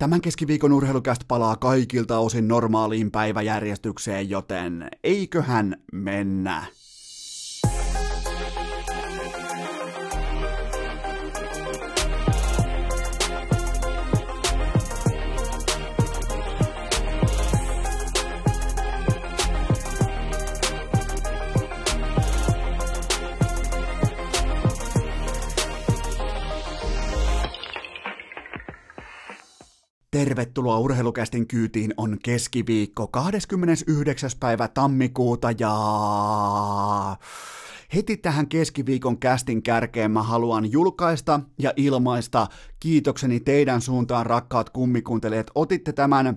[0.00, 6.64] Tämän keskiviikon urheilukästä palaa kaikilta osin normaaliin päiväjärjestykseen, joten eiköhän mennä.
[30.30, 34.30] Tervetuloa urheilukästin kyytiin on keskiviikko 29.
[34.40, 35.72] päivä tammikuuta ja
[37.94, 42.46] heti tähän keskiviikon kästin kärkeen mä haluan julkaista ja ilmaista
[42.80, 45.50] kiitokseni teidän suuntaan, rakkaat kummikuuntelijat.
[45.54, 46.34] Otitte tämän ö,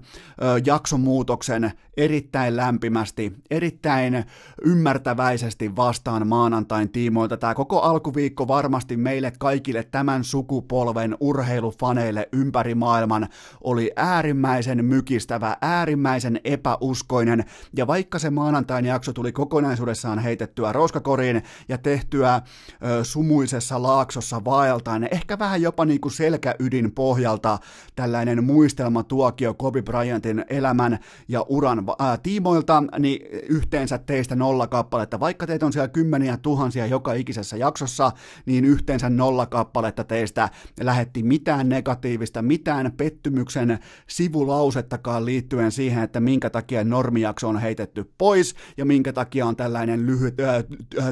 [0.66, 4.26] jaksomuutoksen erittäin lämpimästi, erittäin
[4.62, 7.38] ymmärtäväisesti vastaan maanantain tiimoilta.
[7.38, 13.28] Tämä koko alkuviikko varmasti meille kaikille tämän sukupolven urheilufaneille ympäri maailman
[13.62, 21.78] oli äärimmäisen mykistävä, äärimmäisen epäuskoinen, ja vaikka se maanantain jakso tuli kokonaisuudessaan heitettyä roskakoriin ja
[21.78, 27.60] tehtyä ö, sumuisessa laaksossa vaeltaen, ehkä vähän jopa niin kuin selkäydin pohjalta
[27.96, 35.20] tällainen muistelmatuokio Kobe Bryantin elämän ja uran ää, tiimoilta, niin yhteensä teistä nolla kappaletta.
[35.20, 38.12] Vaikka teitä on siellä kymmeniä tuhansia joka ikisessä jaksossa,
[38.46, 46.50] niin yhteensä nolla kappaletta teistä lähetti mitään negatiivista, mitään pettymyksen sivulausettakaan liittyen siihen, että minkä
[46.50, 50.64] takia normijakso on heitetty pois ja minkä takia on tällainen lyhyt, ää,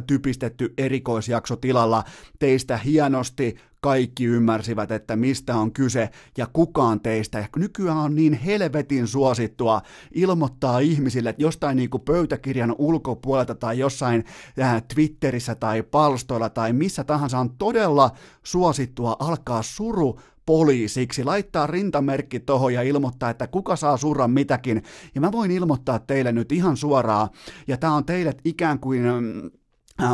[0.01, 2.03] typistetty erikoisjakso tilalla.
[2.39, 9.07] Teistä hienosti kaikki ymmärsivät, että mistä on kyse, ja kukaan teistä, nykyään on niin helvetin
[9.07, 9.81] suosittua
[10.13, 14.23] ilmoittaa ihmisille, että jostain niin kuin pöytäkirjan ulkopuolelta tai jossain
[14.61, 18.11] äh, Twitterissä tai palstoilla tai missä tahansa on todella
[18.43, 24.83] suosittua alkaa suru poliisiksi, laittaa rintamerkki tohon ja ilmoittaa, että kuka saa surra mitäkin.
[25.15, 27.29] Ja mä voin ilmoittaa teille nyt ihan suoraan,
[27.67, 29.51] ja tää on teille ikään kuin mm,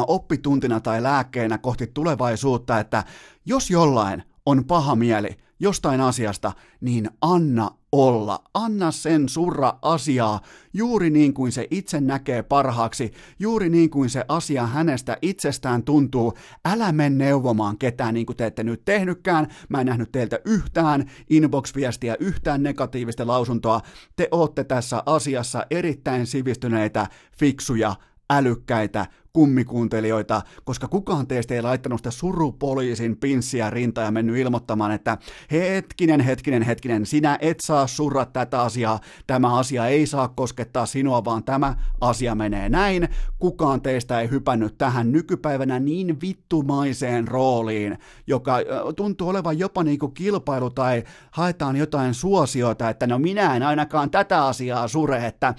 [0.07, 3.03] oppituntina tai lääkkeenä kohti tulevaisuutta, että
[3.45, 5.29] jos jollain on paha mieli
[5.59, 6.51] jostain asiasta,
[6.81, 8.43] niin anna olla.
[8.53, 10.41] Anna sen surra asiaa
[10.73, 16.33] juuri niin kuin se itse näkee parhaaksi, juuri niin kuin se asia hänestä itsestään tuntuu.
[16.65, 19.47] Älä mene neuvomaan ketään niin kuin te ette nyt tehnytkään.
[19.69, 23.81] Mä en nähnyt teiltä yhtään inbox-viestiä, yhtään negatiivista lausuntoa.
[24.15, 27.07] Te ootte tässä asiassa erittäin sivistyneitä,
[27.39, 27.95] fiksuja,
[28.29, 29.05] älykkäitä,
[29.37, 35.17] kummikuuntelijoita, koska kukaan teistä ei laittanut sitä surupoliisin pinssiä rinta ja mennyt ilmoittamaan, että
[35.51, 41.25] hetkinen, hetkinen, hetkinen, sinä et saa surra tätä asiaa, tämä asia ei saa koskettaa sinua,
[41.25, 43.09] vaan tämä asia menee näin.
[43.39, 48.57] Kukaan teistä ei hypännyt tähän nykypäivänä niin vittumaiseen rooliin, joka
[48.95, 54.09] tuntuu olevan jopa niin kuin kilpailu tai haetaan jotain suosiota, että no minä en ainakaan
[54.09, 55.53] tätä asiaa sure, että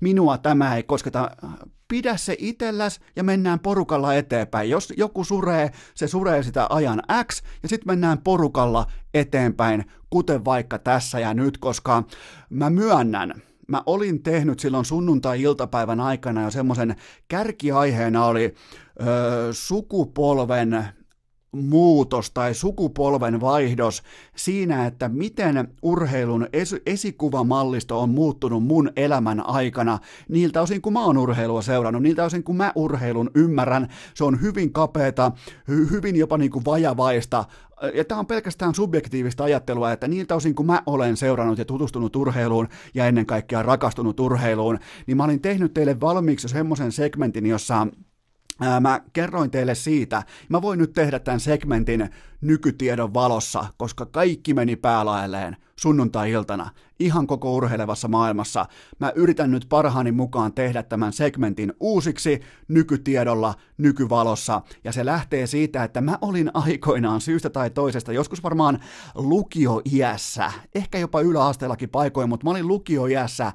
[0.00, 1.30] minua tämä ei kosketa
[1.94, 4.70] pidä se itelläs ja mennään porukalla eteenpäin.
[4.70, 10.78] Jos joku suree, se suree sitä ajan X ja sitten mennään porukalla eteenpäin, kuten vaikka
[10.78, 12.02] tässä ja nyt, koska
[12.50, 16.96] mä myönnän, mä olin tehnyt silloin sunnuntai-iltapäivän aikana jo semmoisen
[17.28, 18.54] kärkiaiheena oli
[19.00, 19.04] ö,
[19.52, 20.84] sukupolven
[21.54, 24.02] muutos tai sukupolven vaihdos
[24.36, 29.98] siinä, että miten urheilun es- esikuvamallisto on muuttunut mun elämän aikana
[30.28, 33.88] niiltä osin, kun mä oon urheilua seurannut, niiltä osin, kun mä urheilun ymmärrän.
[34.14, 35.32] Se on hyvin kapeeta,
[35.70, 37.44] hy- hyvin jopa niin kuin vajavaista,
[37.94, 42.16] ja tämä on pelkästään subjektiivista ajattelua, että niiltä osin kun mä olen seurannut ja tutustunut
[42.16, 47.86] urheiluun ja ennen kaikkea rakastunut urheiluun, niin mä olin tehnyt teille valmiiksi semmoisen segmentin, jossa
[48.80, 52.10] Mä kerroin teille siitä, mä voin nyt tehdä tämän segmentin
[52.40, 58.66] nykytiedon valossa, koska kaikki meni päälaelleen sunnuntai-iltana, ihan koko urheilevassa maailmassa.
[59.00, 65.84] Mä yritän nyt parhaani mukaan tehdä tämän segmentin uusiksi nykytiedolla, nykyvalossa, ja se lähtee siitä,
[65.84, 68.78] että mä olin aikoinaan syystä tai toisesta, joskus varmaan
[69.14, 73.52] lukioiässä, ehkä jopa yläasteellakin paikoin, mutta mä olin lukioiässä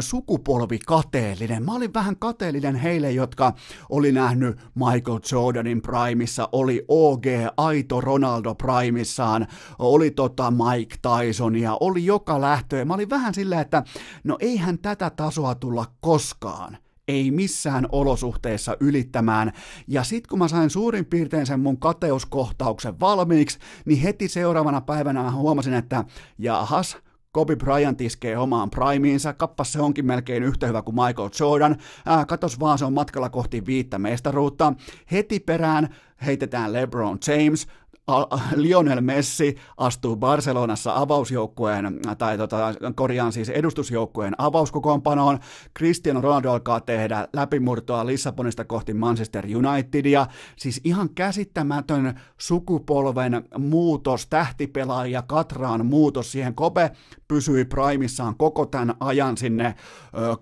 [0.00, 1.64] sukupolvi kateellinen.
[1.64, 3.52] Mä olin vähän kateellinen heille, jotka
[3.90, 7.24] oli nähnyt Michael Jordanin primissa, oli OG,
[7.56, 9.46] aito Ronaldo primissaan,
[9.78, 10.96] oli tota Mike
[11.36, 12.76] Tysonia, oli joka lähtö.
[12.76, 13.82] Ja mä olin vähän silleen, että
[14.24, 16.78] no eihän tätä tasoa tulla koskaan
[17.08, 19.52] ei missään olosuhteissa ylittämään.
[19.88, 25.30] Ja sitten kun mä sain suurin piirtein sen mun kateuskohtauksen valmiiksi, niin heti seuraavana päivänä
[25.30, 26.04] huomasin, että
[26.38, 26.96] jahas,
[27.32, 32.24] Kobe Bryant iskee omaan primeinsa, kappas se onkin melkein yhtä hyvä kuin Michael Jordan, ää,
[32.24, 34.72] katos vaan se on matkalla kohti viittä mestaruutta,
[35.12, 35.88] heti perään
[36.26, 37.66] heitetään LeBron James,
[38.56, 45.38] Lionel Messi astuu Barcelonassa avausjoukkueen, tai tota, korjaan siis edustusjoukkueen avauskokoonpanoon,
[45.78, 50.26] Cristiano Ronaldo alkaa tehdä läpimurtoa Lissabonista kohti Manchester Unitedia,
[50.56, 56.32] siis ihan käsittämätön sukupolven muutos, tähtipelaaja Katraan muutos.
[56.32, 56.90] Siihen, Kobe
[57.28, 59.74] pysyi primissaan koko tämän ajan sinne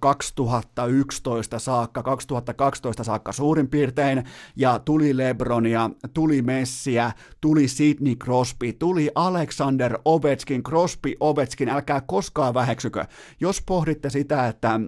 [0.01, 4.25] 2011 saakka, 2012 saakka suurin piirtein,
[4.57, 12.55] ja tuli Lebronia, tuli Messiä, tuli Sidney Crosby, tuli Alexander Ovechkin, Crosby Ovechkin, älkää koskaan
[12.55, 13.05] väheksykö.
[13.41, 14.81] Jos pohditte sitä, että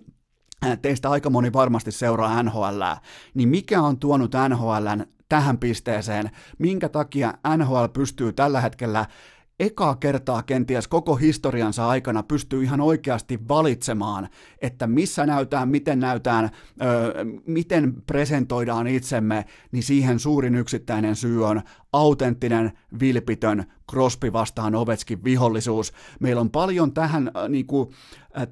[0.82, 2.82] teistä aika moni varmasti seuraa NHL,
[3.34, 9.06] niin mikä on tuonut NHLn tähän pisteeseen, minkä takia NHL pystyy tällä hetkellä
[9.60, 14.28] ekaa kertaa kenties koko historiansa aikana pystyy ihan oikeasti valitsemaan,
[14.62, 16.50] että missä näytään, miten näytään,
[16.82, 21.62] öö, miten presentoidaan itsemme, niin siihen suurin yksittäinen syy on
[21.92, 25.92] autenttinen, vilpitön, Crosby vastaan Ovetskin vihollisuus.
[26.20, 27.90] Meillä on paljon tähän äh, niin kuin,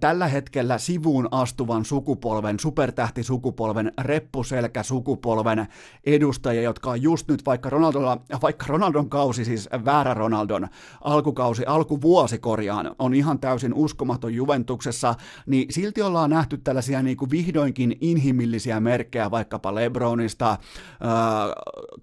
[0.01, 5.67] tällä hetkellä sivuun astuvan sukupolven, supertähtisukupolven, reppuselkäsukupolven
[6.05, 10.69] edustajia, jotka on just nyt vaikka, Ronaldolla, vaikka Ronaldon kausi, siis väärä Ronaldon
[11.01, 15.15] alkukausi, alkuvuosi korjaan, on ihan täysin uskomaton Juventuksessa,
[15.47, 20.59] niin silti ollaan nähty tällaisia niin kuin vihdoinkin inhimillisiä merkkejä vaikkapa Lebronista, äh,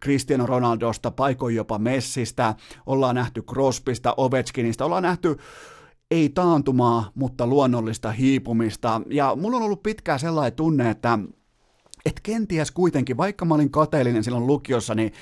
[0.03, 2.55] Cristiano Ronaldosta, paikoin jopa Messistä,
[2.85, 5.37] ollaan nähty Crosbysta, Ovechkinista, ollaan nähty
[6.11, 9.01] ei taantumaa, mutta luonnollista hiipumista.
[9.09, 11.19] Ja mulla on ollut pitkään sellainen tunne, että
[12.05, 15.13] et kenties kuitenkin, vaikka mä olin kateellinen silloin lukiossa, niin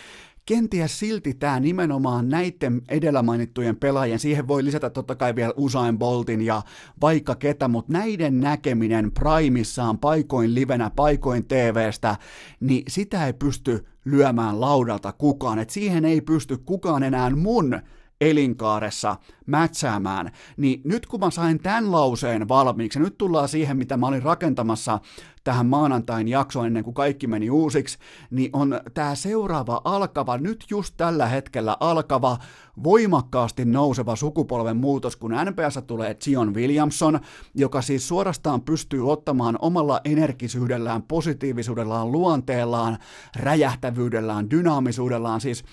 [0.46, 5.98] kenties silti tämä nimenomaan näiden edellä mainittujen pelaajien, siihen voi lisätä totta kai vielä Usain
[5.98, 6.62] Boltin ja
[7.02, 12.16] vaikka ketä, mutta näiden näkeminen primissaan, paikoin livenä, paikoin TVstä,
[12.60, 17.80] niin sitä ei pysty lyömään laudalta kukaan, että siihen ei pysty kukaan enää mun
[18.22, 23.98] elinkaaressa mätsäämään, niin nyt kun mä sain tämän lauseen valmiiksi, ja nyt tullaan siihen, mitä
[23.98, 25.00] mä olin rakentamassa
[25.44, 27.98] tähän maanantain jaksoon ennen kuin kaikki meni uusiksi,
[28.32, 32.38] niin on tämä seuraava alkava, nyt just tällä hetkellä alkava,
[32.84, 37.20] voimakkaasti nouseva sukupolven muutos, kun NPS tulee Zion Williamson,
[37.56, 42.98] joka siis suorastaan pystyy ottamaan omalla energisyydellään, positiivisuudellaan, luonteellaan,
[43.36, 45.64] räjähtävyydellään, dynaamisuudellaan, siis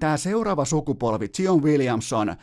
[0.00, 2.36] tämä seuraava sukupolvi, Zion Williamson, äh,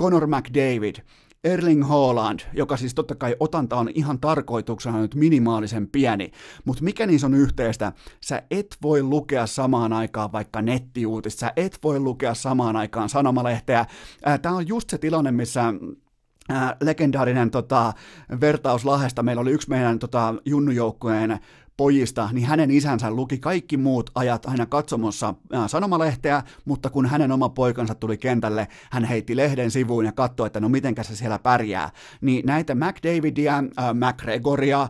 [0.00, 0.96] Conor McDavid,
[1.44, 6.30] Erling Haaland, joka siis totta kai otanta on ihan tarkoituksena nyt minimaalisen pieni,
[6.64, 7.92] mutta mikä niissä on yhteistä?
[8.20, 13.80] Sä et voi lukea samaan aikaan vaikka nettiuutista, sä et voi lukea samaan aikaan sanomalehteä.
[14.26, 15.74] Äh, Tämä on just se tilanne, missä
[16.50, 17.92] Äh, legendaarinen tota,
[18.40, 19.22] vertaus Lahesta.
[19.22, 21.38] Meillä oli yksi meidän tota, junnujoukkueen
[21.82, 27.32] pojista, niin hänen isänsä luki kaikki muut ajat aina katsomossa ää, sanomalehteä, mutta kun hänen
[27.32, 31.38] oma poikansa tuli kentälle, hän heitti lehden sivuun ja katsoi, että no mitenkä se siellä
[31.38, 31.90] pärjää.
[32.20, 34.88] Niin näitä McDavidia, ää, McGregoria,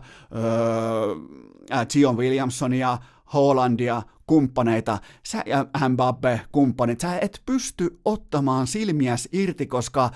[1.69, 2.97] ää, Zion Williamsonia,
[3.33, 4.97] Hollandia, kumppaneita,
[5.27, 10.09] sä ja Mbappe kumppanit, sä et pysty ottamaan silmiäs irti, koska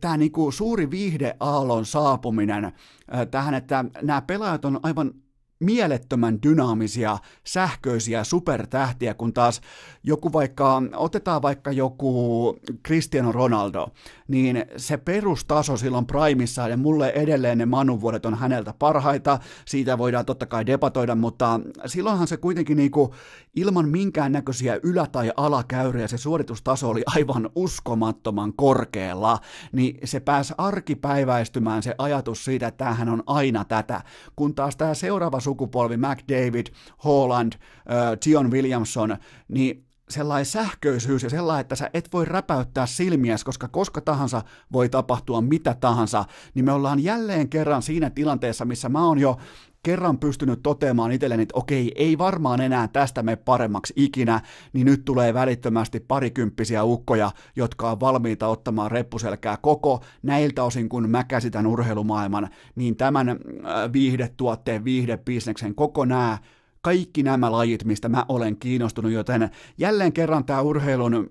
[0.00, 5.12] tämä niinku suuri viihdeaallon saapuminen ö, tähän, että nämä pelaajat on aivan
[5.60, 9.60] mielettömän dynaamisia, sähköisiä supertähtiä, kun taas
[10.04, 12.56] joku vaikka, otetaan vaikka joku
[12.86, 13.88] Cristiano Ronaldo,
[14.28, 20.26] niin se perustaso silloin primissa ja mulle edelleen ne manuvuodet on häneltä parhaita, siitä voidaan
[20.26, 23.14] totta kai debatoida, mutta silloinhan se kuitenkin niinku
[23.56, 29.38] ilman minkäännäköisiä ylä- tai alakäyriä se suoritustaso oli aivan uskomattoman korkealla,
[29.72, 34.02] niin se pääsi arkipäiväistymään se ajatus siitä, että tämähän on aina tätä,
[34.36, 36.66] kun taas tämä seuraava sukupolvi, McDavid,
[37.04, 39.16] Holland, äh, Williamson,
[39.48, 44.88] niin sellainen sähköisyys ja sellainen, että sä et voi räpäyttää silmiäs, koska koska tahansa voi
[44.88, 49.36] tapahtua mitä tahansa, niin me ollaan jälleen kerran siinä tilanteessa, missä mä oon jo
[49.86, 54.40] kerran pystynyt toteamaan itselleni, että okei, ei varmaan enää tästä me paremmaksi ikinä,
[54.72, 61.10] niin nyt tulee välittömästi parikymppisiä ukkoja, jotka on valmiita ottamaan reppuselkää koko näiltä osin, kun
[61.10, 63.36] mä käsitän urheilumaailman, niin tämän äh,
[63.92, 66.38] viihdetuotteen, viihdebisneksen, koko nämä
[66.86, 71.30] kaikki nämä lajit, mistä mä olen kiinnostunut, joten jälleen kerran tämä urheilun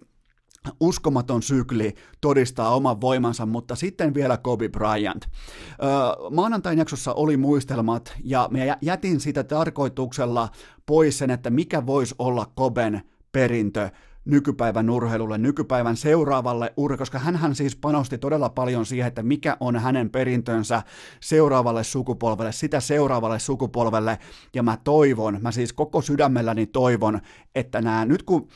[0.79, 5.25] uskomaton sykli todistaa oman voimansa, mutta sitten vielä Kobe Bryant.
[5.25, 10.49] Öö, maanantain jaksossa oli muistelmat ja mä jätin sitä tarkoituksella
[10.85, 13.89] pois sen, että mikä voisi olla Koben perintö
[14.25, 19.75] nykypäivän urheilulle, nykypäivän seuraavalle urheilulle, koska hän siis panosti todella paljon siihen, että mikä on
[19.75, 20.83] hänen perintönsä
[21.19, 24.19] seuraavalle sukupolvelle, sitä seuraavalle sukupolvelle,
[24.53, 27.21] ja mä toivon, mä siis koko sydämelläni toivon,
[27.55, 28.47] että nämä nyt kun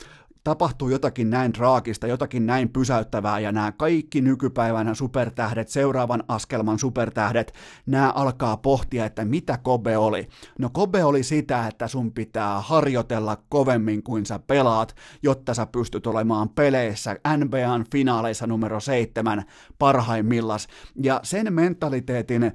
[0.44, 7.54] tapahtuu jotakin näin draakista, jotakin näin pysäyttävää, ja nämä kaikki nykypäivänä supertähdet, seuraavan askelman supertähdet,
[7.86, 10.28] nämä alkaa pohtia, että mitä Kobe oli.
[10.58, 16.06] No Kobe oli sitä, että sun pitää harjoitella kovemmin kuin sä pelaat, jotta sä pystyt
[16.06, 19.44] olemaan peleissä NBAn finaaleissa numero seitsemän
[19.78, 20.68] parhaimmillas.
[21.02, 22.52] Ja sen mentaliteetin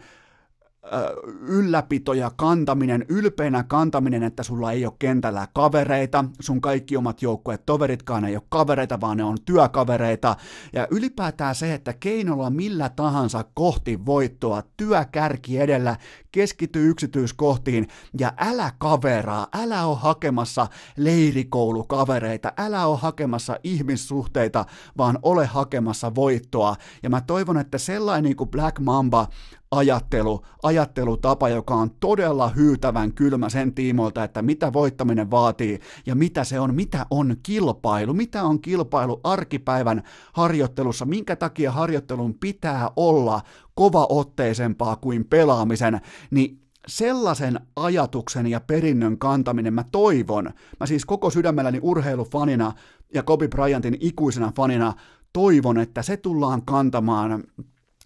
[1.48, 7.66] ylläpito ja kantaminen, ylpeänä kantaminen, että sulla ei ole kentällä kavereita, sun kaikki omat joukkueet
[7.66, 10.36] toveritkaan ei ole kavereita, vaan ne on työkavereita,
[10.74, 15.98] ja ylipäätään se, että keinolla millä tahansa kohti voittoa, työkärki edellä,
[16.32, 17.88] keskity yksityiskohtiin,
[18.20, 24.66] ja älä kaveraa, älä ole hakemassa leirikoulukavereita, älä ole hakemassa ihmissuhteita,
[24.98, 29.28] vaan ole hakemassa voittoa, ja mä toivon, että sellainen niin kuin Black Mamba
[29.72, 36.44] ajattelu, ajattelutapa, joka on todella hyytävän kylmä sen tiimoilta, että mitä voittaminen vaatii ja mitä
[36.44, 40.04] se on, mitä on kilpailu, mitä on kilpailu arkipäivän
[40.34, 43.42] harjoittelussa, minkä takia harjoittelun pitää olla
[43.76, 51.80] kovaotteisempaa kuin pelaamisen, niin sellaisen ajatuksen ja perinnön kantaminen mä toivon, mä siis koko sydämelläni
[51.82, 52.74] urheilufanina
[53.14, 54.94] ja Kobe Bryantin ikuisena fanina
[55.34, 57.44] toivon, että se tullaan kantamaan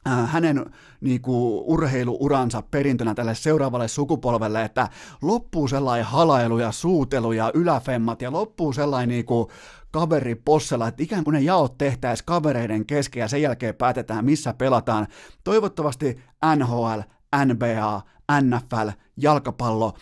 [0.09, 0.65] hänen
[1.01, 4.87] niin kuin, urheiluuransa perintönä tälle seuraavalle sukupolvelle, että
[5.21, 9.47] loppuu sellainen halailu ja suutelu ja yläfemmat ja loppuu sellainen niin kuin,
[9.91, 14.53] kaveri possella, että ikään kuin ne jaot tehtäisiin kavereiden kesken ja sen jälkeen päätetään, missä
[14.53, 15.07] pelataan.
[15.43, 16.19] Toivottavasti
[16.55, 16.99] NHL,
[17.45, 18.01] NBA,
[18.41, 19.93] NFL, jalkapallo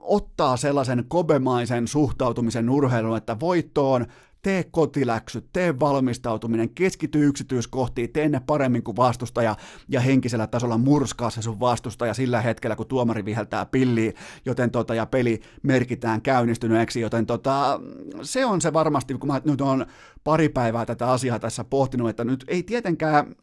[0.00, 4.06] ottaa sellaisen kobemaisen suhtautumisen urheiluun, että voittoon
[4.46, 9.56] tee kotiläksyt, tee valmistautuminen, keskity yksityiskohtiin, tee ne paremmin kuin vastustaja
[9.88, 14.94] ja henkisellä tasolla murskaa se sun vastustaja sillä hetkellä, kun tuomari viheltää pilliin, joten tota,
[14.94, 17.80] ja peli merkitään käynnistyneeksi, joten tota,
[18.22, 19.86] se on se varmasti, kun mä nyt on
[20.24, 23.34] pari päivää tätä asiaa tässä pohtinut, että nyt ei tietenkään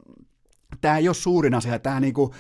[0.82, 2.34] tämä ei ole suurin asia, tämä niinku,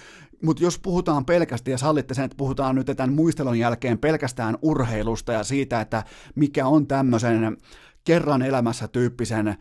[0.44, 5.34] mutta jos puhutaan pelkästään, ja sallitte sen, että puhutaan nyt tämän muistelun jälkeen pelkästään urheilusta
[5.34, 6.04] ja siitä, että
[6.36, 7.58] mikä on tämmöisen
[8.04, 9.56] kerran elämässä tyyppisen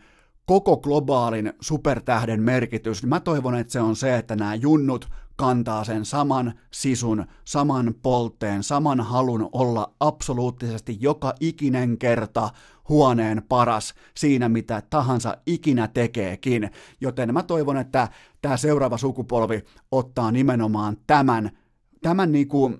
[0.45, 5.83] koko globaalin supertähden merkitys, niin mä toivon, että se on se, että nämä junnut kantaa
[5.83, 12.49] sen saman sisun, saman poltteen, saman halun olla absoluuttisesti joka ikinen kerta
[12.89, 16.71] huoneen paras siinä, mitä tahansa ikinä tekeekin.
[17.01, 18.07] Joten mä toivon, että
[18.41, 21.51] tämä seuraava sukupolvi ottaa nimenomaan tämän
[22.01, 22.71] tämän niinku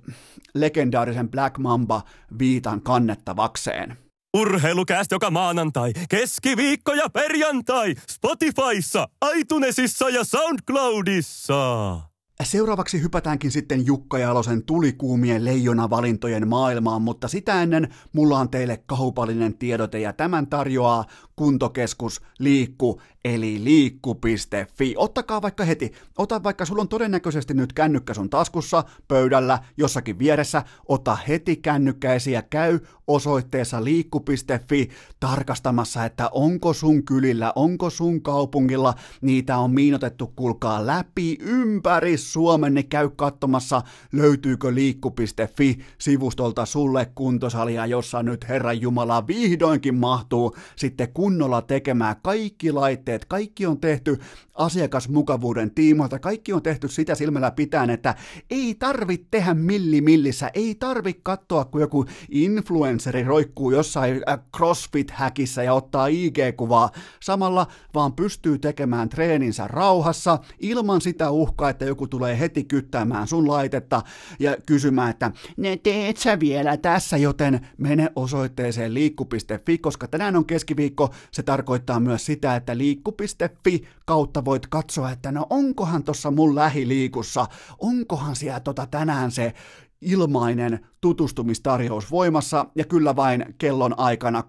[0.53, 4.02] legendaarisen Black Mamba-viitan kannettavakseen.
[4.37, 11.99] Urheilukääst joka maanantai, keskiviikko ja perjantai Spotifyssa, iTunesissa ja SoundCloudissa.
[12.43, 19.57] Seuraavaksi hypätäänkin sitten Jukka Jalosen tulikuumien leijonavalintojen maailmaan, mutta sitä ennen mulla on teille kaupallinen
[19.57, 24.93] tiedote ja tämän tarjoaa kuntokeskus Liikku eli liikku.fi.
[24.97, 30.63] Ottakaa vaikka heti, ota vaikka sulla on todennäköisesti nyt kännykkä sun taskussa, pöydällä, jossakin vieressä,
[30.87, 39.57] ota heti kännykkäisiä, käy osoitteessa liikku.fi tarkastamassa, että onko sun kylillä, onko sun kaupungilla, niitä
[39.57, 48.23] on miinotettu, kulkaa läpi ympäri Suomen, niin käy katsomassa, löytyykö liikku.fi sivustolta sulle kuntosalia, jossa
[48.23, 54.19] nyt Herran Jumala vihdoinkin mahtuu sitten kunnolla tekemään kaikki laitteet, kaikki on tehty
[54.53, 58.15] asiakasmukavuuden tiimoilta, kaikki on tehty sitä silmällä pitäen, että
[58.49, 65.73] ei tarvi tehdä millimillissä, ei tarvi katsoa, kun joku influenceri roikkuu jossain äh, CrossFit-häkissä ja
[65.73, 72.63] ottaa IG-kuvaa samalla, vaan pystyy tekemään treeninsä rauhassa ilman sitä uhkaa, että joku tulee heti
[72.63, 74.01] kyttämään sun laitetta
[74.39, 80.45] ja kysymään, että ne teet sä vielä tässä, joten mene osoitteeseen liikku.fi, koska tänään on
[80.45, 86.55] keskiviikko, se tarkoittaa myös sitä, että liikku.fi kautta voit katsoa, että no onkohan tuossa mun
[86.55, 87.45] lähiliikussa,
[87.79, 89.53] onkohan siellä tota tänään se
[90.01, 94.43] ilmainen tutustumistarjous voimassa ja kyllä vain kellon aikana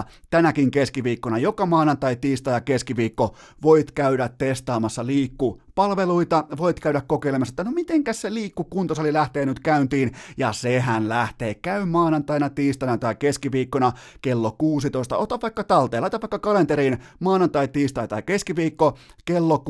[0.00, 7.02] 16-19 tänäkin keskiviikkona joka maanantai, tiistai ja keskiviikko voit käydä testaamassa liikku palveluita, voit käydä
[7.06, 12.50] kokeilemassa, että no mitenkäs se liikku kuntosali lähtee nyt käyntiin, ja sehän lähtee, käy maanantaina,
[12.50, 13.92] tiistaina tai keskiviikkona
[14.22, 19.64] kello 16, ota vaikka talteen, laita vaikka kalenteriin maanantai, tiistai tai keskiviikko kello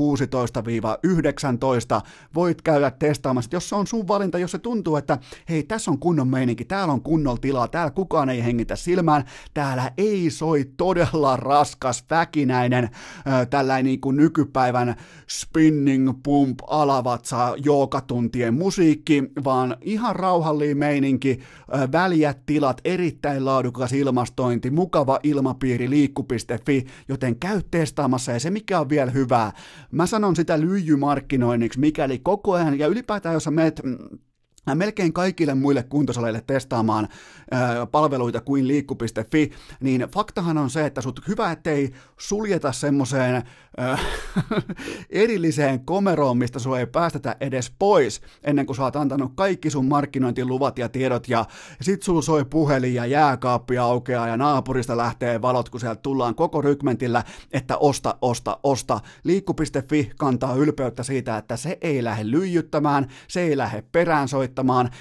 [1.96, 2.00] 16-19,
[2.34, 5.98] voit käydä testaamassa, jos se on sun valinta, jos se tuntuu, että hei, tässä on
[5.98, 9.24] kunnon meininki, täällä on kunnolla tilaa, täällä kukaan ei hengitä silmään,
[9.54, 12.88] täällä ei soi todella raskas, väkinäinen,
[13.50, 14.96] tällainen niin kuin nykypäivän
[15.28, 21.40] spinning pump alavatsa jookatuntien musiikki, vaan ihan rauhallinen meininki,
[21.92, 28.32] väljät tilat, erittäin laadukas ilmastointi, mukava ilmapiiri, liikku.fi, joten käy testaamassa.
[28.32, 29.52] Ja se mikä on vielä hyvää,
[29.90, 33.98] mä sanon sitä lyijymarkkinoinniksi, mikäli koko ajan, ja ylipäätään jos sä meet mm,
[34.74, 37.08] melkein kaikille muille kuntosaleille testaamaan
[37.50, 39.50] ää, palveluita kuin liikku.fi,
[39.80, 43.42] niin faktahan on se, että sut hyvä, ettei suljeta semmoiseen
[45.10, 49.88] erilliseen komeroon, mistä sua ei päästetä edes pois, ennen kuin sä oot antanut kaikki sun
[49.88, 51.44] markkinointiluvat ja tiedot, ja
[51.80, 56.62] sit sulla soi puhelin ja jääkaappi aukeaa, ja naapurista lähtee valot, kun sieltä tullaan koko
[56.62, 59.00] rykmentillä, että osta, osta, osta.
[59.24, 64.50] Liikku.fi kantaa ylpeyttä siitä, että se ei lähde lyijyttämään, se ei lähde perään soittamaan,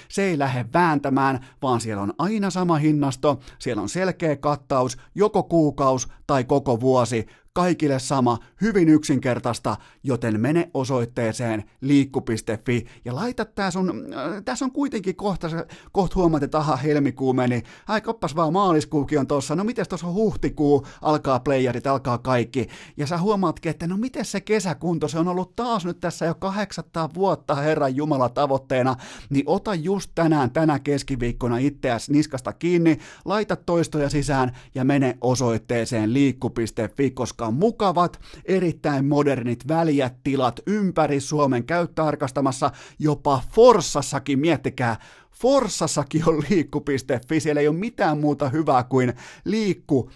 [0.10, 5.44] se ei lähde vääntämään, vaan siellä on aina sama hinnasto, siellä on selkeä kattaus, joko
[5.44, 13.72] kuukaus tai koko vuosi, kaikille sama, hyvin yksinkertaista, joten mene osoitteeseen liikku.fi ja laita tää
[13.72, 15.48] sun, äh, tässä on kuitenkin kohta,
[15.92, 20.08] kohta huomaat, että aha, helmikuu meni, ai koppas vaan maaliskuukin on tossa, no miten tuossa
[20.08, 25.28] huhtikuu, alkaa playerit, alkaa kaikki, ja sä huomaatkin, että no miten se kesäkunto, se on
[25.28, 28.96] ollut taas nyt tässä jo 800 vuotta Herran Jumala tavoitteena,
[29.30, 36.14] niin ota just tänään, tänä keskiviikkona itseäsi niskasta kiinni, laita toistoja sisään ja mene osoitteeseen
[36.14, 41.66] liikku.fi, koska on mukavat, erittäin modernit väljät tilat ympäri Suomen.
[41.66, 44.98] Käy tarkastamassa jopa Forssassakin, miettikää,
[45.42, 49.14] Forssassakin on liikku.fi, siellä ei ole mitään muuta hyvää kuin
[49.46, 50.10] liikku,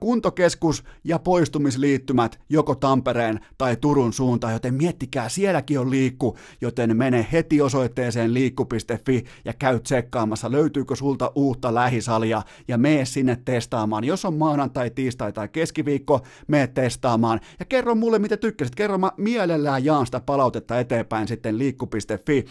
[0.00, 7.26] kuntokeskus ja poistumisliittymät joko Tampereen tai Turun suuntaan, joten miettikää, sielläkin on liikku, joten mene
[7.32, 14.04] heti osoitteeseen liikku.fi ja käy tsekkaamassa, löytyykö sulta uutta lähisalia ja mene sinne testaamaan.
[14.04, 18.74] Jos on maanantai, tiistai tai keskiviikko, mene testaamaan ja kerro mulle, mitä tykkäsit.
[18.74, 22.44] Kerro, mä mielellään jaan sitä palautetta eteenpäin sitten liikku.fi.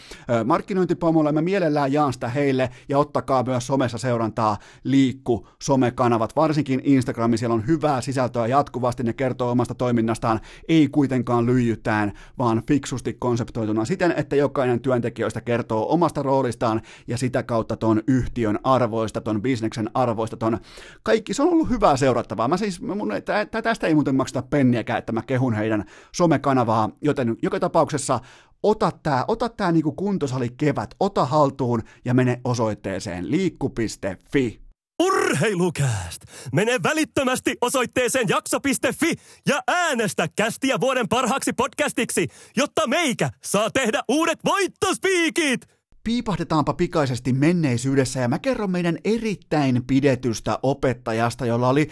[0.45, 7.37] Markkinointipomolle mä mielellään jaan sitä heille ja ottakaa myös somessa seurantaa liikku somekanavat, varsinkin Instagrami,
[7.37, 13.85] siellä on hyvää sisältöä jatkuvasti, ne kertoo omasta toiminnastaan, ei kuitenkaan lyijytään, vaan fiksusti konseptoituna
[13.85, 19.89] siten, että jokainen työntekijöistä kertoo omasta roolistaan ja sitä kautta ton yhtiön arvoista, ton bisneksen
[19.93, 20.57] arvoista, ton
[21.03, 22.47] kaikki, se on ollut hyvää seurattavaa.
[22.47, 23.11] Mä siis, mun,
[23.63, 28.19] tästä ei muuten makseta penniäkään, että mä kehun heidän somekanavaa, joten joka tapauksessa
[28.63, 34.61] ota tämä ota tää niinku kuntosali kevät, ota haltuun ja mene osoitteeseen liikku.fi.
[35.01, 36.21] Urheilukääst!
[36.53, 39.13] Mene välittömästi osoitteeseen jakso.fi
[39.47, 45.78] ja äänestä kästiä vuoden parhaaksi podcastiksi, jotta meikä saa tehdä uudet voittospiikit!
[46.09, 51.89] Piipahdetaanpa pikaisesti menneisyydessä ja mä kerron meidän erittäin pidetystä opettajasta, jolla oli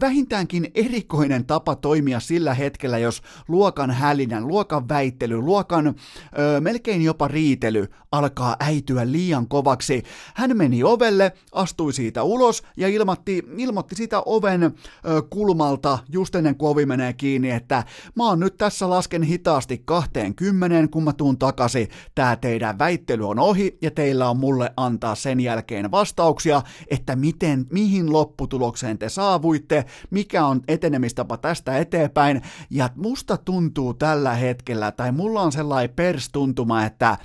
[0.00, 7.28] vähintäänkin erikoinen tapa toimia sillä hetkellä, jos luokan hälinän, luokan väittely, luokan ö, melkein jopa
[7.28, 10.02] riitely alkaa äityä liian kovaksi.
[10.34, 14.70] Hän meni ovelle, astui siitä ulos ja ilmoitti, ilmoitti siitä oven ö,
[15.30, 17.84] kulmalta just ennen kuin ovi menee kiinni, että
[18.16, 21.88] mä oon nyt tässä lasken hitaasti 20, kun mä tuun takaisin.
[22.14, 27.16] Tää teidän väittely on ohi ohi ja teillä on mulle antaa sen jälkeen vastauksia, että
[27.16, 32.42] miten, mihin lopputulokseen te saavuitte, mikä on etenemistapa tästä eteenpäin.
[32.70, 37.18] Ja musta tuntuu tällä hetkellä, tai mulla on sellainen perstuntuma, että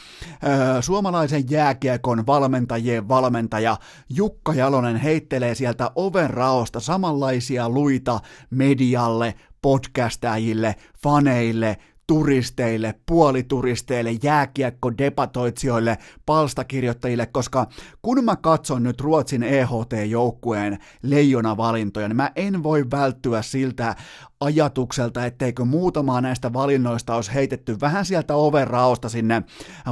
[0.78, 3.78] ö, suomalaisen jääkiekon valmentajien valmentaja
[4.10, 8.20] Jukka Jalonen heittelee sieltä oven raosta samanlaisia luita
[8.50, 17.68] medialle, podcastajille, faneille, turisteille, puolituristeille, jääkiekko-debatoitsijoille, palstakirjoittajille, koska
[18.02, 23.96] kun mä katson nyt Ruotsin EHT-joukkueen leijonavalintoja, niin mä en voi välttyä siltä
[24.46, 29.44] ajatukselta, etteikö muutamaa näistä valinnoista olisi heitetty vähän sieltä overraosta sinne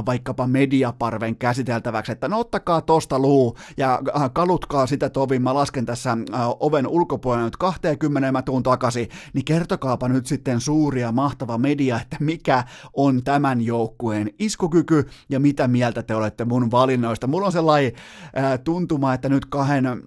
[0.06, 5.86] vaikkapa mediaparven käsiteltäväksi, että no ottakaa tosta luu ja äh, kalutkaa sitä tovin, mä lasken
[5.86, 11.12] tässä äh, oven ulkopuolella nyt 20 mä tuun takaisin, niin kertokaapa nyt sitten suuri ja
[11.12, 12.64] mahtava media, että mikä
[12.96, 17.26] on tämän joukkueen iskukyky ja mitä mieltä te olette mun valinnoista.
[17.26, 17.92] Mulla on sellainen
[18.38, 20.02] äh, tuntuma, että nyt kahden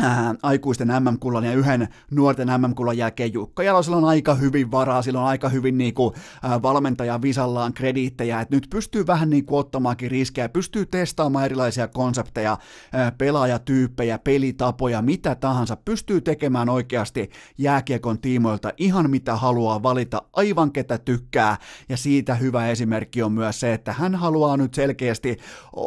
[0.00, 5.20] ää, aikuisten MM-kullan ja yhden nuorten MM-kullan jälkeen Jukka Jalosella on aika hyvin varaa, sillä
[5.20, 10.48] on aika hyvin niinku, ää, valmentaja Visallaan krediittejä, että nyt pystyy vähän niinku ottamaankin riskejä,
[10.48, 12.58] pystyy testaamaan erilaisia konsepteja,
[12.92, 20.72] ää, pelaajatyyppejä, pelitapoja, mitä tahansa, pystyy tekemään oikeasti jääkiekon tiimoilta ihan mitä haluaa valita, aivan
[20.72, 21.56] ketä tykkää,
[21.88, 25.36] ja siitä hyvä esimerkki on myös se, että hän haluaa nyt selkeästi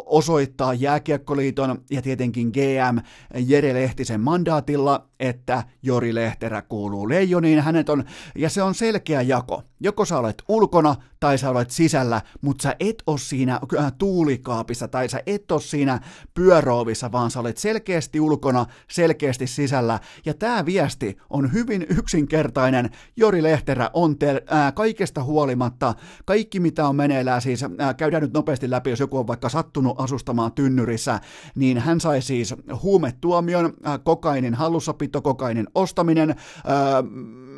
[0.06, 2.98] osoittaa Jääkiekkoliiton ja tietenkin GM
[3.34, 7.60] Jere Lehti Lehtisen mandaatilla, että Jori Lehterä kuuluu leijoniin.
[7.60, 8.04] Hänet on,
[8.36, 9.62] ja se on selkeä jako.
[9.80, 14.88] Joko sä olet ulkona tai sä olet sisällä, mutta sä et ole siinä äh, tuulikaapissa
[14.88, 16.00] tai sä et ole siinä
[16.34, 20.00] pyöroovissa, vaan sä olet selkeästi ulkona, selkeästi sisällä.
[20.26, 22.90] Ja tämä viesti on hyvin yksinkertainen.
[23.16, 27.96] Jori Lehterä on te, ää, äh, kaikesta huolimatta, kaikki mitä on meneillään, siis ää, äh,
[27.96, 31.20] käydään nyt nopeasti läpi, jos joku on vaikka sattunut asustamaan tynnyrissä,
[31.54, 36.30] niin hän sai siis huumetuomion, ää, kokainin hallussapito, kokainin ostaminen,
[36.64, 37.04] ää,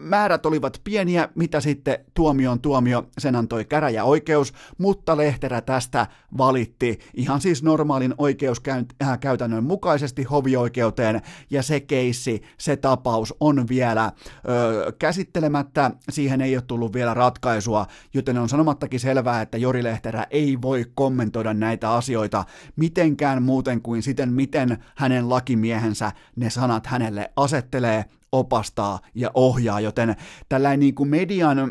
[0.00, 6.06] määrät olivat pieniä, mitä sitten tuomio on tuomio, sen antoi käräjäoikeus, mutta Lehterä tästä
[6.38, 14.12] valitti ihan siis normaalin oikeuskäytännön mukaisesti hovioikeuteen, ja se keissi, se tapaus on vielä
[14.48, 20.26] ö, käsittelemättä, siihen ei ole tullut vielä ratkaisua, joten on sanomattakin selvää, että Jori Lehterä
[20.30, 22.44] ei voi kommentoida näitä asioita
[22.76, 30.16] mitenkään muuten kuin siten, miten hänen lakimiehensä ne sanat hänelle asettelee, opastaa ja ohjaa, joten
[30.48, 31.70] tällainen niin kuin median,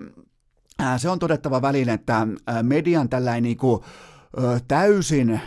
[0.98, 2.28] se on todettava välillä, että
[2.64, 3.84] median tällainen niin kuin,
[4.68, 5.42] täysin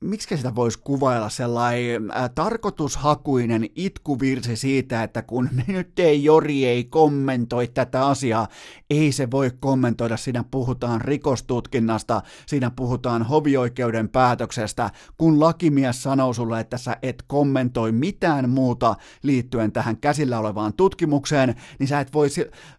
[0.00, 6.84] miksi sitä voisi kuvailla sellainen äh, tarkoitushakuinen itkuvirsi siitä, että kun nyt ei Jori ei
[6.84, 8.48] kommentoi tätä asiaa,
[8.90, 16.60] ei se voi kommentoida, siinä puhutaan rikostutkinnasta, siinä puhutaan hovioikeuden päätöksestä, kun lakimies sanoo sulle,
[16.60, 22.28] että sä et kommentoi mitään muuta liittyen tähän käsillä olevaan tutkimukseen, niin sä et voi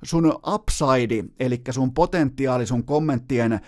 [0.04, 3.62] sun upside, eli sun potentiaali, sun kommenttien, äh,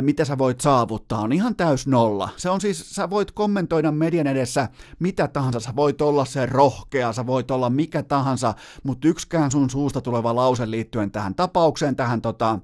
[0.00, 2.28] mitä sä voit saavuttaa, on ihan täys nolla.
[2.36, 7.12] Se on siis sä voit kommentoida median edessä mitä tahansa, sä voit olla se rohkea,
[7.12, 12.22] sä voit olla mikä tahansa, mutta yksikään sun suusta tuleva lause liittyen tähän tapaukseen, tähän
[12.22, 12.58] tota,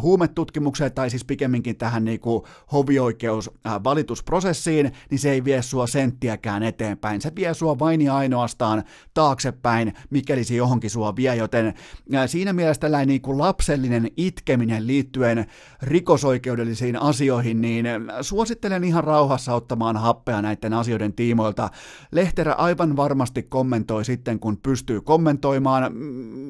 [0.00, 6.62] huumetutkimukseen tai siis pikemminkin tähän niinku hovioikeus äh, valitusprosessiin, niin se ei vie sua senttiäkään
[6.62, 7.20] eteenpäin.
[7.20, 8.82] Se vie sua vain ja ainoastaan
[9.14, 11.74] taaksepäin, mikäli se johonkin sua vie, joten
[12.26, 15.46] siinä mielessä tällainen niinku lapsellinen itkeminen liittyen
[15.82, 17.86] rikosoikeudellisiin asioihin, niin
[18.20, 21.70] suosittelen ihan rauhassa ottamaan happea näiden asioiden tiimoilta.
[22.12, 25.94] Lehterä aivan varmasti kommentoi sitten, kun pystyy kommentoimaan,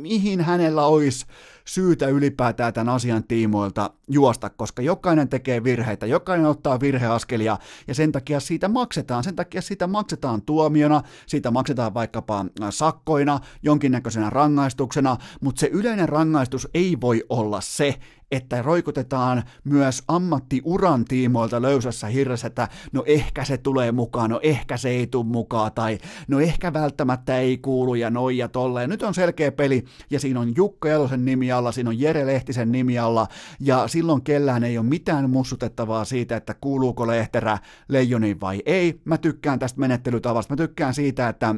[0.03, 1.27] mihin hänellä olisi
[1.65, 8.13] syytä ylipäätään tämän asian tiimoilta juosta, koska jokainen tekee virheitä, jokainen ottaa virheaskelia ja sen
[8.13, 15.61] takia siitä maksetaan, sen takia siitä maksetaan tuomiona, siitä maksetaan vaikkapa sakkoina, jonkinnäköisenä rangaistuksena, mutta
[15.61, 17.99] se yleinen rangaistus ei voi olla se,
[18.33, 24.77] että roikutetaan myös ammattiuran tiimoilta löysässä hirressä, että no ehkä se tulee mukaan, no ehkä
[24.77, 28.91] se ei tule mukaan, tai no ehkä välttämättä ei kuulu ja noin ja tolleen.
[28.91, 32.73] Nyt on selkeä peli, ja siinä on Jukka Elosen nimi alla, siinä on Jere Lehtisen
[32.73, 33.27] nimi alla,
[33.61, 39.01] ja silloin kellään ei ole mitään mussutettavaa siitä, että kuuluuko Lehterä leijoniin vai ei.
[39.05, 41.55] Mä tykkään tästä menettelytavasta, mä tykkään siitä, että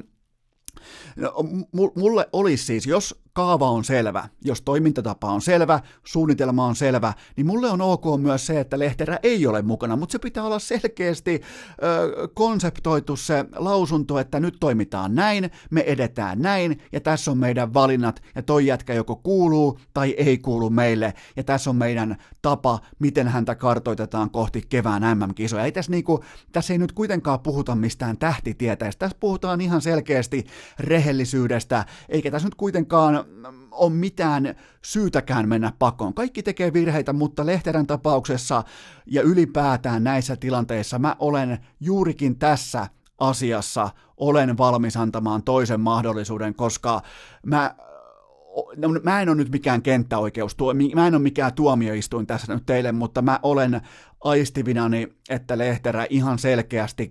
[1.17, 1.35] No,
[1.97, 7.47] mulle olisi siis, jos kaava on selvä, jos toimintatapa on selvä, suunnitelma on selvä, niin
[7.47, 11.43] mulle on ok myös se, että Lehterä ei ole mukana, mutta se pitää olla selkeästi
[11.83, 17.75] ö, konseptoitu se lausunto, että nyt toimitaan näin, me edetään näin, ja tässä on meidän
[17.75, 22.79] valinnat, ja toi jätkä joko kuuluu tai ei kuulu meille, ja tässä on meidän tapa,
[22.99, 25.65] miten häntä kartoitetaan kohti kevään MM-kisoja.
[25.65, 30.45] Ei tässä, niinku, tässä ei nyt kuitenkaan puhuta mistään tähtitieteestä, tässä puhutaan ihan selkeästi
[30.79, 33.24] rehellisyydestä, eikä tässä nyt kuitenkaan
[33.71, 36.15] ole mitään syytäkään mennä pakoon.
[36.15, 38.63] Kaikki tekee virheitä, mutta Lehterän tapauksessa
[39.07, 42.87] ja ylipäätään näissä tilanteissa mä olen juurikin tässä
[43.19, 47.03] asiassa olen valmis antamaan toisen mahdollisuuden, koska
[47.47, 47.75] mä
[48.77, 50.57] no, mä en ole nyt mikään kenttäoikeus,
[50.95, 53.81] mä en ole mikään tuomioistuin tässä nyt teille, mutta mä olen
[54.25, 57.11] aistivinani, että Lehterä ihan selkeästi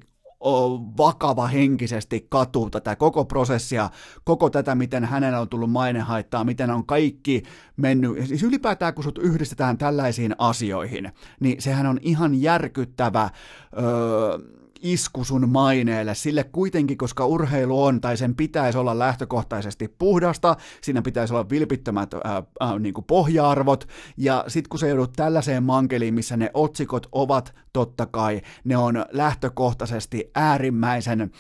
[0.98, 3.90] vakava henkisesti katuu tätä koko prosessia,
[4.24, 7.44] koko tätä, miten hänellä on tullut mainehaittaa, miten on kaikki
[7.78, 13.30] mennyt, siis ylipäätään kun sut yhdistetään tällaisiin asioihin, niin sehän on ihan järkyttävä
[13.78, 20.56] öö, isku sun maineelle, sille kuitenkin, koska urheilu on, tai sen pitäisi olla lähtökohtaisesti puhdasta,
[20.82, 25.64] siinä pitäisi olla vilpittömät ää, ää, niin kuin pohja-arvot, ja sitten kun se joudut tällaiseen
[25.64, 31.32] mankeliin, missä ne otsikot ovat totta kai, ne on lähtökohtaisesti äärimmäisen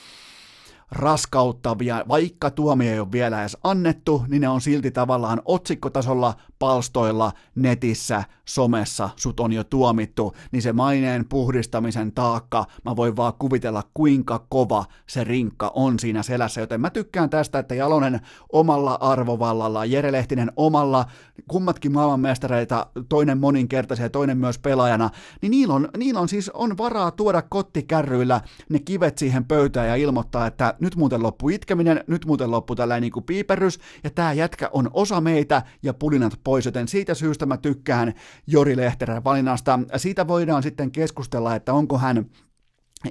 [0.94, 7.32] raskauttavia, vaikka tuomio ei ole vielä edes annettu, niin ne on silti tavallaan otsikkotasolla palstoilla,
[7.56, 13.84] netissä, somessa, sut on jo tuomittu, niin se maineen puhdistamisen taakka, mä voin vaan kuvitella
[13.94, 18.20] kuinka kova se rinkka on siinä selässä, joten mä tykkään tästä, että Jalonen
[18.52, 21.06] omalla arvovallalla, Jere Lehtinen omalla,
[21.48, 25.10] kummatkin maailmanmestareita, toinen moninkertaisia toinen myös pelaajana,
[25.42, 29.96] niin niillä on, niillä on siis on varaa tuoda kottikärryillä ne kivet siihen pöytään ja
[29.96, 34.34] ilmoittaa, että nyt muuten loppu itkeminen, nyt muuten loppu tällainen niin kuin piiperys, ja tämä
[34.34, 38.13] jätkä on osa meitä ja pulinat pois, joten siitä syystä mä tykkään
[38.48, 39.80] Jori Lehterän valinnasta.
[39.98, 42.26] Siitä voidaan sitten keskustella, että onko hän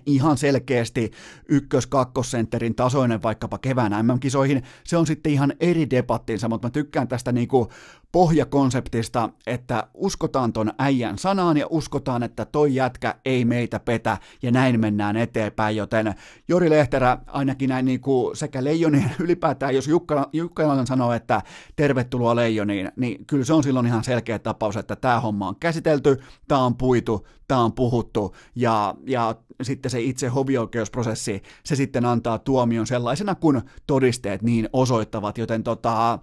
[0.06, 1.11] ihan selkeästi
[1.48, 7.32] ykkös-kakkosentterin tasoinen vaikkapa kevään MM-kisoihin, se on sitten ihan eri debattinsa, mutta mä tykkään tästä
[7.32, 7.68] niinku
[8.12, 14.51] pohjakonseptista, että uskotaan ton äijän sanaan ja uskotaan, että toi jätkä ei meitä petä ja
[14.51, 16.14] näin mennään eteenpäin, joten
[16.48, 21.42] Jori Lehterä ainakin näin niin kuin sekä Leijonien ylipäätään, jos Jukka, Jukka sanoo, että
[21.77, 26.22] tervetuloa Leijoniin, niin kyllä se on silloin ihan selkeä tapaus, että tämä homma on käsitelty,
[26.48, 32.38] tämä on puitu, tämä on puhuttu ja, ja sitten se itse hovioikeusprosessi, se sitten antaa
[32.38, 36.18] tuomion sellaisena, kun todisteet niin osoittavat, joten tota,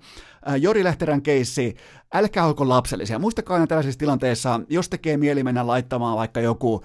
[0.60, 1.75] Jori Lehterän keissi
[2.13, 3.19] älkää olko lapsellisia.
[3.19, 6.84] Muistakaa aina tällaisissa tilanteissa, jos tekee mieli mennä laittamaan vaikka joku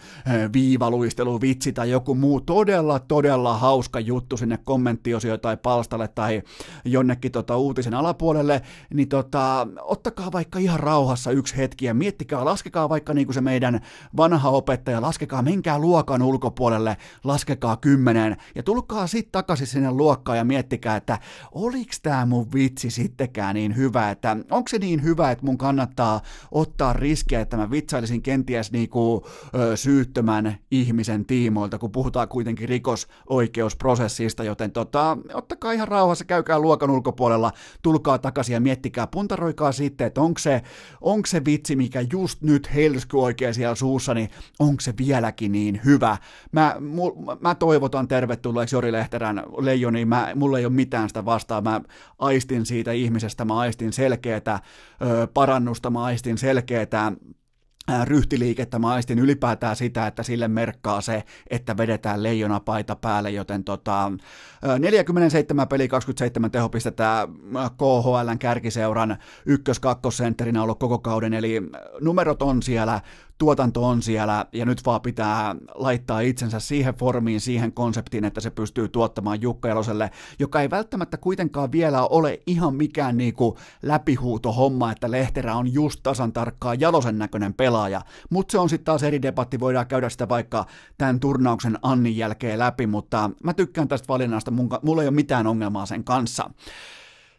[0.52, 6.42] viivaluistelu, vitsi tai joku muu todella, todella hauska juttu sinne kommenttiosioon tai palstalle tai
[6.84, 8.62] jonnekin tota, uutisen alapuolelle,
[8.94, 13.40] niin tota, ottakaa vaikka ihan rauhassa yksi hetki ja miettikää, laskekaa vaikka niin kuin se
[13.40, 13.80] meidän
[14.16, 20.44] vanha opettaja, laskekaa, menkää luokan ulkopuolelle, laskekaa kymmenen ja tulkaa sitten takaisin sinne luokkaan ja
[20.44, 21.18] miettikää, että
[21.52, 25.58] oliks tämä mun vitsi sittenkään niin hyvä, että onko se niin hyvä, hyvä, että mun
[25.58, 26.20] kannattaa
[26.52, 34.44] ottaa riskejä, että mä vitsailisin kenties niinku, ö, syyttömän ihmisen tiimoilta, kun puhutaan kuitenkin rikosoikeusprosessista,
[34.44, 40.20] joten tota, ottakaa ihan rauhassa, käykää luokan ulkopuolella, tulkaa takaisin ja miettikää, puntaroikaa sitten, että
[40.20, 40.62] onko se,
[41.00, 45.80] onko se vitsi, mikä just nyt helsky oikein siellä suussa, niin onko se vieläkin niin
[45.84, 46.16] hyvä.
[46.52, 51.64] Mä, mul, mä toivotan tervetulleeksi Jori Lehterän leijoni, mä, mulla ei ole mitään sitä vastaan,
[51.64, 51.80] mä
[52.18, 54.60] aistin siitä ihmisestä, mä aistin selkeätä
[55.34, 57.12] parannusta, mä aistin selkeätä
[58.04, 64.12] ryhtiliikettä, mä aistin ylipäätään sitä, että sille merkkaa se, että vedetään leijonapaita päälle, joten tota,
[64.78, 67.28] 47 peli 27 tehopistettä
[67.78, 71.62] KHLn kärkiseuran ykkös-kakkosentterinä ollut koko kauden, eli
[72.00, 73.00] numerot on siellä,
[73.38, 78.50] tuotanto on siellä ja nyt vaan pitää laittaa itsensä siihen formiin, siihen konseptiin, että se
[78.50, 84.92] pystyy tuottamaan Jukka Jaloselle, joka ei välttämättä kuitenkaan vielä ole ihan mikään niinku läpihuuto homma,
[84.92, 88.00] että Lehterä on just tasan tarkkaan Jalosen näköinen pelaaja,
[88.30, 90.66] mutta se on sitten taas eri debatti, voidaan käydä sitä vaikka
[90.98, 95.86] tämän turnauksen Annin jälkeen läpi, mutta mä tykkään tästä valinnasta, mulla ei ole mitään ongelmaa
[95.86, 96.50] sen kanssa.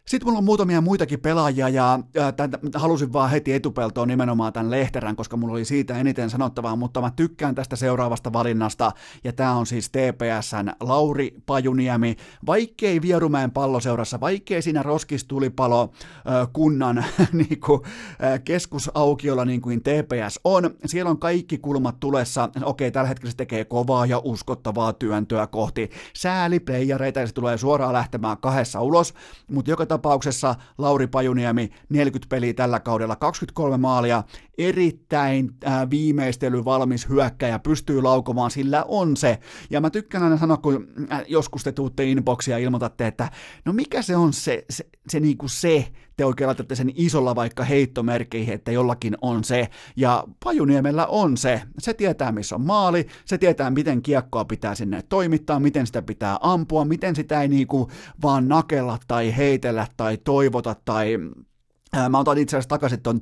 [0.08, 1.98] Sitten mulla on muutamia muitakin pelaajia ja,
[2.36, 7.00] tämän, halusin vaan heti etupeltoon nimenomaan tämän Lehterän, koska mulla oli siitä eniten sanottavaa, mutta
[7.00, 8.92] mä tykkään tästä seuraavasta valinnasta
[9.24, 12.16] ja tämä on siis TPSn Lauri Pajuniemi.
[12.46, 15.92] Vaikkei Vierumäen palloseurassa, vaikkei siinä roskistulipalo
[16.52, 17.80] kunnan niin kuin,
[18.44, 22.48] keskusaukiolla niin kuin TPS on, siellä on kaikki kulmat tulessa.
[22.64, 27.92] Okei, tällä hetkellä se tekee kovaa ja uskottavaa työntöä kohti sääliplayereita ja se tulee suoraan
[27.92, 29.14] lähtemään kahdessa ulos,
[29.50, 29.95] mutta joka
[30.78, 34.22] Lauri Pajuniemi 40 peliä tällä kaudella, 23 maalia,
[34.58, 36.64] erittäin äh, viimeistely
[37.08, 39.38] hyökkäjä, pystyy laukomaan, sillä on se.
[39.70, 43.30] Ja mä tykkään aina sanoa, kun äh, joskus te tuutte inboxia ja ilmoitatte, että
[43.64, 47.64] no mikä se on se, se, se, niinku se te oikein laitatte sen isolla vaikka
[47.64, 51.62] heittomerkkeihin, että jollakin on se, ja Pajuniemellä on se.
[51.78, 56.38] Se tietää, missä on maali, se tietää, miten kiekkoa pitää sinne toimittaa, miten sitä pitää
[56.40, 57.90] ampua, miten sitä ei niinku
[58.22, 61.18] vaan nakella tai heitellä tai toivota tai
[62.08, 63.20] Mä otan itse asiassa takaisin tuon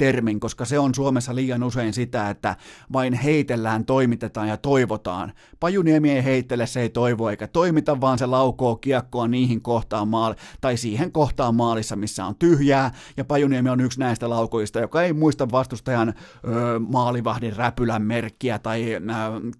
[0.00, 2.56] toimitustermin, koska se on Suomessa liian usein sitä, että
[2.92, 5.32] vain heitellään, toimitetaan ja toivotaan.
[5.60, 10.34] Pajuniemi ei heittele, se ei toivo eikä toimita, vaan se laukoo kiekkoa niihin kohtaan maali,
[10.60, 15.12] tai siihen kohtaan maalissa, missä on tyhjää, ja Pajuniemi on yksi näistä laukoista, joka ei
[15.12, 16.12] muista vastustajan ö,
[16.88, 19.00] maalivahdin räpylän merkkiä, tai ö,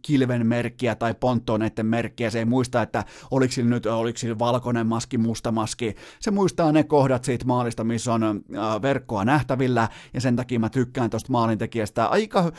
[0.03, 4.87] kilven merkkiä, tai ponttoneiden merkkiä, se ei muista, että oliko sillä nyt oliko sillä valkoinen
[4.87, 10.21] maski, musta maski, se muistaa ne kohdat siitä maalista, missä on äh, verkkoa nähtävillä, ja
[10.21, 12.07] sen takia mä tykkään tuosta maalintekijästä.
[12.07, 12.53] Aika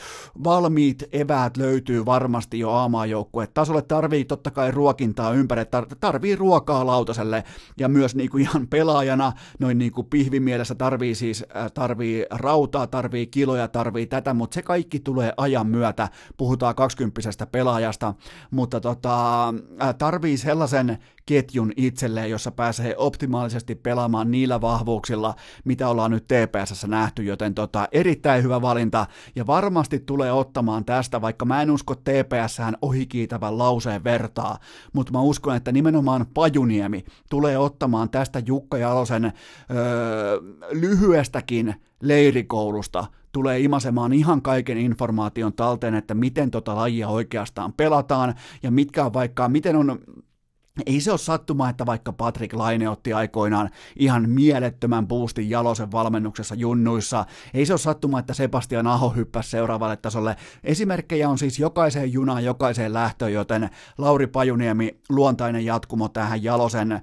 [0.44, 3.46] valmiit eväät löytyy varmasti jo aamaajoukkue.
[3.46, 7.44] Tasolle tarvii totta kai ruokintaa ympäri, tar- tarvii ruokaa lautaselle,
[7.78, 13.68] ja myös niinku ihan pelaajana, noin niinku pihvimielessä tarvii siis, äh, tarvii rautaa, tarvii kiloja,
[13.68, 18.14] tarvii tätä, mutta se kaikki tulee ajan myötä, puhutaan 20 pelaajasta,
[18.50, 26.10] mutta tota, äh, tarvii sellaisen ketjun itselleen, jossa pääsee optimaalisesti pelaamaan niillä vahvuuksilla, mitä ollaan
[26.10, 29.06] nyt TPSssä nähty, joten tota, erittäin hyvä valinta.
[29.36, 34.58] Ja varmasti tulee ottamaan tästä, vaikka mä en usko TPSään ohikiitävän lauseen vertaa,
[34.92, 39.32] mutta mä uskon, että nimenomaan Pajuniemi tulee ottamaan tästä Jukka Jalosen öö,
[40.70, 43.06] lyhyestäkin leirikoulusta.
[43.32, 49.12] Tulee imasemaan ihan kaiken informaation talteen, että miten tota lajia oikeastaan pelataan ja mitkä on
[49.12, 49.98] vaikka, miten on
[50.86, 56.54] ei se ole sattumaa, että vaikka Patrick Laine otti aikoinaan ihan mielettömän boostin Jalosen valmennuksessa
[56.54, 57.24] junnuissa.
[57.54, 60.36] Ei se ole sattumaa, että Sebastian Aho hyppäsi seuraavalle tasolle.
[60.64, 67.00] Esimerkkejä on siis jokaiseen junaan, jokaiseen lähtöön, joten Lauri Pajuniemi luontainen jatkumo tähän Jalosen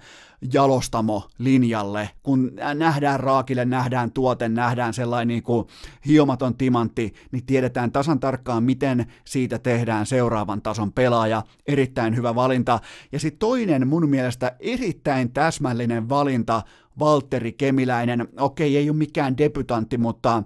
[0.54, 5.68] jalostamo linjalle, kun nähdään raakille, nähdään tuote, nähdään sellainen niin kuin
[6.08, 11.44] hiomaton timantti, niin tiedetään tasan tarkkaan, miten siitä tehdään seuraavan tason pelaaja.
[11.68, 12.80] Erittäin hyvä valinta.
[13.12, 16.62] Ja sitten toinen mun mielestä erittäin täsmällinen valinta,
[17.00, 18.28] Valtteri Kemiläinen.
[18.40, 20.44] Okei, ei ole mikään debutantti, mutta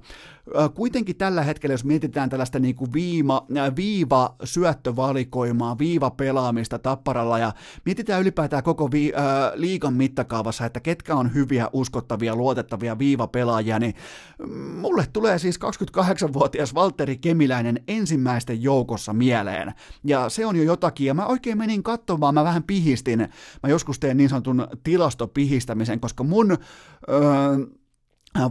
[0.74, 7.52] kuitenkin tällä hetkellä, jos mietitään tällaista niin kuin viima, viiva syöttövalikoimaa, viiva pelaamista tapparalla ja
[7.86, 9.24] mietitään ylipäätään koko vi, äh,
[9.56, 13.94] liigan mittakaavassa, että ketkä on hyviä, uskottavia, luotettavia viivapelaajia, niin
[14.76, 19.74] mulle tulee siis 28-vuotias Valtteri Kemiläinen ensimmäisten joukossa mieleen.
[20.04, 23.20] Ja se on jo jotakin, ja mä oikein menin katsomaan, mä vähän pihistin,
[23.64, 26.58] mä joskus teen niin sanotun tilastopihistämisen, koska mun...
[27.10, 27.83] Öö,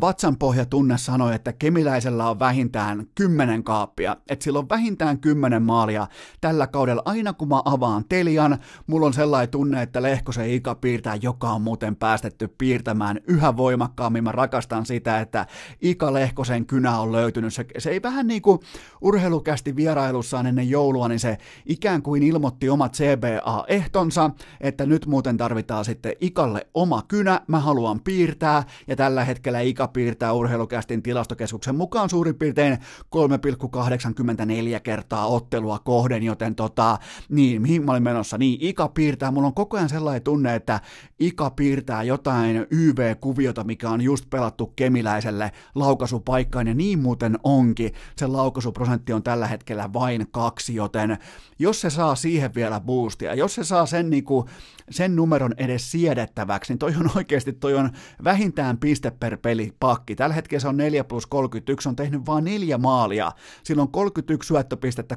[0.01, 6.07] Vatsanpohjatunne sanoi, että Kemiläisellä on vähintään kymmenen kaappia, että sillä on vähintään kymmenen maalia
[6.41, 7.03] tällä kaudella.
[7.05, 11.63] Aina kun mä avaan Telian, mulla on sellainen tunne, että Lehkosen Ika piirtää, joka on
[11.63, 14.25] muuten päästetty piirtämään yhä voimakkaammin.
[14.25, 15.47] Mä rakastan sitä, että
[15.81, 17.55] Ika Lehkosen kynä on löytynyt.
[17.55, 18.59] Se, se ei vähän niin kuin
[19.01, 25.85] urheilukästi vierailussaan ennen joulua, niin se ikään kuin ilmoitti omat CBA-ehtonsa, että nyt muuten tarvitaan
[25.85, 32.11] sitten Ikalle oma kynä, mä haluan piirtää, ja tällä hetkellä Ika piirtää urheilukästin tilastokeskuksen mukaan
[32.11, 32.79] suurin piirtein
[33.17, 39.47] 3,84 kertaa ottelua kohden, joten tota, niin, mihin mä olin menossa, niin Ika piirtää, mulla
[39.47, 40.81] on koko ajan sellainen tunne, että
[41.19, 48.27] Ika piirtää jotain YV-kuviota, mikä on just pelattu kemiläiselle laukaisupaikkaan, ja niin muuten onkin, se
[48.27, 51.19] laukaisuprosentti on tällä hetkellä vain kaksi, joten
[51.59, 54.49] jos se saa siihen vielä boostia, jos se saa sen, niinku,
[54.91, 57.91] sen numeron edes siedettäväksi, niin toi on oikeasti, toi on
[58.25, 60.17] vähintään piste per peli, pakki.
[60.17, 63.33] Tällä hetkellä se on 4 plus 31, on tehnyt vain neljä maalia.
[63.65, 65.17] Sillä on 31 syöttöpistettä,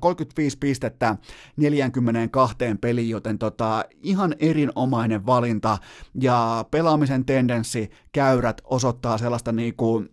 [0.00, 1.16] 35 äh, pistettä
[1.56, 5.78] 42 peliin, joten tota, ihan erinomainen valinta.
[6.20, 10.04] Ja pelaamisen tendenssi, käyrät osoittaa sellaista niinku,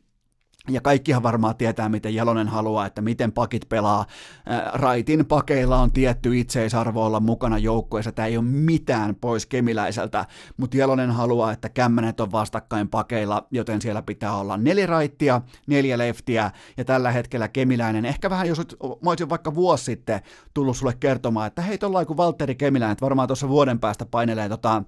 [0.70, 4.06] ja kaikkihan varmaan tietää, miten Jalonen haluaa, että miten pakit pelaa.
[4.74, 8.12] Raitin pakeilla on tietty itseisarvo olla mukana joukkueessa.
[8.12, 10.26] Tämä ei ole mitään pois kemiläiseltä,
[10.58, 15.98] mutta Jalonen haluaa, että kämmenet on vastakkain pakeilla, joten siellä pitää olla neljä raittia, neljä
[15.98, 18.60] leftiä, ja tällä hetkellä kemiläinen, ehkä vähän jos
[19.04, 20.22] mä olisin vaikka vuosi sitten
[20.54, 24.50] tullut sulle kertomaan, että hei, tuolla kuin Valtteri Kemiläinen, että varmaan tuossa vuoden päästä painelee,
[24.50, 24.84] tota,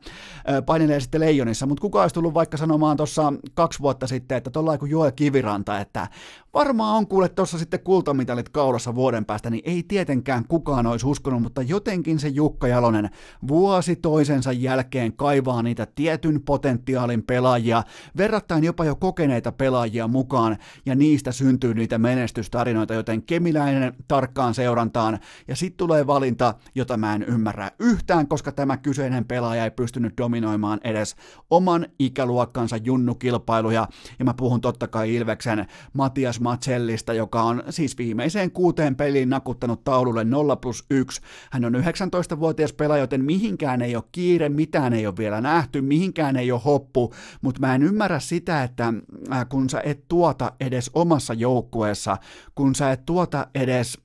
[0.65, 4.77] painelee sitten Leijonissa, mutta kuka olisi tullut vaikka sanomaan tuossa kaksi vuotta sitten, että tuolla
[4.77, 6.07] kuin Joel Kiviranta, että
[6.53, 11.41] varmaan on kuule tuossa sitten kultamitalit kaulassa vuoden päästä, niin ei tietenkään kukaan olisi uskonut,
[11.41, 13.09] mutta jotenkin se Jukka Jalonen
[13.47, 17.83] vuosi toisensa jälkeen kaivaa niitä tietyn potentiaalin pelaajia,
[18.17, 25.19] verrattain jopa jo kokeneita pelaajia mukaan, ja niistä syntyy niitä menestystarinoita, joten kemiläinen tarkkaan seurantaan,
[25.47, 30.17] ja sitten tulee valinta, jota mä en ymmärrä yhtään, koska tämä kyseinen pelaaja ei pystynyt
[30.17, 31.15] dominoimaan edes
[31.49, 33.87] oman ikäluokkansa junnukilpailuja,
[34.19, 39.83] ja mä puhun totta kai Ilveksen Matias Macellista, joka on siis viimeiseen kuuteen peliin nakuttanut
[39.83, 41.21] taululle 0 plus 1.
[41.51, 46.37] Hän on 19-vuotias pelaaja, joten mihinkään ei ole kiire, mitään ei ole vielä nähty, mihinkään
[46.37, 48.93] ei ole hoppu, mutta mä en ymmärrä sitä, että
[49.31, 52.17] äh, kun sä et tuota edes omassa joukkueessa,
[52.55, 53.97] kun sä et tuota edes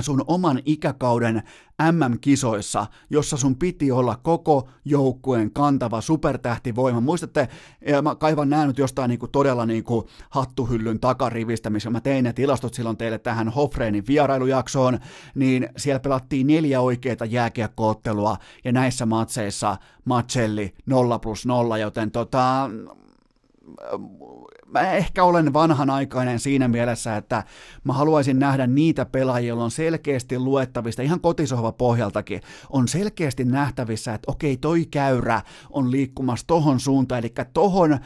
[0.00, 1.42] sun oman ikäkauden
[1.92, 7.00] MM-kisoissa, jossa sun piti olla koko joukkueen kantava supertähtivoima.
[7.00, 7.48] Muistatte,
[8.02, 12.74] mä kaivan näin nyt jostain niinku todella niinku hattuhyllyn takarivistä, missä mä tein ne tilastot
[12.74, 14.98] silloin teille tähän Hofreenin vierailujaksoon,
[15.34, 22.70] niin siellä pelattiin neljä oikeita jääkiekkoottelua, ja näissä matseissa Matselli 0 plus 0, joten tota,
[24.72, 27.44] mä ehkä olen vanhanaikainen siinä mielessä, että
[27.84, 34.14] mä haluaisin nähdä niitä pelaajia, joilla on selkeästi luettavista, ihan kotisohva pohjaltakin, on selkeästi nähtävissä,
[34.14, 37.98] että okei, toi käyrä on liikkumassa tohon suuntaan, eli tohon ö,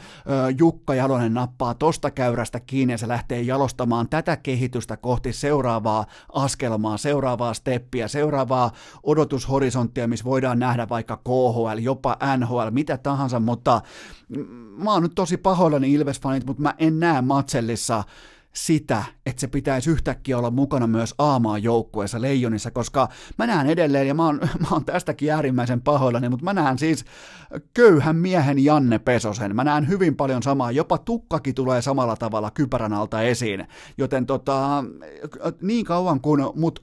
[0.57, 6.97] Jukka Jalonen nappaa tosta käyrästä kiinni ja se lähtee jalostamaan tätä kehitystä kohti seuraavaa askelmaa,
[6.97, 8.71] seuraavaa steppiä, seuraavaa
[9.03, 13.81] odotushorisonttia, missä voidaan nähdä vaikka KHL, jopa NHL, mitä tahansa, mutta
[14.77, 18.03] mä oon nyt tosi pahoillani Ilves-fanit, mutta mä en näe Matsellissa
[18.57, 24.07] sitä, että se pitäisi yhtäkkiä olla mukana myös Aamaan joukkueessa Leijonissa, koska mä näen edelleen,
[24.07, 27.05] ja mä oon, mä oon tästäkin äärimmäisen pahoillani, mutta mä näen siis
[27.73, 29.55] köyhän miehen Janne Pesosen.
[29.55, 33.67] Mä näen hyvin paljon samaa, jopa tukkakin tulee samalla tavalla kypärän alta esiin.
[33.97, 34.83] Joten tota,
[35.61, 36.79] niin kauan kun mut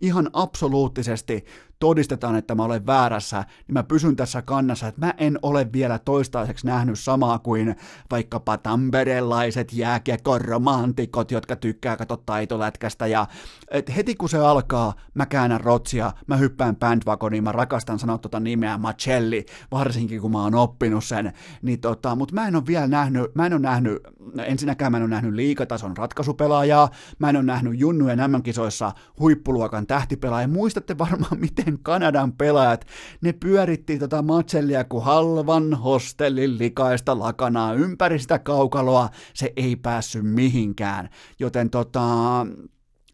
[0.00, 1.44] ihan absoluuttisesti
[1.80, 5.98] todistetaan, että mä olen väärässä, niin mä pysyn tässä kannassa, että mä en ole vielä
[5.98, 7.76] toistaiseksi nähnyt samaa kuin
[8.10, 13.26] vaikkapa tamperelaiset jääkiekko-romantikot, jotka tykkää katsoa taitolätkästä, ja
[13.70, 18.40] et heti kun se alkaa, mä käännän rotsia, mä hyppään bandwagoniin, mä rakastan sanoa tota
[18.40, 22.86] nimeä Macelli, varsinkin kun mä oon oppinut sen, niin tota, mutta mä en ole vielä
[22.86, 23.98] nähnyt, mä en ole nähnyt,
[24.44, 30.48] ensinnäkään mä en ole nähnyt liikatason ratkaisupelaajaa, mä en ole nähnyt junnujen MM-kisoissa huippuluokan tähtipelaajaa,
[30.48, 32.86] muistatte varmaan miten miten Kanadan pelaajat,
[33.20, 40.24] ne pyöritti tota matsellia kuin halvan hostellin likaista lakanaa ympäri sitä kaukaloa, se ei päässyt
[40.24, 41.08] mihinkään.
[41.38, 42.46] Joten tota,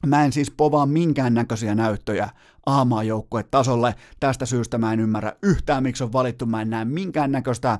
[0.07, 2.29] Mä en siis povaa minkäännäköisiä näyttöjä
[3.51, 3.95] tasolle.
[4.21, 6.47] Tästä syystä mä en ymmärrä yhtään, miksi on valittu.
[6.47, 7.79] Mä en näe minkäännäköistä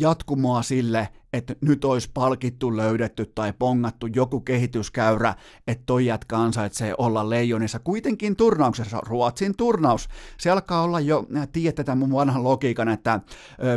[0.00, 5.34] jatkumoa sille, että nyt olisi palkittu, löydetty tai pongattu joku kehityskäyrä,
[5.66, 7.78] että toi jätkä ansaitsee olla leijonissa.
[7.78, 13.20] Kuitenkin turnauksessa, Ruotsin turnaus, se alkaa olla jo, tiedätte tämän mun vanhan logiikan, että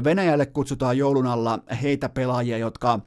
[0.04, 3.00] Venäjälle kutsutaan joulun alla heitä pelaajia, jotka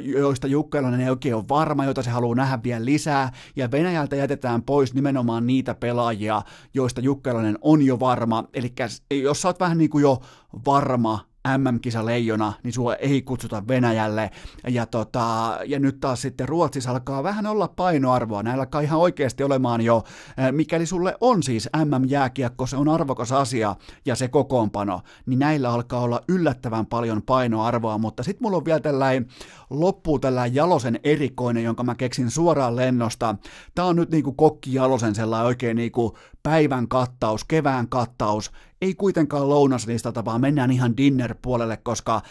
[0.00, 4.62] joista Jukkelainen ei oikein ole varma, joita se haluaa nähdä vielä lisää, ja Venäjältä jätetään
[4.62, 6.42] pois nimenomaan niitä pelaajia,
[6.74, 8.72] joista Jukkelainen on jo varma, eli
[9.10, 10.20] jos sä oot vähän niin kuin jo
[10.66, 14.30] varma MM-kisa leijona, niin sua ei kutsuta Venäjälle.
[14.68, 18.42] Ja, tota, ja nyt taas sitten Ruotsissa alkaa vähän olla painoarvoa.
[18.42, 20.04] Näillä alkaa ihan oikeasti olemaan jo,
[20.52, 23.76] mikäli sulle on siis MM-jääkiekko, se on arvokas asia
[24.06, 27.98] ja se kokoonpano, niin näillä alkaa olla yllättävän paljon painoarvoa.
[27.98, 29.26] Mutta sitten mulla on vielä tällainen
[29.70, 33.34] loppuu tällainen Jalosen erikoinen, jonka mä keksin suoraan lennosta.
[33.74, 39.48] Tää on nyt niinku Kokki Jalosen sellainen oikein niinku päivän kattaus, kevään kattaus, ei kuitenkaan
[39.48, 42.22] lounaslistalta, vaan mennään ihan dinner-puolelle, koska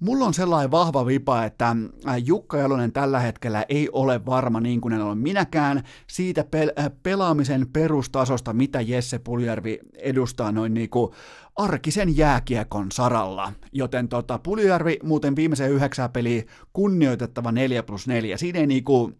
[0.00, 1.76] mulla on sellainen vahva vipa, että
[2.24, 7.66] Jukka Jalonen tällä hetkellä ei ole varma niin kuin en ole minäkään siitä pel- pelaamisen
[7.72, 11.12] perustasosta, mitä Jesse Puljärvi edustaa noin niin kuin
[11.56, 13.52] arkisen jääkiekon saralla.
[13.72, 16.42] Joten tota, Puljärvi muuten viimeisen yhdeksää peliä
[16.72, 18.36] kunnioitettava 4 plus 4.
[18.36, 19.12] Siinä ei niinku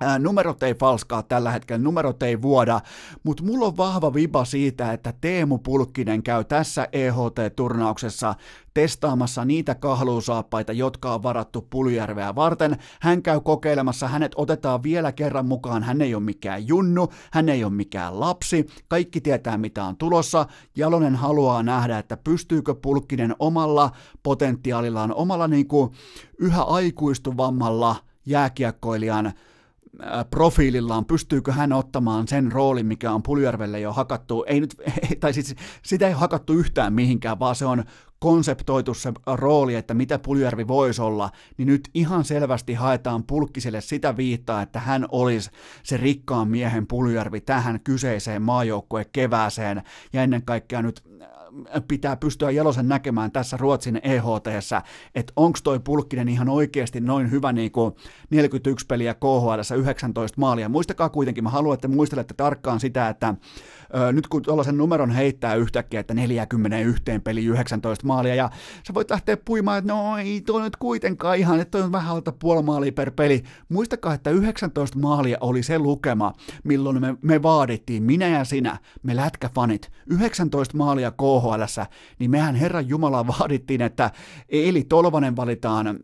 [0.00, 2.80] Ää, numerot ei falskaa tällä hetkellä, numerot ei vuoda,
[3.22, 8.34] mutta mulla on vahva viba siitä, että Teemu Pulkkinen käy tässä EHT-turnauksessa
[8.74, 12.76] testaamassa niitä kahluusaappaita, jotka on varattu Puljärveä varten.
[13.00, 17.64] Hän käy kokeilemassa, hänet otetaan vielä kerran mukaan, hän ei ole mikään junnu, hän ei
[17.64, 20.46] ole mikään lapsi, kaikki tietää mitä on tulossa.
[20.76, 23.90] Jalonen haluaa nähdä, että pystyykö Pulkkinen omalla
[24.22, 25.90] potentiaalillaan, omalla niin kuin
[26.38, 29.32] yhä aikuistuvammalla jääkiekkoilijan
[30.30, 34.76] profiilillaan, pystyykö hän ottamaan sen roolin, mikä on Puljärvelle jo hakattu, ei nyt,
[35.20, 37.84] tai siis sitä ei hakattu yhtään mihinkään, vaan se on
[38.18, 44.16] konseptoitu se rooli, että mitä Puljärvi voisi olla, niin nyt ihan selvästi haetaan Pulkkiselle sitä
[44.16, 45.50] viittaa, että hän olisi
[45.82, 49.82] se rikkaan miehen Puljärvi tähän kyseiseen maajoukkueen kevääseen,
[50.12, 51.02] ja ennen kaikkea nyt
[51.88, 54.46] pitää pystyä Jalosen näkemään tässä Ruotsin eht
[55.14, 57.94] että onko toi Pulkkinen ihan oikeasti noin hyvä niin kuin
[58.30, 60.68] 41 peliä KHL 19 maalia.
[60.68, 63.34] Muistakaa kuitenkin, mä haluan, että muistelette tarkkaan sitä, että
[64.12, 68.50] nyt kun tuollaisen numeron heittää yhtäkkiä, että 41 peli 19 maalia, ja
[68.86, 72.14] sä voit lähteä puimaan, että no ei toi nyt kuitenkaan ihan, että toi on vähän
[72.14, 73.42] alta puoli maalia per peli.
[73.68, 76.32] Muistakaa, että 19 maalia oli se lukema,
[76.64, 81.82] milloin me, me vaadittiin, minä ja sinä, me lätkäfanit, 19 maalia KHL,
[82.18, 84.10] niin mehän Herran Jumala vaadittiin, että
[84.48, 85.94] Eli Tolvanen valitaan äh,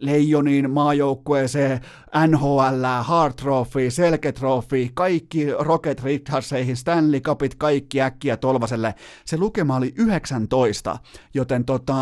[0.00, 1.80] Leijoniin maajoukkueeseen,
[2.26, 8.94] NHL, Hard Trophy, Selke Trophy, kaikki Rocket Richardseihin, Stanley Cupit, kaikki äkkiä Tolvaselle.
[9.24, 10.98] Se lukema oli 19,
[11.34, 11.94] joten tota,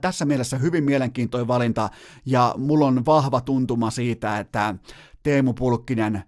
[0.00, 1.88] tässä mielessä hyvin mielenkiintoinen valinta
[2.26, 4.74] ja mulla on vahva tuntuma siitä, että
[5.22, 6.22] Teemu Pulkkinen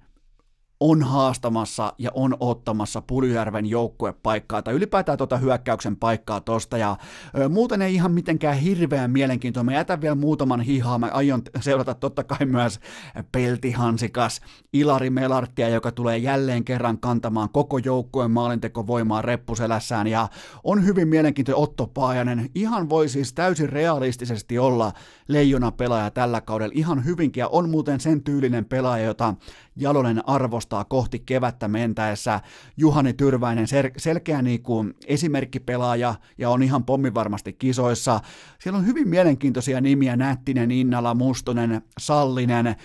[0.83, 6.79] on haastamassa ja on ottamassa Puljärven joukkuepaikkaa tai ylipäätään tuota hyökkäyksen paikkaa tosta.
[6.79, 6.97] Ja
[7.39, 9.63] ö, muuten ei ihan mitenkään hirveän mielenkiintoa.
[9.63, 12.81] Mä jätän vielä muutaman hihaa, mä aion seurata totta kai myös
[13.33, 14.41] Peltihansikas,
[14.73, 20.07] Ilari Melarttia, joka tulee jälleen kerran kantamaan koko joukkueen maalintekovoimaa reppuselässään.
[20.07, 20.29] Ja
[20.65, 24.93] on hyvin mielenkiintoinen Otto Paajanen, ihan voi siis täysin realistisesti olla
[25.33, 29.35] leijona pelaaja tällä kaudella, ihan hyvinkin ja on muuten sen tyylinen pelaaja, jota
[29.77, 32.41] Jalonen arvostaa kohti kevättä mentäessä.
[32.77, 38.21] Juhani Tyrväinen, sel- selkeä niin kuin esimerkkipelaaja ja on ihan pommi varmasti kisoissa.
[38.59, 42.77] Siellä on hyvin mielenkiintoisia nimiä, Nättinen, Innala, Mustonen, Sallinen.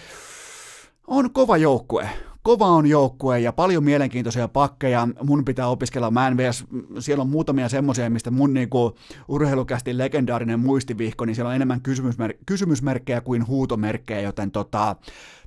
[1.08, 2.10] On kova joukkue
[2.48, 5.08] kova on joukkue ja paljon mielenkiintoisia pakkeja.
[5.24, 6.66] Mun pitää opiskella Manvs.
[7.00, 12.38] Siellä on muutamia semmoisia, mistä mun niinku urheilukästi legendaarinen muistivihko, niin siellä on enemmän kysymysmer-
[12.46, 14.96] kysymysmerkkejä kuin huutomerkkejä, joten tota,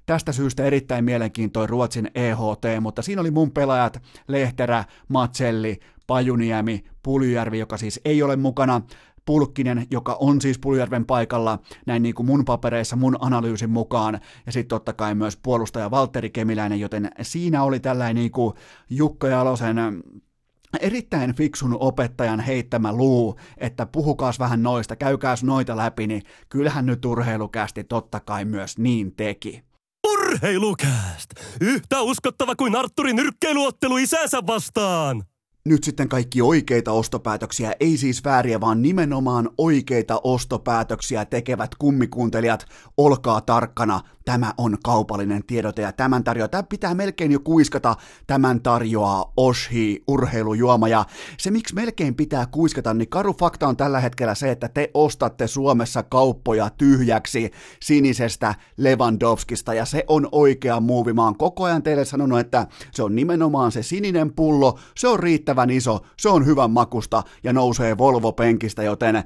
[0.06, 7.58] tästä syystä erittäin mielenkiintoinen Ruotsin EHT, mutta siinä oli mun pelaajat Lehterä, Matselli, Pajuniemi, Puljärvi,
[7.58, 8.82] joka siis ei ole mukana,
[9.30, 14.52] Pulkkinen, joka on siis Puljärven paikalla, näin niin kuin mun papereissa, mun analyysin mukaan, ja
[14.52, 18.54] sitten totta kai myös puolustaja Valtteri Kemiläinen, joten siinä oli tällainen niin kuin
[18.88, 19.76] Jukka Jalosen
[20.80, 27.04] erittäin fiksun opettajan heittämä luu, että puhukaas vähän noista, käykääs noita läpi, niin kyllähän nyt
[27.04, 29.62] urheilukästi totta kai myös niin teki.
[30.12, 31.30] Urheilukääst!
[31.60, 35.29] Yhtä uskottava kuin Arturin nyrkkeiluottelu isänsä vastaan!
[35.64, 42.64] Nyt sitten kaikki oikeita ostopäätöksiä, ei siis vääriä, vaan nimenomaan oikeita ostopäätöksiä tekevät kummikuuntelijat,
[42.96, 47.96] olkaa tarkkana, tämä on kaupallinen tiedote ja tämän tarjoaa, tämä pitää melkein jo kuiskata,
[48.26, 51.04] tämän tarjoaa Oshi urheilujuoma ja
[51.38, 55.46] se miksi melkein pitää kuiskata, niin karu fakta on tällä hetkellä se, että te ostatte
[55.46, 57.50] Suomessa kauppoja tyhjäksi
[57.82, 61.12] sinisestä Lewandowskista ja se on oikea muuvi.
[61.12, 65.20] Mä oon koko ajan teille sanonut, että se on nimenomaan se sininen pullo, se on
[65.50, 69.22] riittävän iso, se on hyvän makusta ja nousee Volvo-penkistä, joten ö,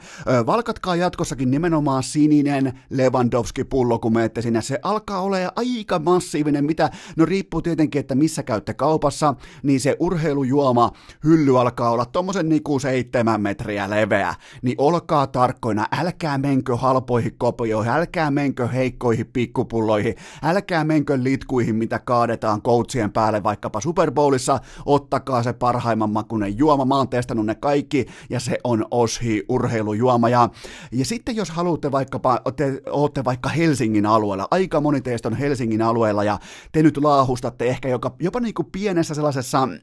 [0.47, 4.63] valkatkaa jatkossakin nimenomaan sininen Lewandowski-pullo, kun menette sinne.
[4.63, 9.97] Se alkaa olla aika massiivinen, mitä, no riippuu tietenkin, että missä käytte kaupassa, niin se
[10.01, 10.91] urheilujuoma
[11.25, 17.93] hylly alkaa olla tommosen niinku seitsemän metriä leveä, niin olkaa tarkkoina, älkää menkö halpoihin kopioihin,
[17.93, 25.43] älkää menkö heikkoihin pikkupulloihin, älkää menkö litkuihin, mitä kaadetaan koutsien päälle vaikkapa Super Bowlissa, ottakaa
[25.43, 30.49] se parhaimman makunen juoma, mä oon testannut ne kaikki, ja se on Oshi urheilujuoma, ja,
[30.93, 35.83] ja sitten jos haluatte vaikkapa, te ootte vaikka Helsingin alueella, aika moni teistä on Helsingin
[35.83, 36.39] alueella ja
[36.73, 39.75] te nyt laahustatte ehkä joka, jopa niin kuin pienessä sellaisessa, mm,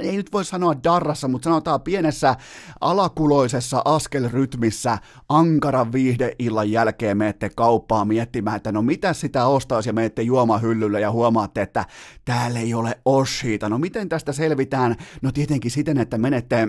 [0.00, 2.36] ei nyt voi sanoa darrassa, mutta sanotaan pienessä
[2.80, 4.98] alakuloisessa askelrytmissä
[5.28, 11.10] ankaran viihdeillan jälkeen menette kauppaan miettimään, että no mitä sitä ostaisi ja menette juomahyllylle ja
[11.10, 11.84] huomaatte, että
[12.24, 13.68] täällä ei ole Oshiita.
[13.68, 14.96] No miten tästä selvitään?
[15.22, 16.68] No tietenkin siten, että menette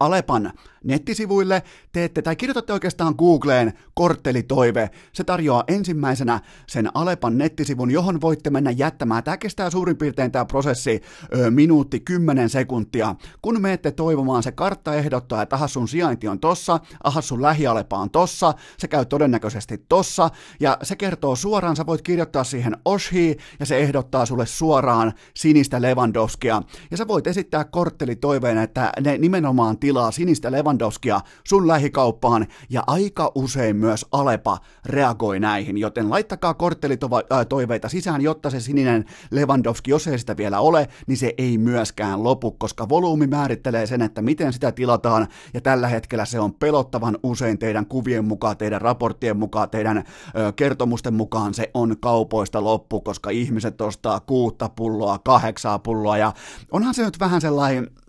[0.00, 0.52] Alepan
[0.84, 1.62] nettisivuille,
[1.92, 4.90] teette tai kirjoitatte oikeastaan Googleen korttelitoive.
[5.12, 9.24] Se tarjoaa ensimmäisenä sen Alepan nettisivun, johon voitte mennä jättämään.
[9.24, 11.02] Tämä kestää suurin piirtein tämä prosessi
[11.38, 13.14] ö, minuutti 10 sekuntia.
[13.42, 17.98] Kun menette toivomaan, se kartta ehdottaa, että aha sun sijainti on tossa, aha sun lähialepa
[17.98, 20.30] on tossa, se käy todennäköisesti tossa,
[20.60, 25.82] ja se kertoo suoraan, sä voit kirjoittaa siihen Oshi, ja se ehdottaa sulle suoraan sinistä
[25.82, 26.62] Lewandowskia.
[26.90, 32.82] Ja sä voit esittää korttelitoiveen, että ne nimenomaan tilaa sinistä Lewandowskia Lewandowskia sun lähikauppaan ja
[32.86, 40.06] aika usein myös Alepa reagoi näihin, joten laittakaa korttelitoiveita sisään, jotta se sininen Lewandowski, jos
[40.06, 44.52] ei sitä vielä ole, niin se ei myöskään lopu, koska volyymi määrittelee sen, että miten
[44.52, 49.70] sitä tilataan ja tällä hetkellä se on pelottavan usein teidän kuvien mukaan, teidän raporttien mukaan,
[49.70, 56.18] teidän ö, kertomusten mukaan se on kaupoista loppu, koska ihmiset ostaa kuutta pulloa, kahdeksaa pulloa
[56.18, 56.32] ja
[56.70, 58.01] onhan se nyt vähän sellainen Äh,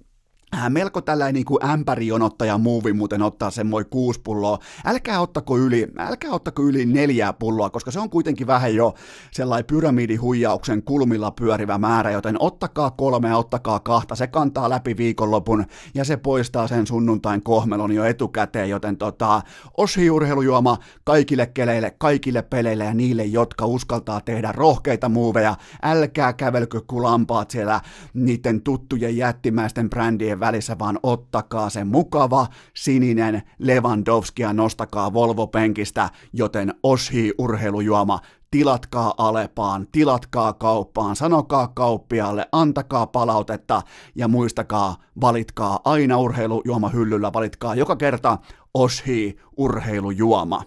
[0.69, 4.59] melko tällainen niin kuin ämpärijonottaja muuvi muuten ottaa sen moi kuusi pulloa.
[4.85, 8.93] Älkää ottako yli, älkää ottako yli neljää pulloa, koska se on kuitenkin vähän jo
[9.31, 16.03] sellainen pyramidihuijauksen kulmilla pyörivä määrä, joten ottakaa kolme, ottakaa kahta, se kantaa läpi viikonlopun ja
[16.03, 19.41] se poistaa sen sunnuntain kohmelon jo etukäteen, joten tota,
[19.77, 25.55] Oshi-urheilujuoma kaikille keleille, kaikille peleille ja niille, jotka uskaltaa tehdä rohkeita muuveja.
[25.83, 27.81] Älkää kävelkö kulampaat siellä
[28.13, 36.73] niiden tuttujen jättimäisten brändien välissä, vaan ottakaa se mukava sininen Lewandowski ja nostakaa Volvo-penkistä, joten
[36.83, 38.19] Oshi urheilujuoma
[38.51, 43.81] tilatkaa Alepaan, tilatkaa kauppaan, sanokaa kauppialle, antakaa palautetta
[44.15, 48.37] ja muistakaa, valitkaa aina urheilujuoma hyllyllä, valitkaa joka kerta
[48.73, 50.63] Oshi urheilujuoma.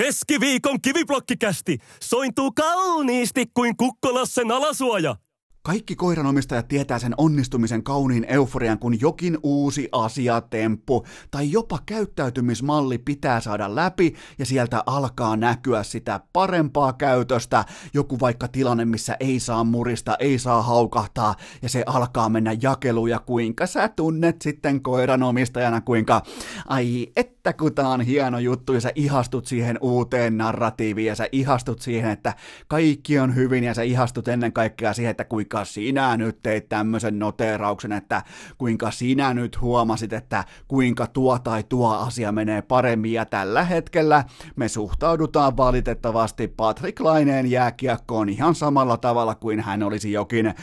[0.00, 5.16] Keskiviikon kiviblokkikästi sointuu kauniisti kuin kukkolassen alasuoja.
[5.62, 13.40] Kaikki koiranomistajat tietää sen onnistumisen kauniin euforian, kun jokin uusi asiatemppu tai jopa käyttäytymismalli pitää
[13.40, 17.64] saada läpi ja sieltä alkaa näkyä sitä parempaa käytöstä.
[17.94, 23.10] Joku vaikka tilanne, missä ei saa murista, ei saa haukahtaa ja se alkaa mennä jakeluun
[23.10, 26.22] ja kuinka sä tunnet sitten koiranomistajana, kuinka
[26.68, 31.28] ai että kun tää on hieno juttu ja sä ihastut siihen uuteen narratiiviin ja sä
[31.32, 32.34] ihastut siihen, että
[32.68, 36.68] kaikki on hyvin ja sä ihastut ennen kaikkea siihen, että kuinka kuinka sinä nyt teit
[36.68, 38.22] tämmöisen noteerauksen, että
[38.58, 44.24] kuinka sinä nyt huomasit, että kuinka tuo tai tuo asia menee paremmin, ja tällä hetkellä
[44.56, 50.54] me suhtaudutaan valitettavasti Patrick Laineen jääkiekkoon ihan samalla tavalla kuin hän olisi jokin ää,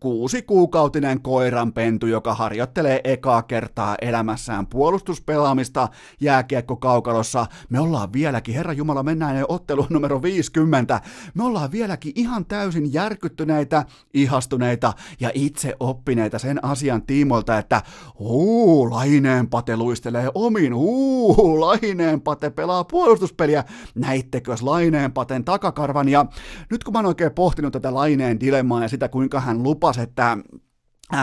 [0.00, 5.88] kuusi kuukautinen koiranpentu, joka harjoittelee ekaa kertaa elämässään puolustuspelaamista
[6.20, 7.46] jääkiekkokaukalossa.
[7.68, 11.00] Me ollaan vieläkin, Herra Jumala, mennään jo otteluun numero 50,
[11.34, 13.81] me ollaan vieläkin ihan täysin järkyttyneitä
[14.14, 17.82] ihastuneita ja itse oppineita sen asian tiimoilta, että
[18.18, 23.64] uu, Laineenpate luistelee omin, uu, Laineenpate pelaa puolustuspeliä,
[23.94, 26.26] näittekös Laineenpaten takakarvan, ja
[26.70, 30.38] nyt kun mä oon oikein pohtinut tätä Laineen dilemmaa ja sitä, kuinka hän lupasi, että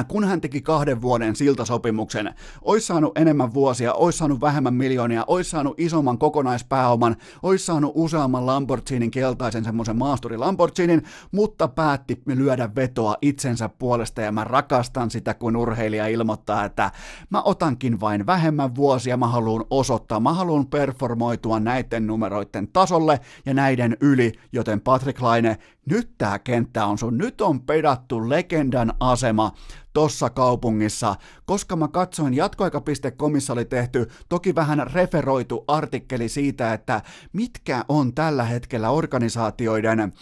[0.08, 5.50] kun hän teki kahden vuoden siltasopimuksen, olisi saanut enemmän vuosia, olisi saanut vähemmän miljoonia, olisi
[5.50, 13.16] saanut isomman kokonaispääoman, olisi saanut useamman Lamborghinin keltaisen semmoisen maasturi Lamborghinin, mutta päätti lyödä vetoa
[13.22, 16.92] itsensä puolesta ja mä rakastan sitä, kun urheilija ilmoittaa, että
[17.30, 23.54] mä otankin vain vähemmän vuosia, mä haluan osoittaa, mä haluan performoitua näiden numeroiden tasolle ja
[23.54, 25.58] näiden yli, joten Patrick Laine,
[25.90, 29.52] nyt tää kenttä on sun, nyt on pedattu legendan asema
[29.94, 31.16] tossa kaupungissa,
[31.46, 37.02] koska mä katsoin jatkoaika.comissa oli tehty toki vähän referoitu artikkeli siitä, että
[37.34, 40.14] mitkä on tällä hetkellä organisaatioiden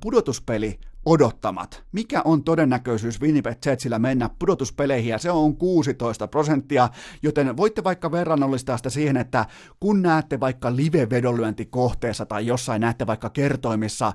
[0.00, 1.84] pudotuspeli odottamat.
[1.92, 6.88] Mikä on todennäköisyys Winnipeg Jetsillä mennä pudotuspeleihin, ja se on 16 prosenttia,
[7.22, 9.46] joten voitte vaikka verrannollistaa sitä siihen, että
[9.80, 14.12] kun näette vaikka live-vedonlyöntikohteessa tai jossain näette vaikka kertoimissa,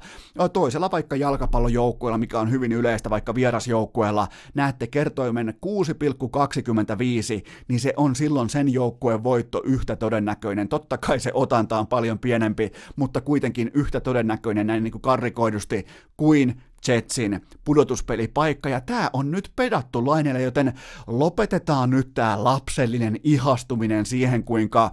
[0.54, 8.16] toisella vaikka jalkapallojoukkueella, mikä on hyvin yleistä vaikka vierasjoukkueella, näette kertoimen 6,25, niin se on
[8.16, 10.68] silloin sen joukkueen voitto yhtä todennäköinen.
[10.68, 15.86] Totta kai se otanta on paljon pienempi, mutta kuitenkin yhtä todennäköinen näin niin kuin karrikoidusti
[16.18, 20.74] kuin Jetsin pudotuspelipaikka, ja tämä on nyt pedattu laineelle, joten
[21.08, 24.92] lopetetaan nyt tämä lapsellinen ihastuminen siihen, kuinka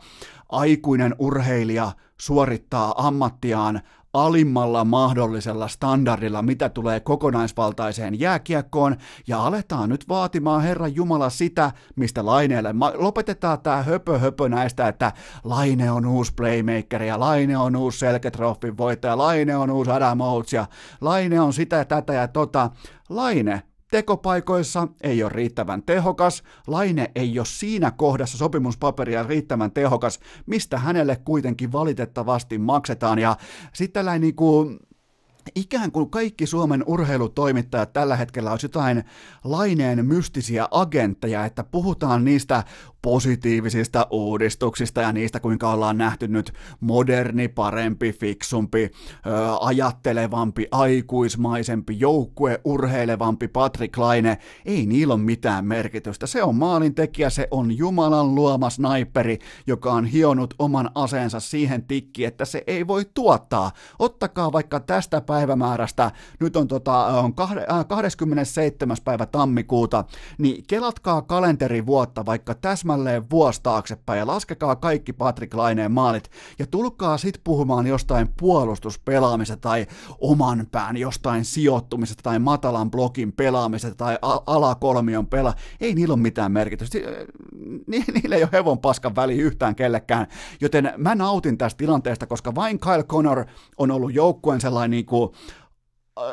[0.49, 3.81] aikuinen urheilija suorittaa ammattiaan
[4.25, 8.97] alimmalla mahdollisella standardilla, mitä tulee kokonaisvaltaiseen jääkiekkoon,
[9.27, 12.75] ja aletaan nyt vaatimaan Herran Jumala sitä, mistä Laineelle.
[12.95, 15.13] Lopetetaan tämä höpö höpö näistä, että
[15.45, 20.53] Laine on uusi playmaker, ja Laine on uusi Selketroffin voittaja, Laine on uusi Adam Oates,
[20.53, 20.67] ja
[21.01, 22.71] Laine on sitä, tätä ja tota.
[23.09, 30.79] Laine tekopaikoissa ei ole riittävän tehokas, Laine ei ole siinä kohdassa sopimuspaperia riittävän tehokas, mistä
[30.79, 33.19] hänelle kuitenkin valitettavasti maksetaan.
[33.19, 33.37] Ja
[33.73, 34.79] sitten tällainen niin kuin,
[35.55, 39.05] ikään kuin kaikki Suomen urheilutoimittajat tällä hetkellä olisi jotain
[39.45, 42.65] laineen mystisiä agentteja, että puhutaan niistä
[43.03, 48.91] positiivisista uudistuksista ja niistä, kuinka ollaan nähty nyt moderni, parempi, fiksumpi,
[49.61, 54.39] ajattelevampi, aikuismaisempi, joukkue, urheilevampi Patrick Laine.
[54.65, 56.27] Ei niillä ole mitään merkitystä.
[56.27, 62.25] Se on maalintekijä, se on Jumalan luoma sniperi, joka on hionut oman aseensa siihen tikki,
[62.25, 63.71] että se ei voi tuottaa.
[63.99, 67.35] Ottakaa vaikka tästä päivämäärästä, nyt on, tota, on
[67.89, 68.97] 27.
[69.05, 70.05] päivä tammikuuta,
[70.39, 76.67] niin kelatkaa kalenterivuotta vaikka täsmä täsmälleen vuosi taaksepäin ja laskekaa kaikki Patrick Laineen maalit ja
[76.67, 79.87] tulkaa sit puhumaan jostain puolustuspelaamisesta tai
[80.21, 85.55] oman pään jostain sijoittumisesta tai matalan blokin pelaamisesta tai alakolmion pela.
[85.81, 86.99] Ei niillä ole mitään merkitystä.
[87.87, 90.27] Niillä ei ole hevon paskan väli yhtään kellekään,
[90.61, 93.45] joten mä nautin tästä tilanteesta, koska vain Kyle Connor
[93.79, 95.31] on ollut joukkueen sellainen niin kuin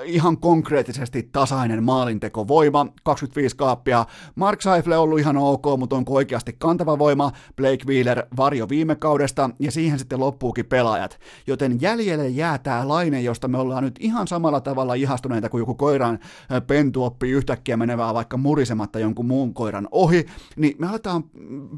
[0.04, 4.06] ihan konkreettisesti tasainen maalintekovoima, 25 kaappia.
[4.36, 7.32] Mark Seifle on ollut ihan ok, mutta onko oikeasti kantava voima?
[7.56, 11.20] Blake Wheeler varjo viime kaudesta, ja siihen sitten loppuukin pelaajat.
[11.48, 15.76] Joten jäljelle jää tämä laine, josta me ollaan nyt ihan samalla tavalla ihastuneita kuin joku
[15.76, 16.20] koiran
[16.52, 20.26] äh, pentu oppii yhtäkkiä menevää vaikka murisematta jonkun muun koiran ohi,
[20.56, 21.24] niin me aletaan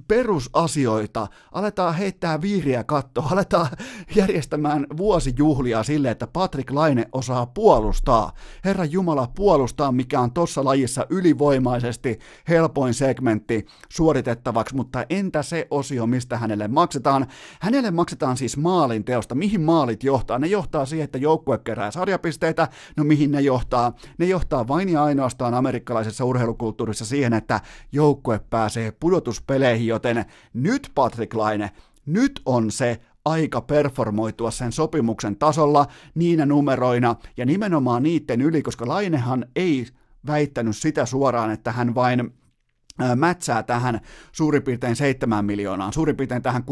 [0.08, 3.68] perusasioita, aletaan heittää viiriä kattoa, aletaan
[4.16, 8.32] järjestämään vuosijuhlia sille, että Patrick Laine osaa puolustaa puolustaa.
[8.66, 12.20] Herra Jumala puolustaa, mikä on tuossa lajissa ylivoimaisesti
[12.50, 17.28] helpoin segmentti suoritettavaksi, mutta entä se osio, mistä hänelle maksetaan?
[17.62, 19.36] Hänelle maksetaan siis maalin teosta.
[19.36, 20.40] Mihin maalit johtaa?
[20.40, 22.68] Ne johtaa siihen, että joukkue kerää sarjapisteitä.
[22.98, 23.94] No mihin ne johtaa?
[24.18, 31.34] Ne johtaa vain ja ainoastaan amerikkalaisessa urheilukulttuurissa siihen, että joukkue pääsee pudotuspeleihin, joten nyt Patrick
[31.34, 31.72] Laine,
[32.06, 38.88] nyt on se aika performoitua sen sopimuksen tasolla niinä numeroina ja nimenomaan niiden yli, koska
[38.88, 39.88] Lainehan ei
[40.28, 42.34] väittänyt sitä suoraan, että hän vain
[43.16, 44.00] mätsää tähän
[44.32, 46.64] suurin piirtein 7 miljoonaan, suurin piirtein tähän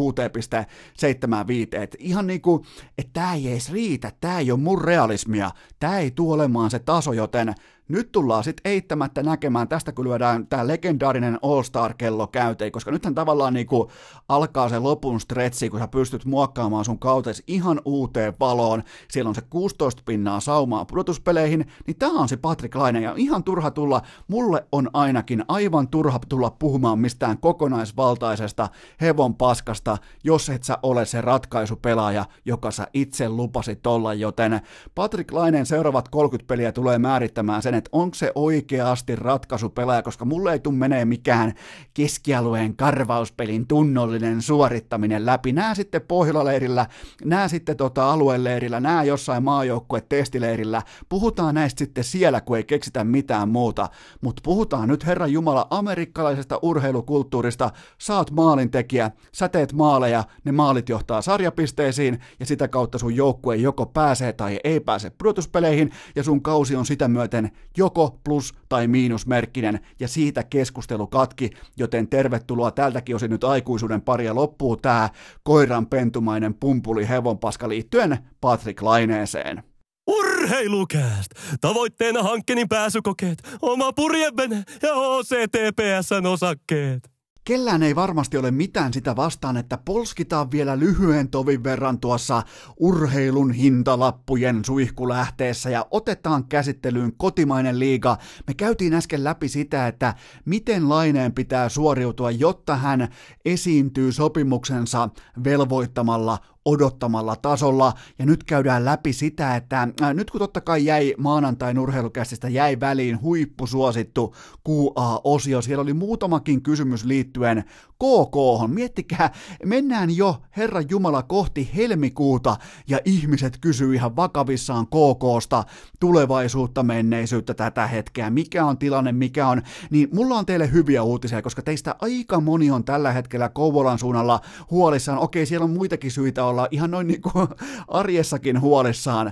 [1.76, 1.82] 6,75.
[1.82, 2.64] Et ihan niin kuin,
[2.98, 6.80] että tämä ei edes riitä, tämä ei ole mun realismia, tämä ei tule olemaan se
[6.80, 7.54] taso, joten
[7.88, 13.54] nyt tullaan sitten eittämättä näkemään, tästä kun lyödään tämä legendaarinen All-Star-kello käyteen, koska nythän tavallaan
[13.54, 13.92] niinku
[14.30, 19.36] alkaa se lopun stretchi, kun sä pystyt muokkaamaan sun kautes ihan uuteen valoon, siellä on
[19.36, 24.02] se 16 pinnaa saumaa pudotuspeleihin, niin tämä on se Patrick Laine, ja ihan turha tulla,
[24.28, 28.70] mulle on ainakin aivan turha tulla puhumaan mistään kokonaisvaltaisesta
[29.02, 34.62] hevon paskasta, jos et sä ole se ratkaisupelaaja, joka sä itse lupasit olla, joten
[34.96, 40.54] Patrick Laineen seuraavat 30 peliä tulee määrittämään sen, että onko se oikeasti ratkaisupelaaja, koska mulle
[40.54, 41.54] ei tule menee mikään
[41.94, 45.52] keskialueen karvauspelin tunnollinen suorittaminen läpi.
[45.52, 46.86] Nää sitten Pohjolaleirillä,
[47.26, 50.82] nää sitten tota alueleirillä, nää jossain maajoukkue testileirillä.
[51.10, 53.90] Puhutaan näistä sitten siellä, kun ei keksitä mitään muuta.
[54.22, 57.72] Mutta puhutaan nyt Herran Jumala amerikkalaisesta urheilukulttuurista.
[57.98, 63.86] Saat maalintekijä, sä teet maaleja, ne maalit johtaa sarjapisteisiin ja sitä kautta sun joukkue joko
[63.86, 69.80] pääsee tai ei pääse pudotuspeleihin ja sun kausi on sitä myöten joko plus- tai miinusmerkkinen,
[70.00, 75.10] ja siitä keskustelu katki, joten tervetuloa tältäkin osin nyt aikuisuuden paria loppuu tämä
[75.44, 79.64] koiran pentumainen pumpuli hevonpaska liittyen Patrick Laineeseen.
[80.08, 81.32] Urheilukääst!
[81.62, 87.13] Tavoitteena hankkeen pääsykokeet, oma purjevene ja OCTPSn osakkeet.
[87.46, 92.44] Kellään ei varmasti ole mitään sitä vastaan, että polskitaan vielä lyhyen tovin verran tuossa
[92.78, 98.18] urheilun hintalappujen suihkulähteessä ja otetaan käsittelyyn kotimainen liiga.
[98.48, 100.14] Me käytiin äsken läpi sitä, että
[100.46, 103.08] miten laineen pitää suoriutua, jotta hän
[103.46, 105.10] esiintyy sopimuksensa
[105.44, 111.14] velvoittamalla odottamalla tasolla, ja nyt käydään läpi sitä, että äh, nyt kun totta kai jäi
[111.18, 114.36] maanantain urheilukästistä jäi väliin huippusuosittu
[114.70, 118.68] QA-osio, siellä oli muutamakin kysymys liittyen KK.
[118.74, 119.34] Miettikää,
[119.66, 122.58] mennään jo Herran Jumala kohti helmikuuta,
[122.88, 125.64] ja ihmiset kysyy ihan vakavissaan KKsta
[126.00, 131.42] tulevaisuutta, menneisyyttä tätä hetkeä, mikä on tilanne, mikä on, niin mulla on teille hyviä uutisia,
[131.42, 134.42] koska teistä aika moni on tällä hetkellä Kouvolan suunnalla
[134.72, 137.48] huolissaan, okei siellä on muitakin syitä ihan noin niin kuin
[137.88, 139.32] arjessakin huolissaan,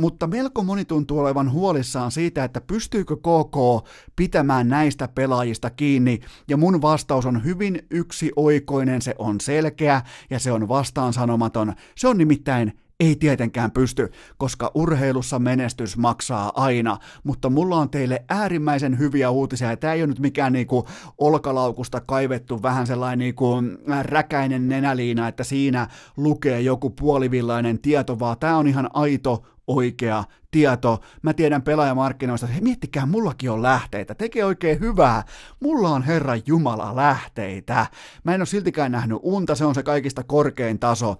[0.00, 6.56] mutta melko moni tuntuu olevan huolissaan siitä, että pystyykö KK pitämään näistä pelaajista kiinni, ja
[6.56, 11.74] mun vastaus on hyvin yksioikoinen, se on selkeä ja se on vastaansanomaton.
[11.96, 18.24] Se on nimittäin ei tietenkään pysty, koska urheilussa menestys maksaa aina, mutta mulla on teille
[18.28, 20.86] äärimmäisen hyviä uutisia, ja tämä ei ole nyt mikään niinku
[21.18, 23.54] olkalaukusta kaivettu vähän sellainen niinku
[24.02, 31.00] räkäinen nenäliina, että siinä lukee joku puolivillainen tieto, vaan tämä on ihan aito oikea tieto.
[31.22, 34.14] Mä tiedän pelaajamarkkinoista, hei, miettikää, mullakin on lähteitä.
[34.14, 35.22] Tekee oikein hyvää.
[35.60, 37.86] Mulla on Herra Jumala lähteitä.
[38.24, 41.16] Mä en ole siltikään nähnyt unta, se on se kaikista korkein taso,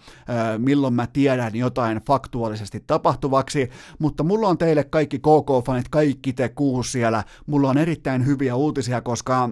[0.58, 6.90] milloin mä tiedän jotain faktuaalisesti tapahtuvaksi, mutta mulla on teille kaikki KK-fanit, kaikki te kuusi
[6.90, 7.24] siellä.
[7.46, 9.50] Mulla on erittäin hyviä uutisia, koska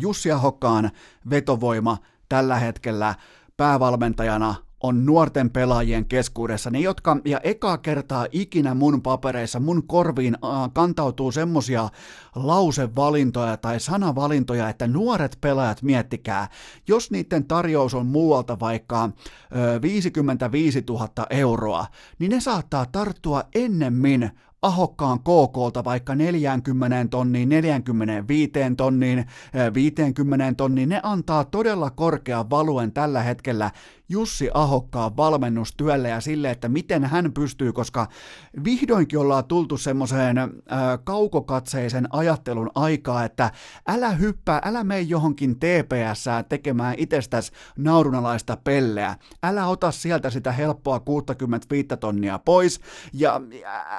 [0.00, 0.90] Jussi Ahokkaan
[1.30, 3.14] vetovoima tällä hetkellä
[3.56, 10.34] päävalmentajana on nuorten pelaajien keskuudessa, ne jotka, ja eka kertaa ikinä mun papereissa, mun korviin
[10.34, 11.88] äh, kantautuu semmosia
[12.34, 16.48] lausevalintoja tai sanavalintoja, että nuoret pelaajat miettikää,
[16.88, 19.10] jos niiden tarjous on muualta vaikka äh,
[19.82, 21.86] 55 000 euroa,
[22.18, 24.30] niin ne saattaa tarttua ennemmin
[24.62, 29.26] ahokkaan KKlta vaikka 40 tonniin, 45 tonniin,
[29.74, 33.70] 50 tonniin, ne antaa todella korkean valuen tällä hetkellä
[34.12, 38.08] Jussi Ahokkaan valmennustyölle ja sille, että miten hän pystyy, koska
[38.64, 40.48] vihdoinkin ollaan tultu semmoiseen äh,
[41.04, 43.50] kaukokatseisen ajattelun aikaa, että
[43.88, 51.00] älä hyppää, älä mene johonkin TPS tekemään itsestäsi naurunalaista pelleä, älä ota sieltä sitä helppoa
[51.00, 52.80] 65 tonnia pois
[53.12, 53.40] ja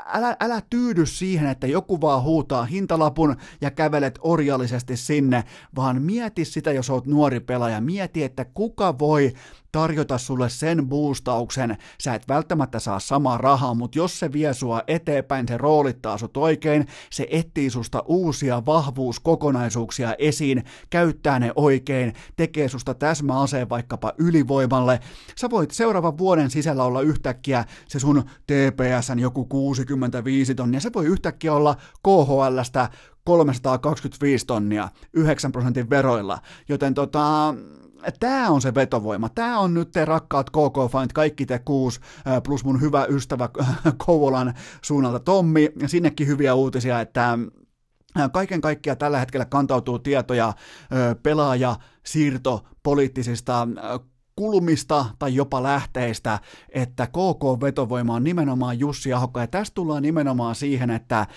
[0.06, 5.44] älä, älä älä tyydy siihen, että joku vaan huutaa hintalapun ja kävelet orjallisesti sinne,
[5.76, 9.34] vaan mieti sitä, jos oot nuori pelaaja, mieti, että kuka voi
[9.74, 14.82] tarjota sulle sen boostauksen, sä et välttämättä saa samaa rahaa, mutta jos se vie sua
[14.88, 22.70] eteenpäin, se roolittaa sut oikein, se etsii susta uusia vahvuuskokonaisuuksia esiin, käyttää ne oikein, tekee
[22.70, 25.00] susta täsmäaseen vaikkapa ylivoimalle,
[25.38, 31.06] sä voit seuraavan vuoden sisällä olla yhtäkkiä se sun TPSn joku 65 tonnia, se voi
[31.06, 32.90] yhtäkkiä olla KHLstä
[33.24, 36.40] 325 tonnia 9 prosentin veroilla,
[36.70, 37.56] joten tota,
[38.20, 39.30] tämä on se vetovoima.
[39.30, 42.00] Tämä on nyt te rakkaat KK Find, kaikki te kuusi,
[42.44, 43.50] plus mun hyvä ystävä
[44.06, 45.70] Kouvolan suunnalta Tommi.
[45.88, 47.38] Sinnekin hyviä uutisia, että
[48.34, 50.54] Kaiken kaikkiaan tällä hetkellä kantautuu tietoja
[51.24, 51.76] pelaaja
[52.06, 53.68] siirto poliittisista
[54.36, 60.90] kulmista tai jopa lähteistä, että KK-vetovoima on nimenomaan Jussi Ahokka, ja tästä tullaan nimenomaan siihen,
[60.90, 61.28] että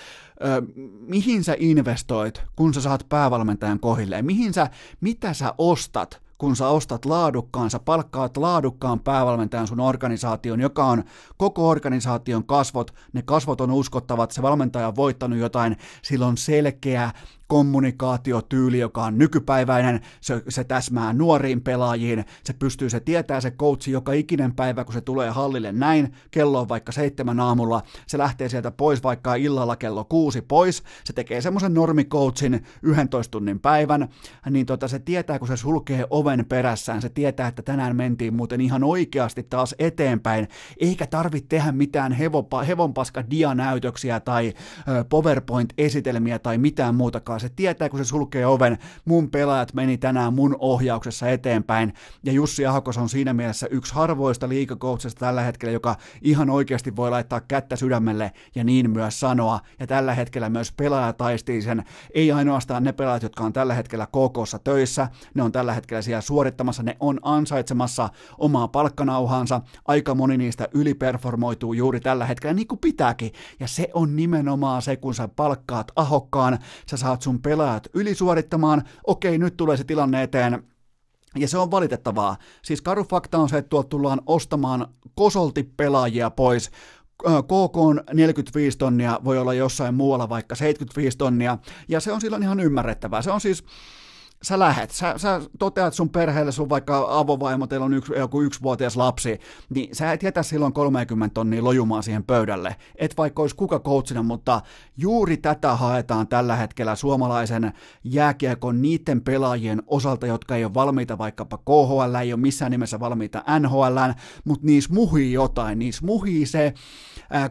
[0.45, 0.63] ö,
[1.01, 4.71] mihin sä investoit, kun sä saat päävalmentajan kohilleen, mihin sä,
[5.01, 11.05] mitä sä ostat, kun sä ostat laadukkaan, sä palkkaat laadukkaan päävalmentajan sun organisaation, joka on
[11.37, 17.11] koko organisaation kasvot, ne kasvot on uskottavat, se valmentaja on voittanut jotain, sillä on selkeä
[17.47, 23.93] kommunikaatiotyyli, joka on nykypäiväinen, se, se täsmää nuoriin pelaajiin, se pystyy, se tietää se coachi
[23.93, 28.49] joka ikinen päivä, kun se tulee hallille näin, kello on vaikka seitsemän aamulla, se lähtee
[28.49, 34.09] sieltä pois vaikka illalla kello kuusi pois, se tekee semmoisen normikoutsin 11 tunnin päivän,
[34.51, 38.61] niin tota, se tietää, kun se sulkee oven perässään, se tietää, että tänään mentiin muuten
[38.61, 40.49] ihan oikeasti taas eteenpäin,
[40.81, 44.53] eikä tarvitse tehdä mitään hevopa, hevonpaska dianäytöksiä tai
[45.09, 47.49] PowerPoint-esitelmiä tai mitään muutakaan, aikaa.
[47.49, 48.79] Se tietää, kun se sulkee oven.
[49.05, 51.93] Mun pelaajat meni tänään mun ohjauksessa eteenpäin.
[52.25, 57.11] Ja Jussi Ahokos on siinä mielessä yksi harvoista liikakoutsista tällä hetkellä, joka ihan oikeasti voi
[57.11, 59.61] laittaa kättä sydämelle ja niin myös sanoa.
[59.81, 61.85] Ja tällä hetkellä myös pelaaja taistii sen.
[62.15, 66.21] Ei ainoastaan ne pelaajat, jotka on tällä hetkellä KKssa töissä, ne on tällä hetkellä siellä
[66.21, 68.09] suorittamassa, ne on ansaitsemassa
[68.39, 69.61] omaa palkkanauhaansa.
[69.89, 73.33] Aika moni niistä yliperformoituu juuri tällä hetkellä, niin kuin pitääkin.
[73.61, 76.59] Ja se on nimenomaan se, kun sä palkkaat ahokkaan,
[76.91, 80.63] sä saat sun pelaajat ylisuorittamaan, okei nyt tulee se tilanne eteen,
[81.37, 82.37] ja se on valitettavaa.
[82.63, 86.71] Siis karu fakta on se, että tuolta tullaan ostamaan kosolti pelaajia pois.
[87.19, 91.59] KK on 45 tonnia, voi olla jossain muualla vaikka 75 tonnia,
[91.89, 93.23] ja se on silloin ihan ymmärrettävää.
[93.23, 93.65] Se on siis
[94.47, 98.97] sä lähet, sä, sä toteat sun perheelle, sun vaikka avovaimo, teillä on yksi, joku yksivuotias
[98.97, 99.41] lapsi,
[99.71, 102.77] niin sä et jätä silloin 30 tonnia lojumaan siihen pöydälle.
[102.97, 104.61] Et vaikka olisi kuka coachina, mutta
[104.97, 107.73] juuri tätä haetaan tällä hetkellä suomalaisen
[108.05, 113.45] jääkiekon niiden pelaajien osalta, jotka ei ole valmiita vaikkapa KHL, ei ole missään nimessä valmiita
[113.61, 113.99] NHL,
[114.45, 116.75] mutta niissä muhii jotain, niissä muhii se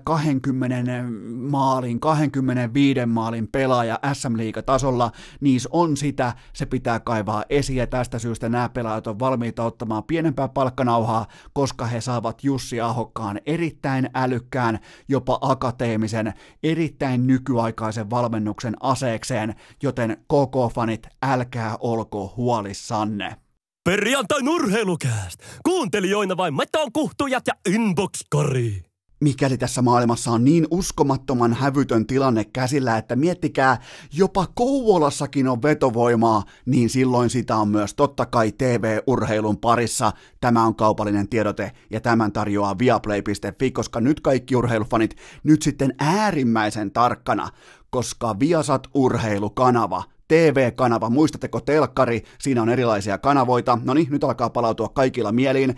[0.03, 1.03] 20
[1.49, 5.11] maalin, 25 maalin pelaaja SM-liigatasolla,
[5.41, 10.03] niissä on sitä, se pitää kaivaa esiin ja tästä syystä nämä pelaajat on valmiita ottamaan
[10.03, 19.55] pienempää palkkanauhaa, koska he saavat Jussi Ahokkaan erittäin älykkään, jopa akateemisen, erittäin nykyaikaisen valmennuksen aseekseen,
[19.83, 23.35] joten KK-fanit, älkää olko huolissanne.
[23.83, 25.39] Perjantai urheilukääst!
[25.63, 28.84] Kuuntelijoina vain meton kuhtujat ja inbox-kari
[29.19, 33.77] mikäli tässä maailmassa on niin uskomattoman hävytön tilanne käsillä, että miettikää,
[34.13, 40.11] jopa Kouvolassakin on vetovoimaa, niin silloin sitä on myös totta kai TV-urheilun parissa.
[40.41, 46.91] Tämä on kaupallinen tiedote ja tämän tarjoaa viaplay.fi, koska nyt kaikki urheilufanit nyt sitten äärimmäisen
[46.91, 47.49] tarkkana,
[47.89, 54.89] koska Viasat urheilukanava TV-kanava, muistatteko telkkari, siinä on erilaisia kanavoita, no niin, nyt alkaa palautua
[54.89, 55.75] kaikilla mieliin,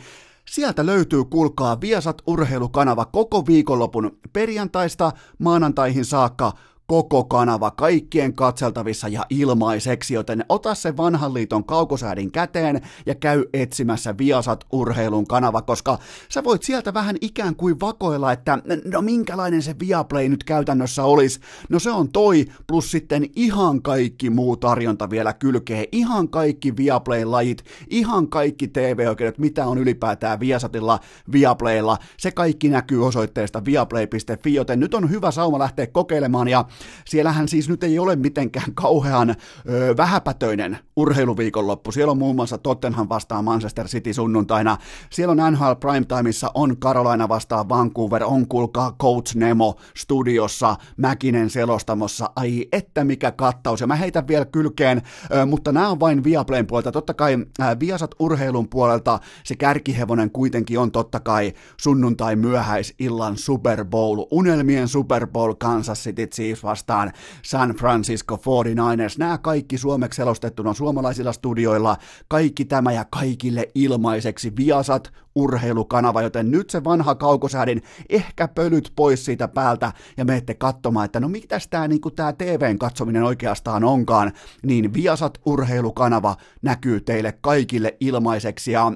[0.51, 6.53] Sieltä löytyy, kuulkaa, Viasat urheilukanava koko viikonlopun perjantaista maanantaihin saakka
[6.88, 13.43] koko kanava kaikkien katseltavissa ja ilmaiseksi, joten ota se vanhan liiton kaukosäädin käteen ja käy
[13.53, 19.61] etsimässä Viasat urheilun kanava, koska sä voit sieltä vähän ikään kuin vakoilla, että no minkälainen
[19.61, 21.39] se Viaplay nyt käytännössä olisi.
[21.69, 27.63] No se on toi, plus sitten ihan kaikki muu tarjonta vielä kylkee, ihan kaikki Viaplay-lajit,
[27.89, 30.99] ihan kaikki TV-oikeudet, mitä on ylipäätään Viasatilla,
[31.31, 36.65] Viaplaylla, se kaikki näkyy osoitteesta viaplay.fi, joten nyt on hyvä sauma lähteä kokeilemaan ja
[37.05, 41.91] siellähän siis nyt ei ole mitenkään kauhean ö, vähäpätöinen urheiluviikonloppu.
[41.91, 44.78] Siellä on muun muassa Tottenham vastaan Manchester City sunnuntaina.
[45.09, 52.30] Siellä on NHL Primetimeissa, on Carolina vastaan Vancouver, on kuulkaa Coach Nemo studiossa, Mäkinen selostamossa.
[52.36, 53.82] Ai että mikä kattaus.
[53.82, 55.01] Ja mä heitän vielä kylkeen,
[55.36, 56.91] ö, mutta nämä on vain Viaplayn puolelta.
[56.91, 63.86] Totta kai äh, Viasat urheilun puolelta se kärkihevonen kuitenkin on totta kai sunnuntai myöhäisillan Super
[63.86, 67.11] Bowl, unelmien Super Bowl Kansas City Chiefs vastaan
[67.43, 69.15] San Francisco 49ers.
[69.18, 71.97] Nämä kaikki suomeksi selostettuna suomalaisilla studioilla,
[72.28, 79.26] kaikki tämä ja kaikille ilmaiseksi Viasat urheilukanava, joten nyt se vanha kaukosäädin ehkä pölyt pois
[79.26, 84.32] siitä päältä ja menette katsomaan, että no mitäs tämä niinku tää TVn katsominen oikeastaan onkaan,
[84.63, 88.91] niin Viasat urheilukanava näkyy teille kaikille ilmaiseksi ja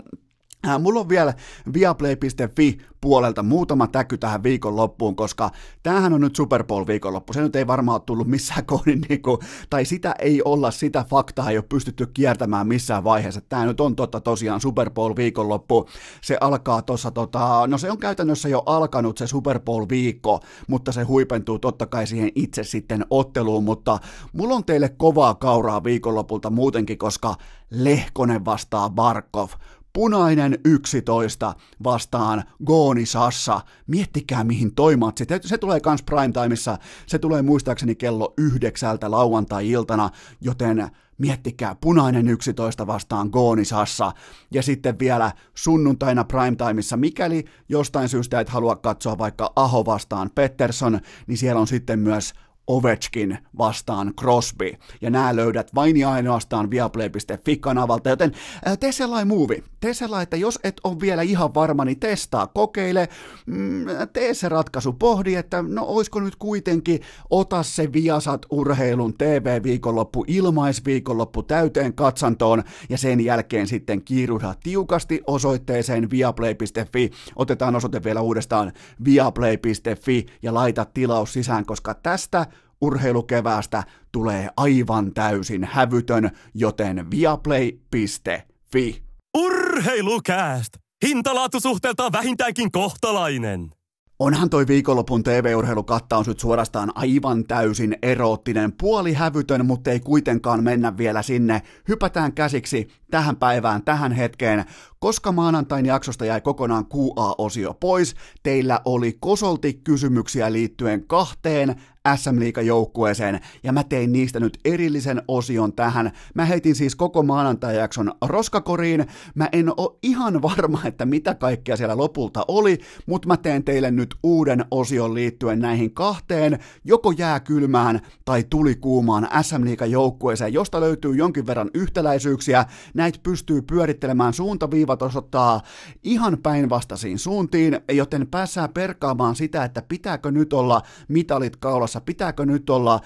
[0.79, 1.33] mulla on vielä
[1.73, 5.49] viaplay.fi puolelta muutama täky tähän viikonloppuun, koska
[5.83, 7.33] tämähän on nyt Super Bowl viikonloppu.
[7.33, 9.37] Se nyt ei varmaan ole tullut missään kohdin, niin kuin,
[9.69, 13.41] tai sitä ei olla, sitä faktaa ei ole pystytty kiertämään missään vaiheessa.
[13.41, 15.89] Tämä nyt on totta tosiaan Super Bowl viikonloppu.
[16.21, 20.91] Se alkaa tuossa, tota, no se on käytännössä jo alkanut se Super Bowl viikko, mutta
[20.91, 23.99] se huipentuu totta kai siihen itse sitten otteluun, mutta
[24.33, 27.35] mulla on teille kovaa kauraa viikonlopulta muutenkin, koska
[27.69, 29.49] Lehkonen vastaa Barkov
[29.93, 33.61] punainen 11 vastaan Gooni Sassa.
[33.87, 35.25] Miettikää mihin toi matsi.
[35.41, 36.77] Se tulee kans primetimeissa.
[37.07, 40.09] Se tulee muistaakseni kello yhdeksältä lauantai-iltana,
[40.41, 44.11] joten miettikää, punainen 11 vastaan Gooni Sassa.
[44.51, 50.99] Ja sitten vielä sunnuntaina primetimeissa, mikäli jostain syystä et halua katsoa vaikka Aho vastaan Pettersson,
[51.27, 52.33] niin siellä on sitten myös
[52.67, 54.73] Ovechkin vastaan Crosby.
[55.01, 58.31] Ja nämä löydät vain ja ainoastaan viaplay.fi-kanavalta, joten
[58.79, 59.63] tee sellainen muuvi.
[59.79, 63.09] Tee sellainen, että jos et ole vielä ihan varma, niin testaa, kokeile,
[63.45, 66.99] mm, tee se ratkaisu, pohdi, että no oisko nyt kuitenkin,
[67.29, 76.09] ota se Viasat urheilun TV-viikonloppu, ilmaisviikonloppu täyteen katsantoon, ja sen jälkeen sitten kiiruhda tiukasti osoitteeseen
[76.09, 77.11] viaplay.fi.
[77.35, 78.71] Otetaan osoite vielä uudestaan
[79.05, 82.45] viaplay.fi ja laita tilaus sisään, koska tästä
[82.81, 89.03] urheilukeväästä tulee aivan täysin hävytön, joten viaplay.fi.
[89.37, 90.73] Urheilukääst!
[91.05, 93.71] Hintalaatusuhteeltaan vähintäänkin kohtalainen.
[94.19, 100.97] Onhan toi viikonlopun TV-urheilukattaus nyt suorastaan aivan täysin eroottinen, puoli hävytön, mutta ei kuitenkaan mennä
[100.97, 101.61] vielä sinne.
[101.87, 104.65] Hypätään käsiksi tähän päivään, tähän hetkeen.
[104.99, 111.75] Koska maanantain jaksosta jäi kokonaan QA-osio pois, teillä oli kosolti kysymyksiä liittyen kahteen
[112.15, 116.11] SM joukkueeseen ja mä tein niistä nyt erillisen osion tähän.
[116.35, 119.05] Mä heitin siis koko maanantai-jakson roskakoriin.
[119.35, 123.91] Mä en oo ihan varma, että mitä kaikkea siellä lopulta oli, mutta mä teen teille
[123.91, 130.81] nyt uuden osion liittyen näihin kahteen, joko jää kylmään tai tuli kuumaan SM joukkueeseen, josta
[130.81, 132.65] löytyy jonkin verran yhtäläisyyksiä.
[133.01, 135.61] Näitä pystyy pyörittelemään suuntaviivat osoittaa
[136.03, 142.69] ihan päinvastaisiin suuntiin, joten päässään perkaamaan sitä, että pitääkö nyt olla mitalit kaulassa pitääkö nyt
[142.69, 142.99] olla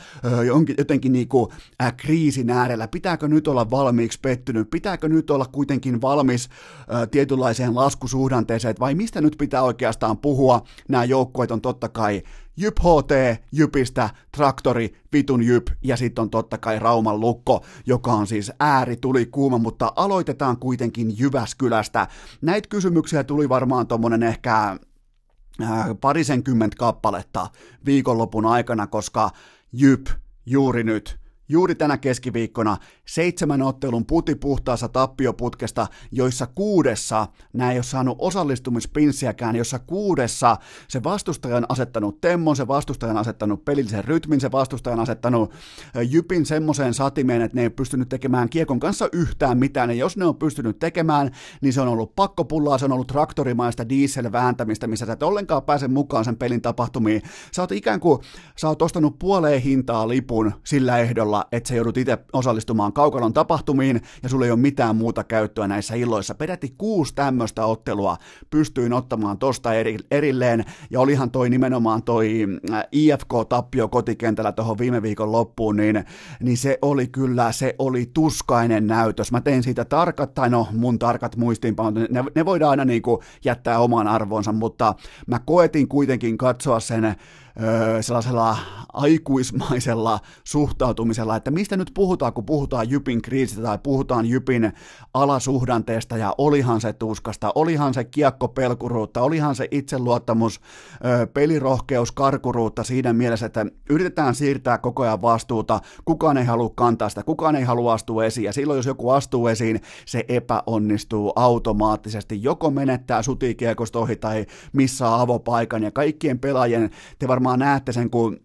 [0.46, 6.02] jonkin, jotenkin niinku, äh, kriisin äärellä, pitääkö nyt olla valmiiksi pettynyt, pitääkö nyt olla kuitenkin
[6.02, 6.50] valmis
[7.04, 12.24] ö, tietynlaiseen laskusuhdanteeseen, vai mistä nyt pitää oikeastaan puhua, nämä joukkueet on totta kai
[12.58, 18.28] Jyp HT, Jypistä, Traktori, Vitun Jyp ja sitten on totta kai Rauman Lukko, joka on
[18.28, 22.08] siis ääri tuli kuuma, mutta aloitetaan kuitenkin Jyväskylästä.
[22.42, 24.78] Näitä kysymyksiä tuli varmaan tuommoinen ehkä
[25.62, 27.50] Äh, parisenkymmentä kappaletta
[27.86, 29.30] viikonlopun aikana, koska
[29.74, 30.08] Jyp
[30.46, 32.78] juuri nyt Juuri tänä keskiviikkona
[33.08, 41.58] seitsemän ottelun putipuhtaassa tappioputkesta, joissa kuudessa, nämä ei ole saanut osallistumispinssiäkään, jossa kuudessa se vastustaja
[41.58, 45.54] on asettanut temmon, se vastustaja on asettanut pelillisen rytmin, se vastustaja on asettanut
[46.10, 50.26] jypin semmoiseen satimeen, että ne ei pystynyt tekemään kiekon kanssa yhtään mitään, ja jos ne
[50.26, 51.32] on pystynyt tekemään,
[51.62, 55.88] niin se on ollut pakkopullaa, se on ollut traktorimaista diesel-vääntämistä, missä sä et ollenkaan pääse
[55.88, 57.22] mukaan sen pelin tapahtumiin.
[57.52, 58.20] Sä oot ikään kuin,
[58.58, 63.34] sä oot ostanut puoleen hintaa lipun sillä ehdolla, tavalla, että sä joudut itse osallistumaan kaukalon
[63.34, 66.36] tapahtumiin ja sulla ei ole mitään muuta käyttöä näissä illoissa.
[66.36, 68.18] Peräti kuusi tämmöistä ottelua
[68.50, 75.02] pystyin ottamaan tosta eri, erilleen ja olihan toi nimenomaan toi äh, IFK-tappio kotikentällä tuohon viime
[75.02, 76.06] viikon loppuun, niin,
[76.40, 79.32] niin se oli kyllä, se oli tuskainen näytös.
[79.32, 83.22] Mä tein siitä tarkat, tai no mun tarkat muistiinpanot, ne, ne voidaan aina niin kuin
[83.46, 84.94] jättää oman arvonsa, mutta
[85.28, 87.16] mä koetin kuitenkin katsoa sen
[88.02, 88.58] sellaisella
[88.94, 94.74] aikuismaisella suhtautumisella että mistä nyt puhutaan, kun puhutaan Jypin kriisistä tai puhutaan Jypin
[95.14, 100.60] alasuhdanteesta ja olihan se tuskasta, olihan se kiekkopelkuruutta, olihan se itseluottamus,
[101.34, 107.24] pelirohkeus, karkuruutta siinä mielessä, että yritetään siirtää koko ajan vastuuta, kukaan ei halua kantaa sitä,
[107.24, 108.46] kukaan ei halua astua esiin.
[108.46, 115.22] Ja silloin jos joku astuu esiin, se epäonnistuu automaattisesti, joko menettää sutikiekosta ohi tai missä
[115.22, 115.84] avopaikan.
[115.84, 116.90] Ja kaikkien pelaajien,
[117.20, 118.40] te varmaan näette sen, kun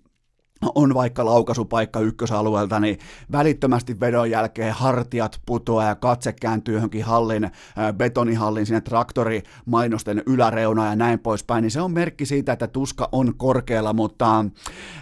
[0.74, 2.98] on vaikka laukaisupaikka ykkösalueelta, niin
[3.32, 7.50] välittömästi vedon jälkeen hartiat putoaa ja katse kääntyy johonkin hallin,
[7.96, 13.36] betonihallin sinne traktorimainosten yläreuna ja näin poispäin, niin se on merkki siitä, että tuska on
[13.36, 14.44] korkealla, mutta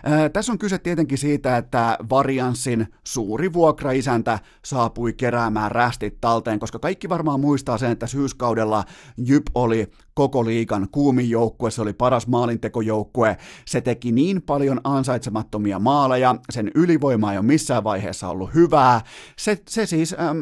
[0.05, 6.79] ää, tässä on kyse tietenkin siitä, että varianssin suuri vuokraisäntä saapui keräämään rästit talteen, koska
[6.79, 8.85] kaikki varmaan muistaa sen, että syyskaudella
[9.17, 15.79] Jyp oli koko liikan kuumin joukkue, se oli paras maalintekojoukkue, se teki niin paljon ansaitsemattomia
[15.79, 19.01] maaleja, sen ylivoima ei ole missään vaiheessa ollut hyvää,
[19.37, 20.39] se, se siis, ähm,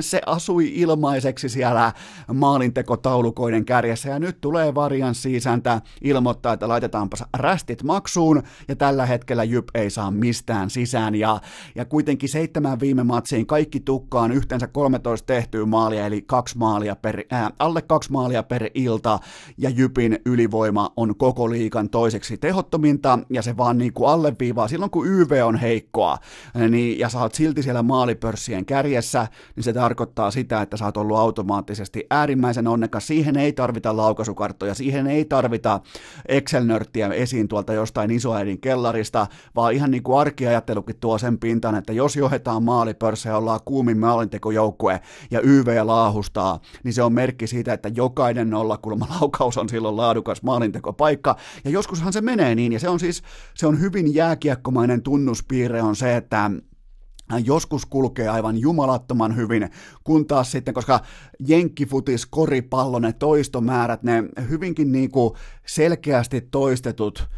[0.00, 1.92] se asui ilmaiseksi siellä
[2.32, 9.68] maalintekotaulukoiden kärjessä, ja nyt tulee varianssisäntä ilmoittaa, että laitetaanpas rästit maksuun, ja tällä hetkellä Jyp
[9.74, 11.40] ei saa mistään sisään, ja,
[11.74, 14.32] ja kuitenkin seitsemän viime matsiin kaikki tukkaan.
[14.32, 19.38] Yhteensä 13 tehtyä maalia, eli kaksi maalia per, äh, alle kaksi maalia per ilta, tehokasta
[19.58, 24.90] ja Jypin ylivoima on koko liikan toiseksi tehottominta ja se vaan niin kuin alleviivaa silloin
[24.90, 26.18] kun YV on heikkoa
[26.68, 30.96] niin, ja sä oot silti siellä maalipörssien kärjessä, niin se tarkoittaa sitä, että sä oot
[30.96, 33.06] ollut automaattisesti äärimmäisen onnekas.
[33.06, 35.80] Siihen ei tarvita laukaisukarttoja, siihen ei tarvita
[36.28, 41.92] Excel-nörttiä esiin tuolta jostain isoäidin kellarista, vaan ihan niin kuin arkiajattelukin tuo sen pintan, että
[41.92, 45.00] jos johdetaan maalipörssejä, ollaan kuumin maalintekojoukkue
[45.30, 48.78] ja YV laahustaa, niin se on merkki siitä, että jokainen nolla
[49.10, 53.22] laukaus on silloin laadukas maalintekopaikka, ja joskushan se menee niin, ja se on siis,
[53.54, 56.50] se on hyvin jääkiekkomainen tunnuspiirre on se, että
[57.44, 59.70] joskus kulkee aivan jumalattoman hyvin,
[60.04, 61.00] kun taas sitten, koska
[61.46, 65.34] jenkkifutis, koripallo, ne toistomäärät, ne hyvinkin niin kuin
[65.66, 67.28] selkeästi toistetut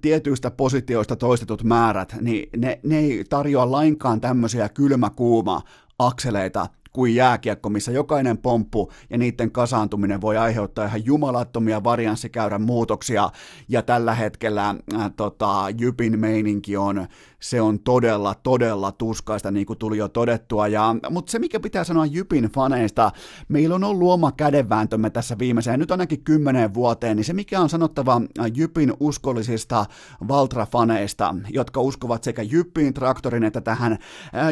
[0.00, 5.62] tietyistä positioista toistetut määrät, niin ne, ne ei tarjoa lainkaan tämmöisiä kylmä-kuuma
[5.98, 13.30] akseleita kuin jääkiekko, missä jokainen pomppu ja niiden kasaantuminen voi aiheuttaa ihan jumalattomia varianssikäyrän muutoksia,
[13.68, 17.06] ja tällä hetkellä äh, tota, Jypin meininki on
[17.42, 20.68] se on todella, todella tuskaista, niin kuin tuli jo todettua.
[20.68, 23.10] Ja, mutta se, mikä pitää sanoa Jypin faneista,
[23.48, 27.68] meillä on ollut oma kädenvääntömme tässä viimeiseen, nyt ainakin kymmenen vuoteen, niin se, mikä on
[27.68, 28.20] sanottava
[28.56, 29.86] Jypin uskollisista
[30.28, 33.98] Valtra-faneista, jotka uskovat sekä Jyppiin, traktorin että tähän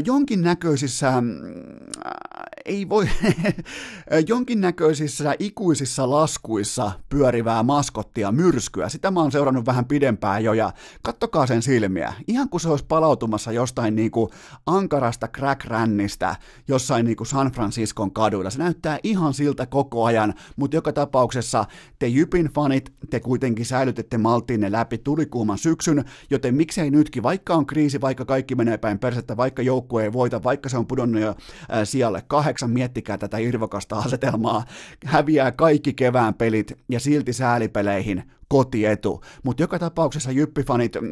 [0.04, 1.22] jonkinnäköisissä, äh,
[2.32, 3.08] I, ei voi,
[4.28, 8.88] jonkinnäköisissä ikuisissa laskuissa pyörivää maskottia myrskyä.
[8.88, 12.14] Sitä mä oon seurannut vähän pidempään jo, ja kattokaa sen silmiä.
[12.26, 14.30] Ihan kuin se olisi palautumassa jostain niin kuin
[14.66, 16.36] ankarasta crack-rännistä
[16.68, 18.50] jossain niin kuin San Franciscon kaduilla.
[18.50, 21.64] Se näyttää ihan siltä koko ajan, mutta joka tapauksessa
[21.98, 27.66] te Jypin fanit, te kuitenkin säilytette malttiinne läpi tulikuuman syksyn, joten miksei nytkin, vaikka on
[27.66, 31.28] kriisi, vaikka kaikki menee päin persettä, vaikka joukkue ei voita, vaikka se on pudonnut jo
[31.30, 31.36] äh,
[31.84, 34.64] sijalle kahdeksan, miettikää tätä irvokasta asetelmaa,
[35.04, 39.20] häviää kaikki kevään pelit ja silti säälipeleihin kotietu.
[39.42, 41.02] Mutta joka tapauksessa jyppifanit, äh,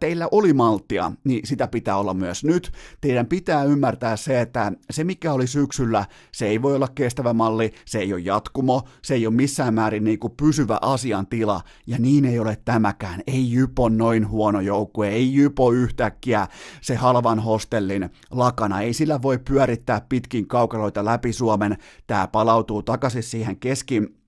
[0.00, 2.72] teillä oli malttia, niin sitä pitää olla myös nyt.
[3.00, 7.72] Teidän pitää ymmärtää se, että se mikä oli syksyllä, se ei voi olla kestävä malli,
[7.84, 12.24] se ei ole jatkumo, se ei ole missään määrin niin kuin pysyvä asiantila, ja niin
[12.24, 13.20] ei ole tämäkään.
[13.26, 16.46] Ei Jypo noin huono joukkue, ei Jypo yhtäkkiä
[16.80, 21.76] se halvan hostellin lakana, ei sillä voi pyörittää pitkin kaukaloita läpi Suomen,
[22.06, 24.19] tämä palautuu takaisin siihen keski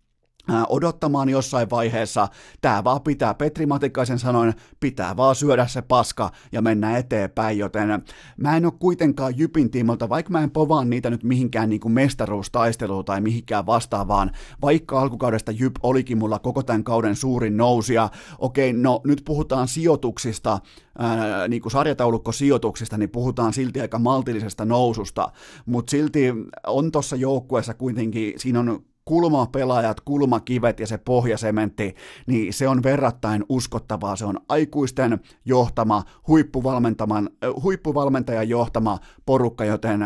[0.68, 2.28] odottamaan jossain vaiheessa.
[2.60, 8.02] Tämä vaan pitää, Petri Matikaisen sanoin, pitää vaan syödä se paska ja mennä eteenpäin, joten
[8.36, 11.92] mä en ole kuitenkaan Jypin tiimolta, vaikka mä en povaan niitä nyt mihinkään niin kuin
[11.92, 14.30] mestaruustaisteluun tai mihinkään vastaavaan,
[14.62, 18.08] vaikka alkukaudesta Jyp olikin mulla koko tämän kauden suurin nousia.
[18.38, 20.58] Okei, no nyt puhutaan sijoituksista,
[20.98, 25.32] ää, niin kuin sarjataulukkosijoituksista, niin puhutaan silti aika maltillisesta noususta,
[25.66, 26.24] mutta silti
[26.66, 31.94] on tuossa joukkueessa kuitenkin, siinä on kulmapelaajat, kulmakivet ja se pohjasementti,
[32.26, 34.16] niin se on verrattain uskottavaa.
[34.16, 37.30] Se on aikuisten johtama, huippuvalmentaman,
[37.62, 40.00] huippuvalmentajan johtama porukka, joten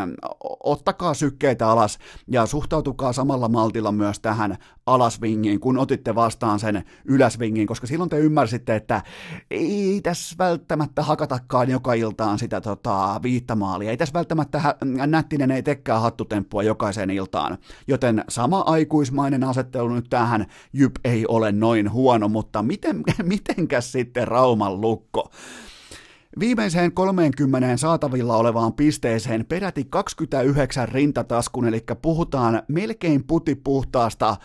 [0.63, 4.57] ottakaa sykkeitä alas ja suhtautukaa samalla maltilla myös tähän
[4.87, 9.01] alasvingiin, kun otitte vastaan sen ylösvingiin, koska silloin te ymmärsitte, että
[9.51, 14.75] ei tässä välttämättä hakatakaan joka iltaan sitä tota, viittamaalia, ei tässä välttämättä hä-
[15.07, 17.57] nättinen ei tekään hattutemppua jokaiseen iltaan,
[17.87, 24.27] joten sama aikuismainen asettelu nyt tähän, Jyp ei ole noin huono, mutta miten, mitenkäs sitten
[24.27, 25.31] Rauman lukko?
[26.39, 34.37] viimeiseen 30 saatavilla olevaan pisteeseen peräti 29 rintataskun, eli puhutaan melkein putipuhtaasta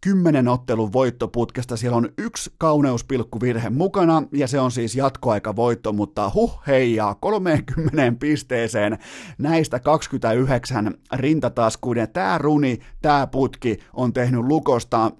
[0.00, 1.76] kymmenen ottelun voittoputkesta.
[1.76, 8.98] Siellä on yksi kauneuspilkkuvirhe mukana, ja se on siis jatkoaikavoitto, mutta huh heijaa 30 pisteeseen
[9.38, 12.08] näistä 29 rintataskuiden.
[12.12, 15.12] Tämä runi, tämä putki on tehnyt Lukosta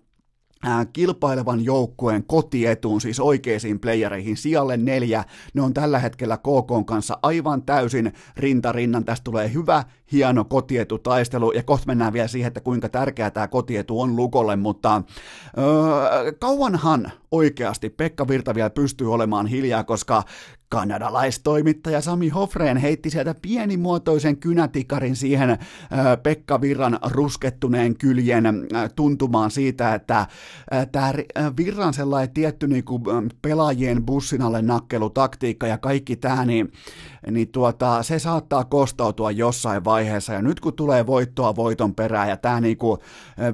[0.93, 5.25] kilpailevan joukkueen kotietuun, siis oikeisiin playereihin, sijalle neljä.
[5.55, 9.05] Ne on tällä hetkellä KK kanssa aivan täysin rintarinnan.
[9.05, 14.01] Tästä tulee hyvä, hieno kotietutaistelu, ja kohta mennään vielä siihen, että kuinka tärkeää tämä kotietu
[14.01, 15.03] on Lukolle, mutta
[15.59, 20.23] öö, kauanhan oikeasti Pekka Virta vielä pystyy olemaan hiljaa, koska
[20.69, 25.59] kanadalaistoimittaja Sami Hofreen heitti sieltä pienimuotoisen kynätikarin siihen äh,
[26.23, 30.29] Pekka Virran ruskettuneen kyljen äh, tuntumaan siitä, että äh,
[30.93, 31.13] tämä
[31.57, 33.01] Virran sellainen tietty niinku,
[33.43, 36.73] pelaajien bussin alle nakkelutaktiikka ja kaikki tämä, niin,
[37.31, 40.33] niin tuota, se saattaa kostautua jossain vaiheessa.
[40.33, 42.99] Ja nyt kun tulee voittoa voiton perään ja tämä niinku,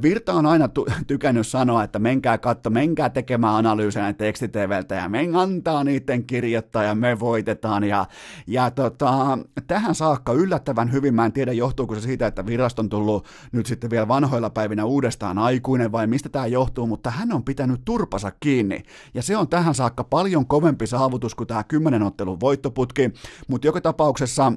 [0.02, 0.68] Virta on aina
[1.06, 6.94] tykännyt sanoa, että menkää katso, menkää tekemään analyysejä tekstiteveltä ja men antaa niiden kirjoittaa ja
[6.94, 7.84] me voitetaan.
[7.84, 8.06] Ja,
[8.46, 12.88] ja tota, tähän saakka yllättävän hyvin, mä en tiedä johtuuko se siitä, että virasto on
[12.88, 17.44] tullut nyt sitten vielä vanhoilla päivinä uudestaan aikuinen vai mistä tämä johtuu, mutta hän on
[17.44, 18.82] pitänyt turpansa kiinni.
[19.14, 23.10] Ja se on tähän saakka paljon kovempi saavutus kuin tämä kymmenen ottelun voittoputki,
[23.48, 24.52] mutta joka tapauksessa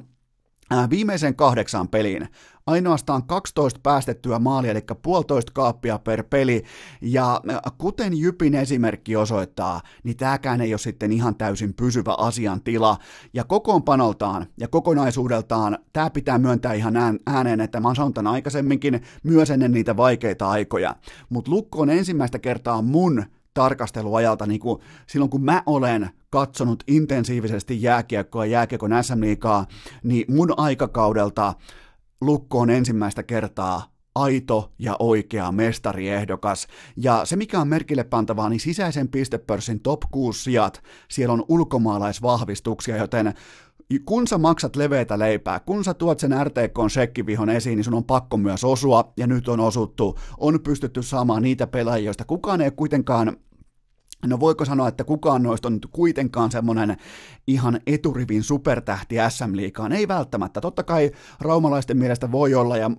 [0.89, 2.27] viimeisen kahdeksan peliin.
[2.67, 6.63] Ainoastaan 12 päästettyä maalia, eli puolitoista kaappia per peli,
[7.01, 7.41] ja
[7.77, 12.97] kuten Jypin esimerkki osoittaa, niin tämäkään ei ole sitten ihan täysin pysyvä asiantila,
[13.33, 16.93] ja kokoonpanoltaan ja kokonaisuudeltaan tämä pitää myöntää ihan
[17.27, 20.95] ääneen, että mä oon sanonut tämän aikaisemminkin myös ennen niitä vaikeita aikoja,
[21.29, 23.23] mutta Lukko on ensimmäistä kertaa mun
[23.57, 29.21] tarkasteluajalta, niin kuin silloin kun mä olen katsonut intensiivisesti jääkiekkoa ja jääkiekon SM
[30.03, 31.53] niin mun aikakaudelta
[32.21, 36.67] Lukko on ensimmäistä kertaa aito ja oikea mestariehdokas.
[36.97, 42.97] Ja se, mikä on merkille pantavaa, niin sisäisen pistepörssin top 6 sijat, siellä on ulkomaalaisvahvistuksia,
[42.97, 43.33] joten
[44.05, 48.03] kun sä maksat leveitä leipää, kun sä tuot sen RTK sekkivihon esiin, niin sun on
[48.03, 52.71] pakko myös osua, ja nyt on osuttu, on pystytty saamaan niitä pelaajia, joista kukaan ei
[52.71, 53.37] kuitenkaan
[54.25, 56.97] No voiko sanoa, että kukaan noista on nyt kuitenkaan semmoinen
[57.47, 59.91] ihan eturivin supertähti SM-liikaan?
[59.91, 60.61] Ei välttämättä.
[60.61, 62.95] Totta kai raumalaisten mielestä voi olla ja mm,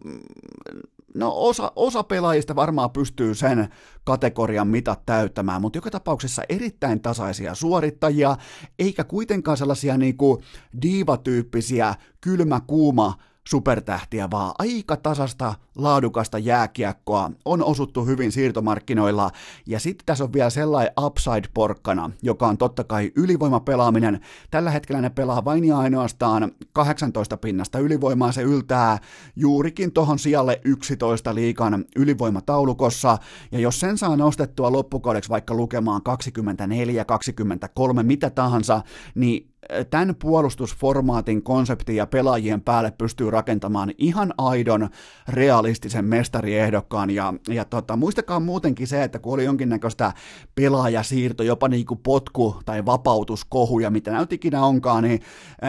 [1.14, 3.68] no osa, osa pelaajista varmaan pystyy sen
[4.04, 8.36] kategorian mitat täyttämään, mutta joka tapauksessa erittäin tasaisia suorittajia,
[8.78, 10.42] eikä kuitenkaan sellaisia niinku
[10.82, 13.14] diivatyyppisiä kylmä kuuma
[13.48, 19.30] supertähtiä, vaan aika tasasta, laadukasta jääkiekkoa on osuttu hyvin siirtomarkkinoilla.
[19.66, 24.20] Ja sitten tässä on vielä sellainen upside-porkkana, joka on totta kai ylivoimapelaaminen.
[24.50, 28.32] Tällä hetkellä ne pelaa vain ja ainoastaan 18 pinnasta ylivoimaa.
[28.32, 28.98] Se yltää
[29.36, 33.18] juurikin tuohon sijalle 11 liikan ylivoimataulukossa.
[33.52, 38.82] Ja jos sen saa nostettua loppukaudeksi vaikka lukemaan 24, 23, mitä tahansa,
[39.14, 39.57] niin
[39.90, 44.88] tämän puolustusformaatin konsepti ja pelaajien päälle pystyy rakentamaan ihan aidon
[45.28, 47.10] realistisen mestariehdokkaan.
[47.10, 50.12] Ja, ja tota, muistakaa muutenkin se, että kun oli jonkinnäköistä
[50.54, 55.20] pelaajasiirto, jopa niinku potku tai vapautuskohuja, mitä näyt ikinä onkaan, niin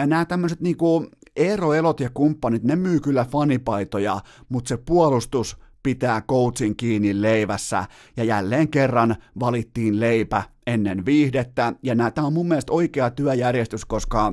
[0.06, 1.06] nämä tämmöiset niinku
[1.36, 7.84] Eero Elot ja kumppanit, ne myy kyllä fanipaitoja, mutta se puolustus pitää coachin kiinni leivässä,
[8.16, 14.32] ja jälleen kerran valittiin leipä ennen viihdettä, ja tämä on mun mielestä oikea työjärjestys, koska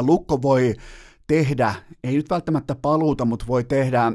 [0.00, 0.74] Lukko voi
[1.26, 1.74] tehdä,
[2.04, 4.12] ei nyt välttämättä paluuta, mutta voi tehdä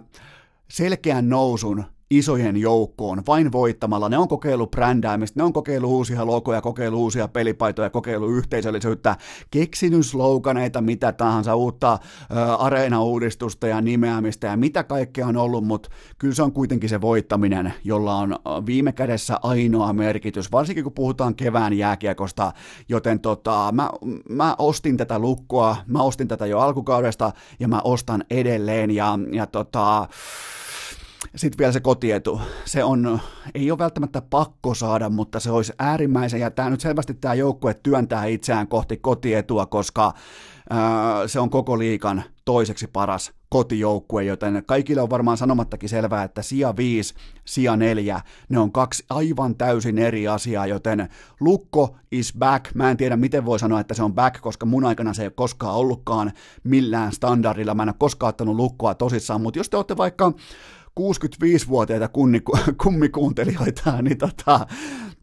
[0.69, 4.09] selkeän nousun isojen joukkoon vain voittamalla.
[4.09, 9.15] Ne on kokeillut brändäämistä, ne on kokeillut uusia logoja, kokeillut uusia pelipaitoja, kokeillut yhteisöllisyyttä,
[9.51, 15.89] keksinyt sloganeita, mitä tahansa, uutta ä, areenauudistusta ja nimeämistä ja mitä kaikkea on ollut, mutta
[16.17, 18.35] kyllä se on kuitenkin se voittaminen, jolla on
[18.65, 22.53] viime kädessä ainoa merkitys, varsinkin kun puhutaan kevään jääkiekosta,
[22.89, 23.89] joten tota, mä,
[24.29, 29.45] mä ostin tätä lukkoa, mä ostin tätä jo alkukaudesta ja mä ostan edelleen ja, ja
[29.45, 30.07] tota,
[31.35, 32.41] sitten vielä se kotietu.
[32.65, 33.19] Se on,
[33.55, 37.73] ei ole välttämättä pakko saada, mutta se olisi äärimmäisen, ja tämä nyt selvästi tämä joukkue
[37.73, 40.13] työntää itseään kohti kotietua, koska
[40.69, 46.41] ää, se on koko liikan toiseksi paras kotijoukkue, joten kaikille on varmaan sanomattakin selvää, että
[46.41, 47.13] sija 5,
[47.45, 51.09] sija 4, ne on kaksi aivan täysin eri asiaa, joten
[51.39, 52.75] Lukko is back.
[52.75, 55.27] Mä en tiedä, miten voi sanoa, että se on back, koska mun aikana se ei
[55.27, 56.31] ole koskaan ollutkaan
[56.63, 57.75] millään standardilla.
[57.75, 60.33] Mä en ole koskaan ottanut Lukkoa tosissaan, mutta jos te olette vaikka
[60.97, 62.09] 65-vuotiaita
[62.83, 64.67] kummikuuntelijoita, niin tota,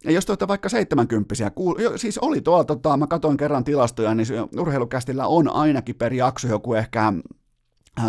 [0.04, 4.14] ja jos te olette vaikka 70 kuul- siis oli tuolla, tota, mä katsoin kerran tilastoja,
[4.14, 4.26] niin
[4.58, 7.12] urheilukästillä on ainakin per jakso joku ehkä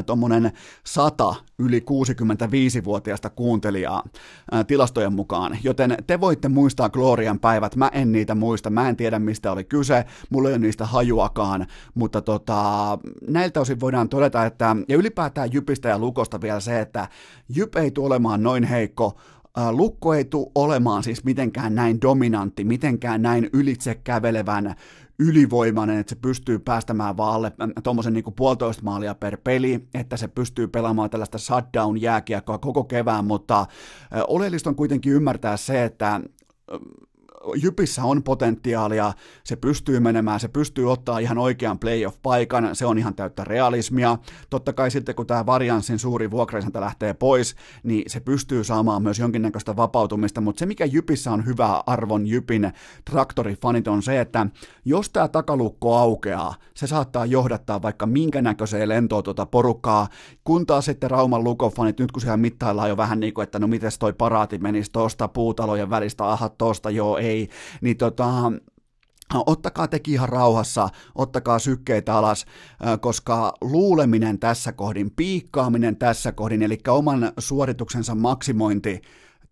[0.05, 0.51] tuommoinen
[0.85, 4.03] sata yli 65-vuotiaista kuuntelijaa
[4.51, 8.89] ää, äh, tilastojen mukaan, joten te voitte muistaa Glorian päivät, mä en niitä muista, mä
[8.89, 12.97] en tiedä mistä oli kyse, mulla ei ole niistä hajuakaan, mutta tota,
[13.27, 17.07] näiltä osin voidaan todeta, että, ja ylipäätään Jypistä ja Lukosta vielä se, että
[17.55, 19.17] Jyp ei tule olemaan noin heikko,
[19.57, 24.75] äh, Lukko ei tule olemaan siis mitenkään näin dominantti, mitenkään näin ylitse kävelevän
[25.19, 27.51] ylivoimainen, että se pystyy päästämään vaan alle
[27.83, 33.65] tuommoisen niin puolitoista maalia per peli, että se pystyy pelaamaan tällaista shutdown-jääkiekkoa koko kevään, mutta
[34.27, 36.21] oleellista on kuitenkin ymmärtää se, että
[37.55, 39.13] Jypissä on potentiaalia,
[39.43, 44.17] se pystyy menemään, se pystyy ottaa ihan oikean playoff-paikan, se on ihan täyttä realismia.
[44.49, 49.19] Totta kai sitten kun tämä varianssin suuri vuokraisanta lähtee pois, niin se pystyy saamaan myös
[49.19, 52.71] jonkinnäköistä vapautumista, mutta se mikä Jypissä on hyvä arvon Jypin
[53.05, 54.47] traktorifanit on se, että
[54.85, 60.07] jos tämä takalukko aukeaa, se saattaa johdattaa vaikka minkä näköiseen lentoon tuota porukkaa,
[60.43, 63.67] kun taas sitten Rauman lukofanit, nyt kun siellä mittaillaan jo vähän niin kuin, että no
[63.67, 67.49] miten toi paraati menisi tuosta puutalojen välistä, aha tosta, joo ei, ei,
[67.81, 68.51] niin tota,
[69.33, 72.45] ottakaa teki ihan rauhassa, ottakaa sykkeitä alas,
[73.01, 79.01] koska luuleminen tässä kohdin, piikkaaminen tässä kohdin, eli oman suorituksensa maksimointi,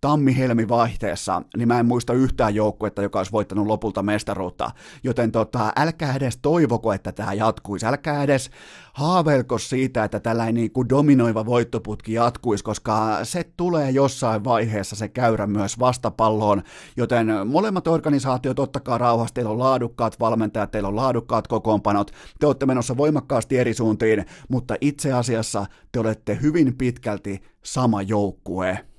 [0.03, 4.71] tammi-helmi-vaihteessa, niin mä en muista yhtään joukkuetta, joka olisi voittanut lopulta mestaruutta.
[5.03, 7.85] Joten tota, älkää edes toivoko, että tämä jatkuisi.
[7.85, 8.49] Älkää edes
[8.93, 15.07] haaveilko siitä, että tällainen niin kuin dominoiva voittoputki jatkuisi, koska se tulee jossain vaiheessa se
[15.07, 16.63] käyrä myös vastapalloon.
[16.97, 22.65] Joten molemmat organisaatiot, ottakaa rauhassa, teillä on laadukkaat valmentajat, teillä on laadukkaat kokoonpanot, te olette
[22.65, 28.92] menossa voimakkaasti eri suuntiin, mutta itse asiassa te olette hyvin pitkälti sama joukkue.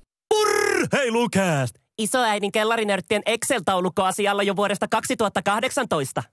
[0.93, 1.75] Hei Lukast!
[1.97, 6.23] Isoäidin kellarinörttien Excel-taulukko asialla jo vuodesta 2018.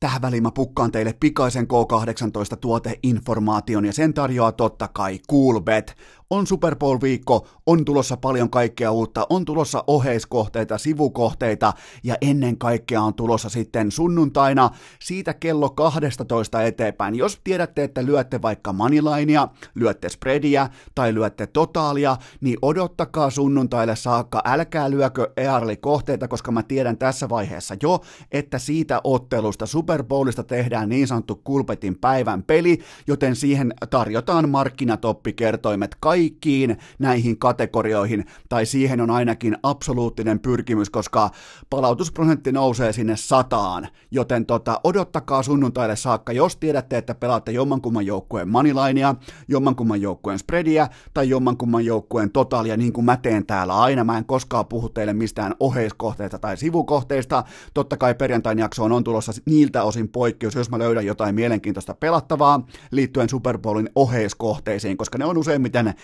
[0.00, 5.96] Tähän väliin mä pukkaan teille pikaisen K18 tuoteinformaation ja sen tarjoaa totta kai Coolbet.
[6.32, 11.72] On Super Bowl-viikko, on tulossa paljon kaikkea uutta, on tulossa oheiskohteita, sivukohteita
[12.04, 17.14] ja ennen kaikkea on tulossa sitten sunnuntaina siitä kello 12 eteenpäin.
[17.14, 24.42] Jos tiedätte, että lyötte vaikka moneylinea, lyötte spreadia tai lyötte totaalia, niin odottakaa sunnuntaille saakka.
[24.44, 28.00] Älkää lyökö EARLI-kohteita, koska mä tiedän tässä vaiheessa jo,
[28.30, 35.96] että siitä ottelusta Super Bowlista tehdään niin sanottu Kulpetin päivän peli, joten siihen tarjotaan markkinatoppikertoimet
[36.00, 41.30] kaikki kaikkiin näihin kategorioihin, tai siihen on ainakin absoluuttinen pyrkimys, koska
[41.70, 48.48] palautusprosentti nousee sinne sataan, joten tota, odottakaa sunnuntaille saakka, jos tiedätte, että pelaatte jommankumman joukkueen
[48.48, 49.14] moneylinea,
[49.48, 54.04] jommankumman joukkueen spreadia tai jommankumman joukkueen totalia, niin kuin mä teen täällä aina.
[54.04, 57.44] Mä en koskaan puhu teille mistään oheiskohteista tai sivukohteista.
[57.74, 62.66] Totta kai perjantain jaksoon on tulossa niiltä osin poikkeus, jos mä löydän jotain mielenkiintoista pelattavaa
[62.90, 65.94] liittyen Super Bowlin oheiskohteisiin, koska ne on useimmiten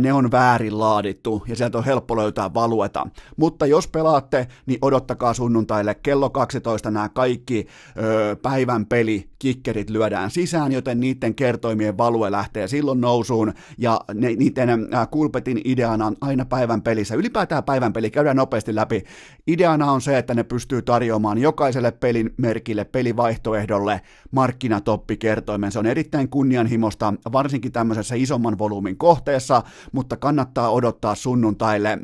[0.00, 3.06] ne on väärin laadittu ja sieltä on helppo löytää valueta.
[3.36, 7.66] Mutta jos pelaatte, niin odottakaa sunnuntaille kello 12 nämä kaikki
[7.98, 14.28] ö, päivän peli kikkerit lyödään sisään, joten niiden kertoimien value lähtee silloin nousuun ja ne,
[14.28, 17.14] niiden äh, Kulpetin ideana on aina päivän pelissä.
[17.14, 19.04] Ylipäätään päivän peli, käydään nopeasti läpi.
[19.46, 25.72] Ideana on se, että ne pystyy tarjoamaan jokaiselle pelin merkille, pelivaihtoehdolle markkinatoppikertoimen.
[25.72, 29.62] Se on erittäin kunnianhimosta, varsinkin tämmöisessä isomman volyymin kohteessa, tulossa,
[29.92, 31.98] mutta kannattaa odottaa sunnuntaille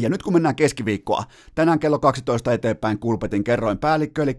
[0.00, 1.24] ja nyt kun mennään keskiviikkoa,
[1.54, 4.36] tänään kello 12 eteenpäin Kulpetin kerroin päällikkö, eli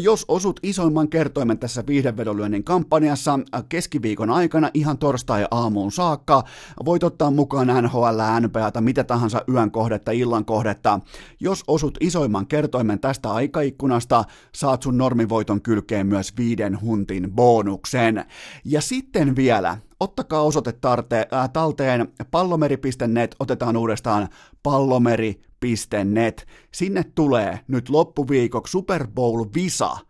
[0.00, 6.44] jos osut isoimman kertoimen tässä viihdevedonlyönnin kampanjassa keskiviikon aikana ihan torstai-aamuun saakka,
[6.84, 11.00] voit ottaa mukaan NHL, NPAta, mitä tahansa yön kohdetta, illan kohdetta.
[11.40, 14.24] Jos osut isoimman kertoimen tästä aikaikkunasta,
[14.54, 18.24] saat sun normivoiton kylkeen myös viiden huntin bonuksen.
[18.64, 24.28] Ja sitten vielä, ottakaa osoite tarte, äh, talteen pallomeri.net, otetaan uudestaan
[24.62, 26.46] pallomeri.net.
[26.74, 29.96] Sinne tulee nyt loppuviikoksi Super Bowl Visa–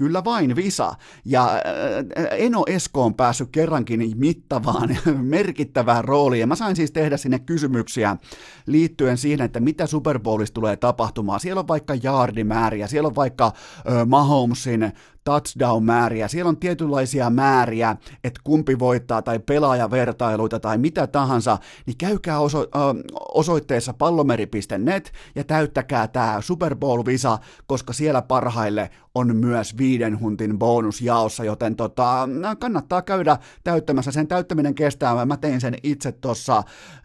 [0.00, 0.94] Kyllä vain Visa.
[1.24, 4.96] Ja äh, Eno Esko on päässyt kerrankin mittavaan,
[5.36, 6.48] merkittävään rooliin.
[6.48, 8.16] Mä sain siis tehdä sinne kysymyksiä
[8.66, 11.40] liittyen siihen, että mitä Super Bowlissa tulee tapahtumaan.
[11.40, 13.52] Siellä on vaikka jaardimääriä, siellä on vaikka
[14.06, 14.92] Mahomesin
[15.24, 22.38] touchdown-määriä, siellä on tietynlaisia määriä, että kumpi voittaa tai pelaajavertailuita tai mitä tahansa, niin käykää
[22.38, 22.68] oso-
[23.34, 31.44] osoitteessa pallomeri.net ja täyttäkää tämä Super Bowl-visa, koska siellä parhaille on myös viiden huntin bonusjaossa,
[31.44, 32.28] joten tota,
[32.58, 34.12] kannattaa käydä täyttämässä.
[34.12, 36.62] Sen täyttäminen kestää, mä tein sen itse tuossa,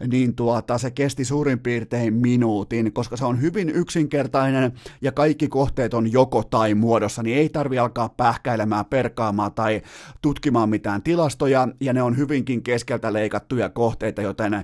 [0.08, 4.72] niin tuota, se kesti suurin piirtein minuutin, koska se on hyvin yksinkertainen
[5.02, 9.82] ja kaikki kohteet on joko tai muodossa, niin ei tarvi alkaa pähkäilemään, perkaamaan tai
[10.22, 14.62] tutkimaan mitään tilastoja, ja ne on hyvinkin keskeltä leikattuja kohteita, joten öö,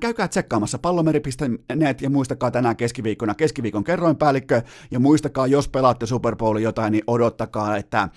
[0.00, 3.34] Käykää tsekkaamassa pallomeri.net ja muistakaa tänään keskiviikkona.
[3.34, 8.08] Keskiviikon kerroinpäällikkö ja muistakaa, jos pelaatte Super Bowlin jotain, niin odottakaa, että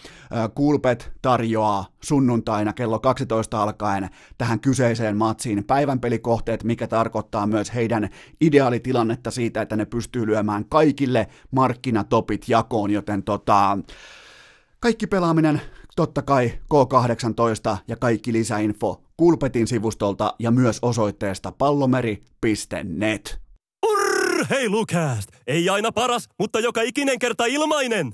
[0.55, 8.09] Kulpet tarjoaa sunnuntaina kello 12 alkaen tähän kyseiseen matsiin päivänpelikohteet, mikä tarkoittaa myös heidän
[8.41, 13.77] ideaalitilannetta siitä, että ne pystyy lyömään kaikille markkinatopit jakoon, joten tota,
[14.79, 15.61] kaikki pelaaminen
[15.95, 23.39] totta kai K18 ja kaikki lisäinfo Kulpetin sivustolta ja myös osoitteesta pallomeri.net.
[23.85, 25.29] Urheilukääst!
[25.47, 28.13] Ei aina paras, mutta joka ikinen kerta ilmainen!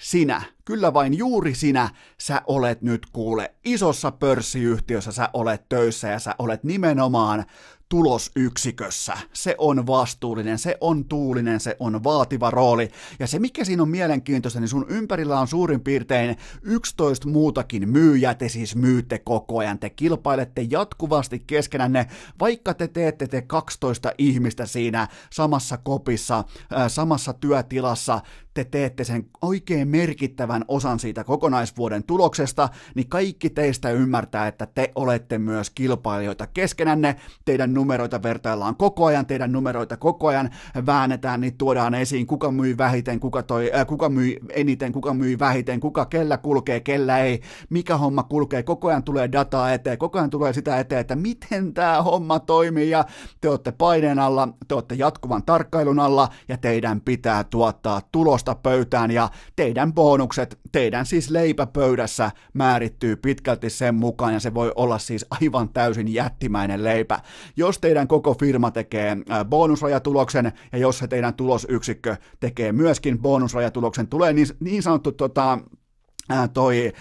[0.00, 1.90] Sinä, kyllä vain juuri sinä,
[2.20, 7.44] sä olet nyt kuule isossa pörssiyhtiössä, sä olet töissä ja sä olet nimenomaan
[7.88, 9.18] tulosyksikössä.
[9.32, 12.88] Se on vastuullinen, se on tuulinen, se on vaativa rooli.
[13.18, 18.34] Ja se, mikä siinä on mielenkiintoista, niin sun ympärillä on suurin piirtein 11 muutakin myyjää,
[18.34, 22.06] te siis myytte koko ajan, te kilpailette jatkuvasti keskenänne,
[22.40, 26.44] vaikka te teette te 12 ihmistä siinä samassa kopissa,
[26.88, 28.20] samassa työtilassa,
[28.54, 34.92] te teette sen oikein merkittävän osan siitä kokonaisvuoden tuloksesta, niin kaikki teistä ymmärtää, että te
[34.94, 40.50] olette myös kilpailijoita keskenänne, teidän numeroita vertaillaan koko ajan, teidän numeroita koko ajan
[40.86, 45.38] väännetään, niin tuodaan esiin, kuka myy vähiten, kuka, toi, äh, kuka myy eniten, kuka myy
[45.38, 47.40] vähiten, kuka kellä kulkee, kellä ei,
[47.70, 51.74] mikä homma kulkee, koko ajan tulee dataa eteen, koko ajan tulee sitä eteen, että miten
[51.74, 53.04] tämä homma toimii, ja
[53.40, 59.10] te olette paineen alla, te olette jatkuvan tarkkailun alla, ja teidän pitää tuottaa tulosta pöytään,
[59.10, 65.26] ja teidän bonukset, teidän siis leipäpöydässä määrittyy pitkälti sen mukaan, ja se voi olla siis
[65.30, 67.20] aivan täysin jättimäinen leipä.
[67.56, 74.32] Jos teidän koko firma tekee bonusrajatuloksen ja jos se teidän tulosyksikkö tekee myöskin bonusrajatuloksen, tulee
[74.32, 75.58] niin, niin sanottu tota,
[76.52, 76.92] toi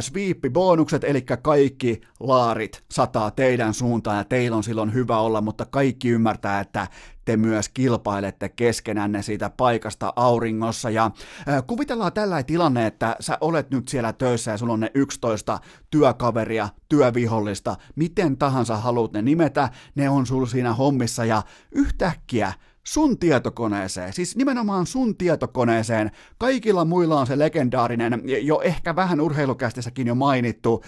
[0.00, 6.08] sweep-bonukset, eli kaikki laarit sataa teidän suuntaan ja teillä on silloin hyvä olla, mutta kaikki
[6.08, 6.86] ymmärtää, että
[7.24, 10.90] te myös kilpailette keskenänne siitä paikasta auringossa.
[10.90, 11.10] Ja
[11.48, 15.58] äh, kuvitellaan tällä tilanne, että sä olet nyt siellä töissä ja sulla on ne 11
[15.90, 21.42] työkaveria, työvihollista, miten tahansa haluat ne nimetä, ne on sulla siinä hommissa ja
[21.72, 22.52] yhtäkkiä
[22.92, 26.10] sun tietokoneeseen, siis nimenomaan sun tietokoneeseen.
[26.38, 30.84] Kaikilla muilla on se legendaarinen, jo ehkä vähän urheilukästissäkin jo mainittu,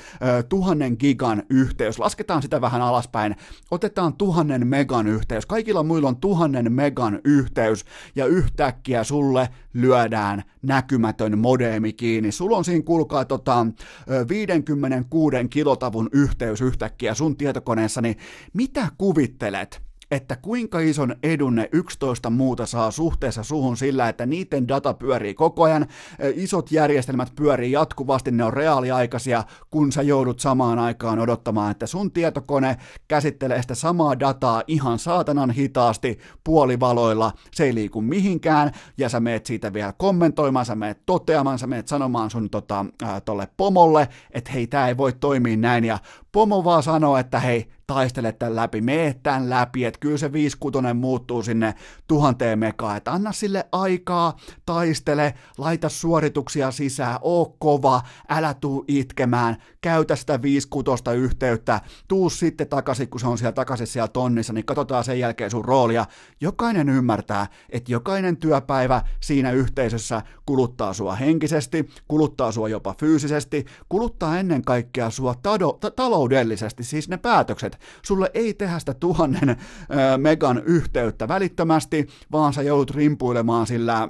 [0.48, 1.98] tuhannen gigan yhteys.
[1.98, 3.36] Lasketaan sitä vähän alaspäin.
[3.70, 5.46] Otetaan tuhannen megan yhteys.
[5.46, 7.84] Kaikilla muilla on tuhannen megan yhteys
[8.16, 12.32] ja yhtäkkiä sulle lyödään näkymätön modeemi kiinni.
[12.32, 13.66] Sulla on siinä kulkaa tota,
[14.28, 18.16] 56 kilotavun yhteys yhtäkkiä sun tietokoneessa, niin
[18.52, 19.91] mitä kuvittelet?
[20.12, 25.34] Että kuinka ison edun ne 11 muuta saa suhteessa suhun sillä, että niiden data pyörii
[25.34, 25.86] koko ajan,
[26.34, 32.10] isot järjestelmät pyörii jatkuvasti, ne on reaaliaikaisia, kun sä joudut samaan aikaan odottamaan, että sun
[32.10, 32.76] tietokone
[33.08, 39.46] käsittelee sitä samaa dataa ihan saatanan hitaasti puolivaloilla, se ei liiku mihinkään, ja sä meet
[39.46, 44.52] siitä vielä kommentoimaan, sä meet toteamaan, sä meet sanomaan sun tota, äh, tolle pomolle, että
[44.52, 45.98] hei, tää ei voi toimia näin, ja
[46.32, 50.56] pomo vaan sanoo, että hei, taistele tämän läpi, mene tämän läpi, että kyllä se 5
[50.94, 51.74] muuttuu sinne
[52.08, 54.36] tuhanteen mekaan, että anna sille aikaa,
[54.66, 60.68] taistele, laita suorituksia sisään, oo kova, älä tuu itkemään, käytä sitä 5
[61.16, 65.50] yhteyttä, tuu sitten takaisin, kun se on siellä takaisin siellä tonnissa, niin katsotaan sen jälkeen
[65.50, 66.06] sun roolia.
[66.40, 74.38] Jokainen ymmärtää, että jokainen työpäivä siinä yhteisössä kuluttaa sua henkisesti, kuluttaa sua jopa fyysisesti, kuluttaa
[74.38, 79.58] ennen kaikkea sua tado, ta- taloudellisesti, siis ne päätökset, Sulle ei tehdä sitä tuhannen äh,
[80.16, 84.08] megan yhteyttä välittömästi, vaan sä joudut rimpuilemaan sillä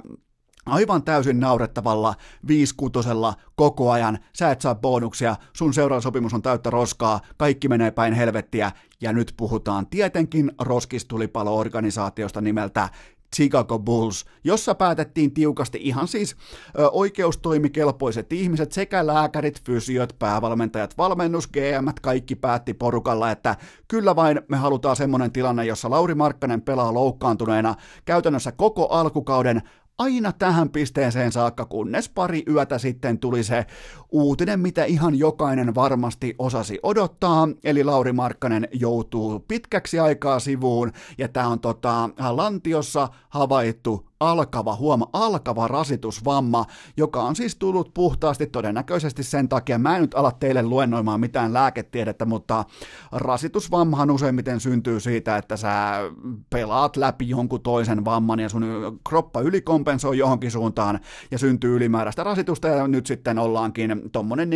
[0.65, 2.15] aivan täysin naurettavalla
[2.47, 7.91] viiskutosella koko ajan, sä et saa bonuksia, sun seuraava sopimus on täyttä roskaa, kaikki menee
[7.91, 8.71] päin helvettiä,
[9.01, 12.89] ja nyt puhutaan tietenkin roskistulipalo-organisaatiosta nimeltä
[13.35, 16.35] Chicago Bulls, jossa päätettiin tiukasti ihan siis
[16.79, 23.55] ö, oikeustoimikelpoiset ihmiset, sekä lääkärit, fysiot, päävalmentajat, valmennus, GM, kaikki päätti porukalla, että
[23.87, 29.61] kyllä vain me halutaan semmoinen tilanne, jossa Lauri Markkanen pelaa loukkaantuneena käytännössä koko alkukauden
[29.97, 33.65] aina tähän pisteeseen saakka, kunnes pari yötä sitten tuli se
[34.11, 41.27] uutinen, mitä ihan jokainen varmasti osasi odottaa, eli Lauri Markkanen joutuu pitkäksi aikaa sivuun, ja
[41.27, 46.65] tämä on tota, Lantiossa havaittu alkava, huoma, alkava rasitusvamma,
[46.97, 51.53] joka on siis tullut puhtaasti todennäköisesti sen takia, mä en nyt ala teille luennoimaan mitään
[51.53, 52.65] lääketiedettä, mutta
[53.11, 55.99] rasitusvammahan useimmiten syntyy siitä, että sä
[56.49, 58.65] pelaat läpi jonkun toisen vamman ja sun
[59.09, 60.99] kroppa ylikompensoi johonkin suuntaan
[61.31, 64.53] ja syntyy ylimääräistä rasitusta ja nyt sitten ollaankin tommonen 4-6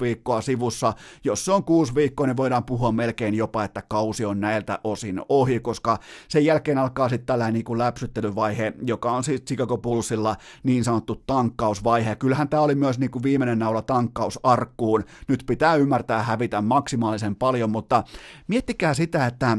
[0.00, 0.92] viikkoa sivussa.
[1.24, 5.22] Jos se on 6 viikkoa, niin voidaan puhua melkein jopa, että kausi on näiltä osin
[5.28, 5.98] ohi, koska
[6.28, 12.16] sen jälkeen alkaa sitten tällainen niin läpsyttelyvaihe, joka on siis Chicago Bullsilla niin sanottu tankkausvaihe.
[12.16, 15.04] Kyllähän tämä oli myös niin kuin viimeinen naula tankkausarkkuun.
[15.28, 18.04] Nyt pitää ymmärtää hävitä maksimaalisen paljon, mutta
[18.48, 19.58] miettikää sitä, että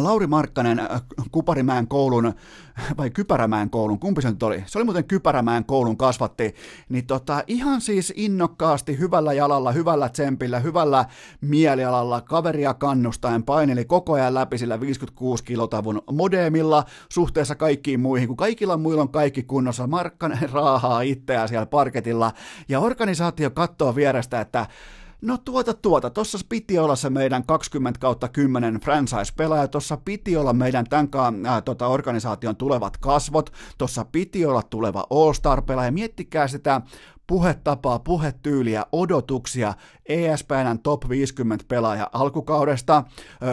[0.00, 1.02] Lauri Markkanen äh,
[1.32, 2.34] Kuparimäen koulun,
[2.98, 4.64] vai Kypärämäen koulun, kumpi se nyt oli?
[4.66, 6.54] Se oli muuten Kypärämäen koulun kasvatti,
[6.88, 11.04] niin tota, ihan siis innokkaasti, hyvällä jalalla, hyvällä tsempillä, hyvällä
[11.40, 18.36] mielialalla, kaveria kannustaen paineli koko ajan läpi sillä 56 kilotavun modemilla suhteessa kaikkiin muihin, kun
[18.36, 19.86] kaikilla muilla on kaikki kunnossa.
[19.86, 22.32] Markkanen raahaa itseään siellä parketilla,
[22.68, 24.66] ja organisaatio katsoo vierestä, että
[25.22, 30.52] No tuota tuota, tuossa piti olla se meidän 20 kautta 10 franchise-pelaaja, tuossa piti olla
[30.52, 36.80] meidän tämän äh, tota, organisaation tulevat kasvot, tuossa piti olla tuleva All-Star-pelaaja, miettikää sitä
[37.26, 39.74] puhetapaa, puhetyyliä, odotuksia
[40.06, 43.04] ESPNn top 50 pelaaja alkukaudesta.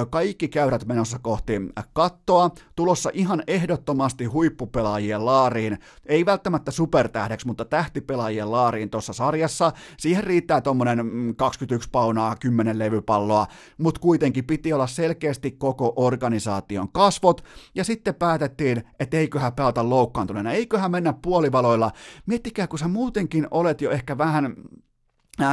[0.09, 1.53] Kaikki käyrät menossa kohti
[1.93, 9.71] kattoa, tulossa ihan ehdottomasti huippupelaajien laariin, ei välttämättä supertähdeksi, mutta tähtipelaajien laariin tuossa sarjassa.
[9.97, 10.99] Siihen riittää tuommoinen
[11.37, 13.47] 21 mm, paunaa, 10 levypalloa,
[13.77, 17.43] mutta kuitenkin piti olla selkeästi koko organisaation kasvot,
[17.75, 21.91] ja sitten päätettiin, että eiköhän pelata loukkaantuneena, eiköhän mennä puolivaloilla.
[22.25, 24.55] Miettikää, kun sä muutenkin olet jo ehkä vähän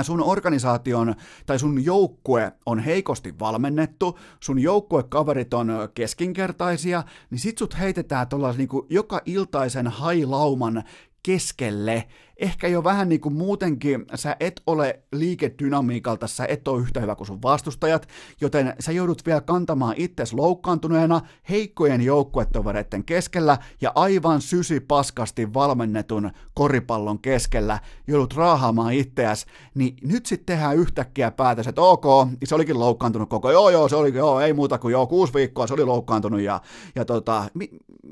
[0.03, 1.15] sun organisaation
[1.47, 8.59] tai sun joukkue on heikosti valmennettu, sun joukkuekaverit on keskinkertaisia, niin sit sut heitetään tuollaisen
[8.59, 10.83] niin joka iltaisen hailauman
[11.23, 12.09] keskelle.
[12.37, 17.15] Ehkä jo vähän niin kuin muutenkin sä et ole liikedynamiikalta, sä et ole yhtä hyvä
[17.15, 18.09] kuin sun vastustajat,
[18.41, 26.31] joten sä joudut vielä kantamaan itses loukkaantuneena heikkojen joukkuetovereiden keskellä ja aivan sysi paskasti valmennetun
[26.55, 27.79] koripallon keskellä.
[28.07, 32.05] Joudut raahaamaan itseäs, niin nyt sitten tehdään yhtäkkiä päätös, että ok,
[32.45, 35.67] se olikin loukkaantunut koko, joo joo, se oli, joo, ei muuta kuin joo, kuusi viikkoa
[35.67, 36.61] se oli loukkaantunut ja,
[36.95, 37.71] ja tota, mi,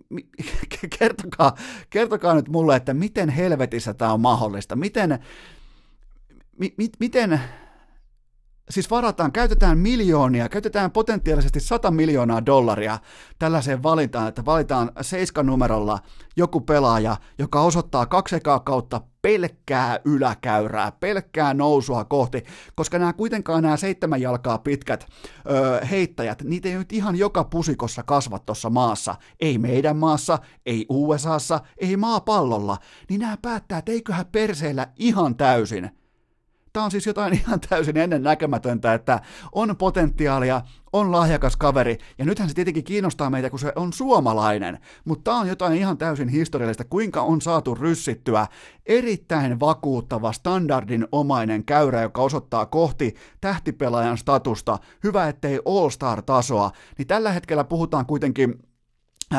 [0.09, 0.29] mi,
[0.99, 1.55] kertokaa,
[1.91, 4.77] kertokaa nyt mulle, että miten helvetissä tämä on mahdollista?
[4.77, 5.19] Miten,
[6.59, 7.41] mi, mi, miten
[8.71, 12.99] siis varataan, käytetään miljoonia, käytetään potentiaalisesti 100 miljoonaa dollaria
[13.39, 15.99] tällaiseen valintaan, että valitaan seiskan numerolla
[16.37, 23.63] joku pelaaja, joka osoittaa kaksi ekaa kautta pelkkää yläkäyrää, pelkkää nousua kohti, koska nämä kuitenkaan
[23.63, 25.07] nämä seitsemän jalkaa pitkät
[25.51, 30.87] öö, heittäjät, niitä ei nyt ihan joka pusikossa kasva tuossa maassa, ei meidän maassa, ei
[30.89, 32.77] USAssa, ei maapallolla,
[33.09, 35.91] niin nämä päättää, että eiköhän perseillä ihan täysin–
[36.75, 39.21] Tämä on siis jotain ihan täysin ennen näkemätöntä, että
[39.53, 44.79] on potentiaalia, on lahjakas kaveri, ja nythän se tietenkin kiinnostaa meitä, kun se on suomalainen,
[45.05, 48.47] mutta tämä on jotain ihan täysin historiallista, kuinka on saatu ryssittyä
[48.87, 57.33] erittäin vakuuttava standardin omainen käyrä, joka osoittaa kohti tähtipelaajan statusta, hyvä ettei all-star-tasoa, niin tällä
[57.33, 58.55] hetkellä puhutaan kuitenkin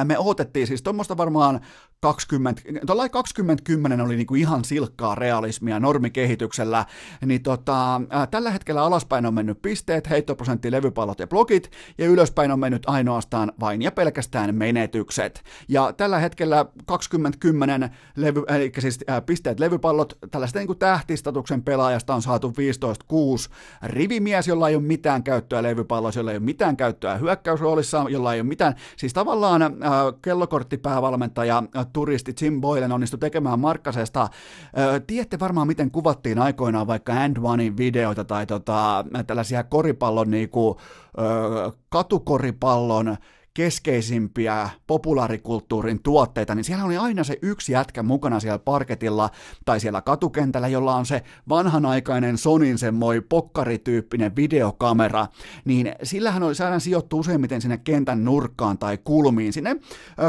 [0.03, 1.61] me odotettiin siis tuommoista varmaan
[2.01, 2.61] 20,
[3.11, 6.85] 2010 oli niinku ihan silkkaa realismia normikehityksellä,
[7.25, 12.51] niin tota, ää, tällä hetkellä alaspäin on mennyt pisteet, heittoprosentti, levypallot ja blogit, ja ylöspäin
[12.51, 15.43] on mennyt ainoastaan vain ja pelkästään menetykset.
[15.69, 22.53] Ja tällä hetkellä 2010 levy, eli siis pisteet levypallot, tällaista kuin tähtistatuksen pelaajasta on saatu
[23.11, 23.51] 15-6
[23.83, 28.39] rivimies, jolla ei ole mitään käyttöä levypalloissa, jolla ei ole mitään käyttöä hyökkäysroolissa, jolla ei
[28.39, 29.71] ole mitään, siis tavallaan ää,
[30.21, 31.63] kellokorttipäävalmentaja
[31.93, 34.29] turisti Jim Boylen onnistui tekemään Markkasesta.
[35.07, 40.79] Tiedätte varmaan, miten kuvattiin aikoinaan vaikka And Onein videoita tai tota, tällaisia koripallon niinku,
[41.89, 43.17] katukoripallon
[43.55, 49.29] keskeisimpiä populaarikulttuurin tuotteita, niin siellä oli aina se yksi jätkä mukana siellä parketilla
[49.65, 55.27] tai siellä katukentällä, jolla on se vanhanaikainen Sonin semmoi pokkarityyppinen videokamera,
[55.65, 59.75] niin sillähän oli saadaan sijoittu useimmiten sinne kentän nurkkaan tai kulmiin, sinne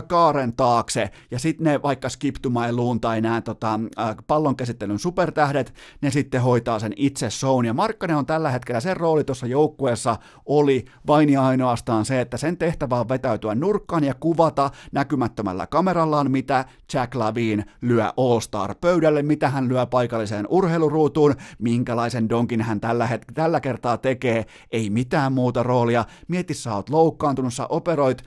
[0.06, 3.80] kaaren taakse, ja sitten ne vaikka Skip to My Loon tai nämä tota,
[4.26, 8.96] pallon käsittelyn supertähdet, ne sitten hoitaa sen itse shown, ja Markkanen on tällä hetkellä, sen
[8.96, 10.16] rooli tuossa joukkueessa
[10.46, 16.30] oli vain ja ainoastaan se, että sen tehtävä on vetäytyä nurkkaan ja kuvata näkymättömällä kamerallaan,
[16.30, 23.06] mitä Jack Lavin lyö All-Star pöydälle, mitä hän lyö paikalliseen urheiluruutuun, minkälaisen donkin hän tällä,
[23.06, 26.04] het- tällä kertaa tekee, ei mitään muuta roolia.
[26.28, 28.22] Mieti, sä oot loukkaantunut, sä operoit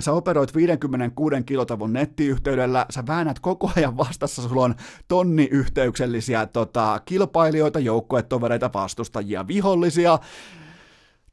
[0.00, 4.74] sä operoit 56 kilotavun nettiyhteydellä, sä väännät koko ajan vastassa, sulla on
[5.08, 10.18] tonni yhteyksellisiä tota, kilpailijoita, joukkuetovereita, vastustajia, vihollisia,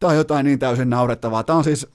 [0.04, 1.44] on jotain niin täysin naurettavaa.
[1.44, 1.88] Tämä on siis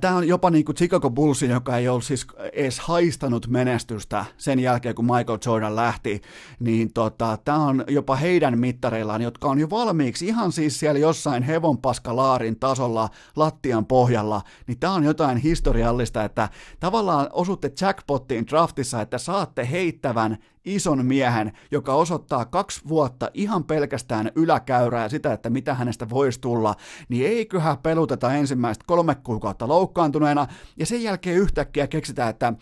[0.00, 4.58] Tämä on jopa niin kuin Chicago Bullsin, joka ei ole siis edes haistanut menestystä sen
[4.58, 6.22] jälkeen, kun Michael Jordan lähti,
[6.60, 11.42] niin tota, tämä on jopa heidän mittareillaan, jotka on jo valmiiksi ihan siis siellä jossain
[11.42, 16.48] hevonpaskalaarin tasolla lattian pohjalla, niin tämä on jotain historiallista, että
[16.80, 24.30] tavallaan osutte jackpottiin draftissa, että saatte heittävän ison miehen, joka osoittaa kaksi vuotta ihan pelkästään
[24.34, 26.74] yläkäyrää ja sitä, että mitä hänestä voisi tulla,
[27.08, 32.52] niin eiköhän peluteta ensimmäistä kolme kuukautta loukkaantuneena, ja sen jälkeen yhtäkkiä keksitään, että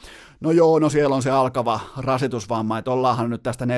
[0.40, 3.68] no joo, no siellä on se alkava rasitusvamma, että ollaanhan nyt tästä 4-6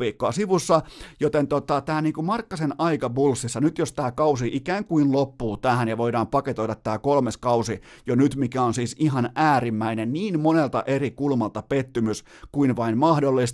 [0.00, 0.82] viikkoa sivussa,
[1.20, 5.88] joten tota, tämä niinku Markkasen aika Bullsissa, nyt jos tämä kausi ikään kuin loppuu tähän
[5.88, 10.82] ja voidaan paketoida tämä kolmes kausi jo nyt, mikä on siis ihan äärimmäinen niin monelta
[10.86, 13.49] eri kulmalta pettymys kuin vain mahdollista,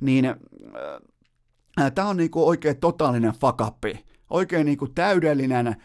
[0.00, 5.76] niin äh, tämä on niinku oikein totaalinen fakappi, oikein niinku täydellinen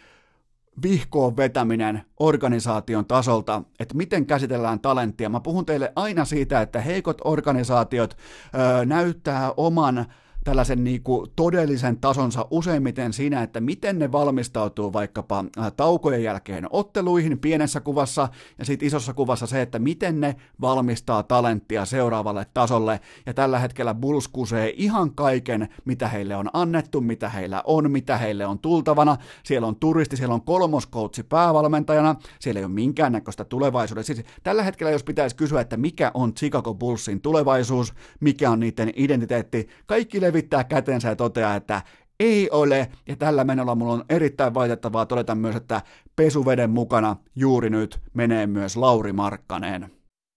[0.84, 5.30] vihkoon vetäminen organisaation tasolta, että miten käsitellään talenttia.
[5.30, 10.06] Mä puhun teille aina siitä, että heikot organisaatiot ö, näyttää oman
[10.44, 16.68] tällaisen niin kuin todellisen tasonsa useimmiten siinä, että miten ne valmistautuu vaikkapa äh, taukojen jälkeen
[16.70, 23.00] otteluihin pienessä kuvassa ja sitten isossa kuvassa se, että miten ne valmistaa talenttia seuraavalle tasolle.
[23.26, 28.18] Ja tällä hetkellä Bulls kusee ihan kaiken, mitä heille on annettu, mitä heillä on, mitä
[28.18, 29.18] heille on tultavana.
[29.44, 34.04] Siellä on turisti, siellä on kolmoskoutsi päävalmentajana, siellä ei ole minkäännäköistä tulevaisuutta.
[34.04, 38.92] Siis tällä hetkellä, jos pitäisi kysyä, että mikä on Chicago Bullsin tulevaisuus, mikä on niiden
[38.96, 41.82] identiteetti, kaikki levittää kätensä ja toteaa, että
[42.20, 45.82] ei ole, ja tällä menolla mulla on erittäin valitettavaa todeta myös, että
[46.16, 49.92] pesuveden mukana juuri nyt menee myös Lauri Markkanen.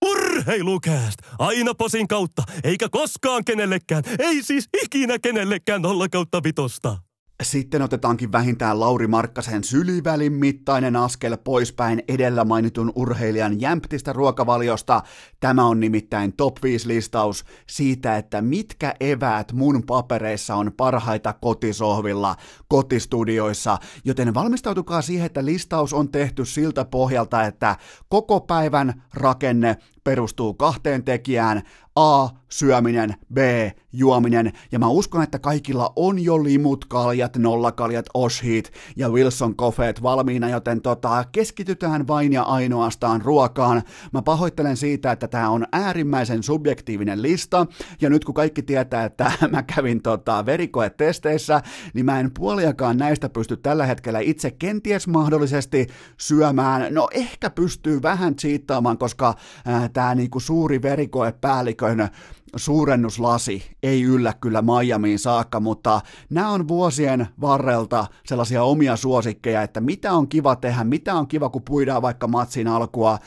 [0.05, 1.19] Urheilukääst!
[1.39, 6.97] Aina posin kautta, eikä koskaan kenellekään, ei siis ikinä kenellekään nolla kautta vitosta.
[7.43, 15.03] Sitten otetaankin vähintään Lauri Markkasen sylivälin mittainen askel poispäin edellä mainitun urheilijan jämptistä ruokavaliosta.
[15.41, 22.37] Tämä on nimittäin top 5 listaus siitä, että mitkä eväät mun papereissa on parhaita kotisohvilla,
[22.69, 27.77] kotistudioissa, joten valmistautukaa siihen, että listaus on tehty siltä pohjalta, että
[28.09, 31.63] koko päivän rakenne perustuu kahteen tekijään,
[31.97, 32.29] A,
[32.59, 33.39] syöminen, B,
[33.93, 40.03] juominen, ja mä uskon, että kaikilla on jo limut, kaljat, nollakaljat, oshit ja Wilson Coffeet
[40.03, 43.83] valmiina, joten tota, keskitytään vain ja ainoastaan ruokaan.
[44.13, 47.67] Mä pahoittelen siitä, että tämä on äärimmäisen subjektiivinen lista,
[48.01, 51.63] ja nyt kun kaikki tietää, että mä kävin tota, verikoetesteissä,
[51.95, 55.87] niin mä en puoliakaan näistä pysty tällä hetkellä itse kenties mahdollisesti
[56.17, 56.95] syömään.
[56.95, 59.35] No ehkä pystyy vähän cheattaamaan, koska
[59.93, 62.09] tämä niinku suuri verikoepäällikön
[62.57, 66.01] suurennuslasi ei yllä kyllä Miamiin saakka, mutta
[66.31, 71.49] nämä on vuosien varrelta sellaisia omia suosikkeja, että mitä on kiva tehdä, mitä on kiva,
[71.49, 73.19] kun puidaan vaikka matsin alkua,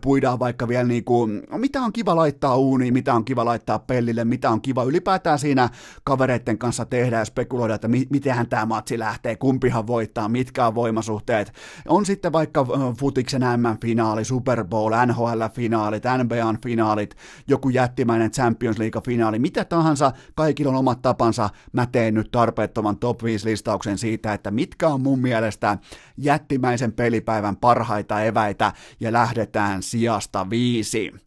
[0.00, 4.24] puidaan vaikka vielä niin kuin, mitä on kiva laittaa uuniin, mitä on kiva laittaa pellille,
[4.24, 5.68] mitä on kiva ylipäätään siinä
[6.04, 10.74] kavereiden kanssa tehdä ja spekuloida, että mi- mitenhän tämä matsi lähtee, kumpihan voittaa, mitkä on
[10.74, 11.52] voimasuhteet.
[11.88, 12.66] On sitten vaikka
[12.98, 17.16] futiksen M-finaali, Super Bowl, NHL-finaalit, NBA-finaalit,
[17.48, 21.50] joku jättimäinen Champions League-finaali, mitä tahansa, kaikilla on omat tapansa.
[21.72, 25.78] Mä teen nyt tarpeettoman top 5 listauksen siitä, että mitkä on mun mielestä
[26.18, 31.25] jättimäisen pelipäivän parhaita eväitä ja lähdetään sijasta viisi.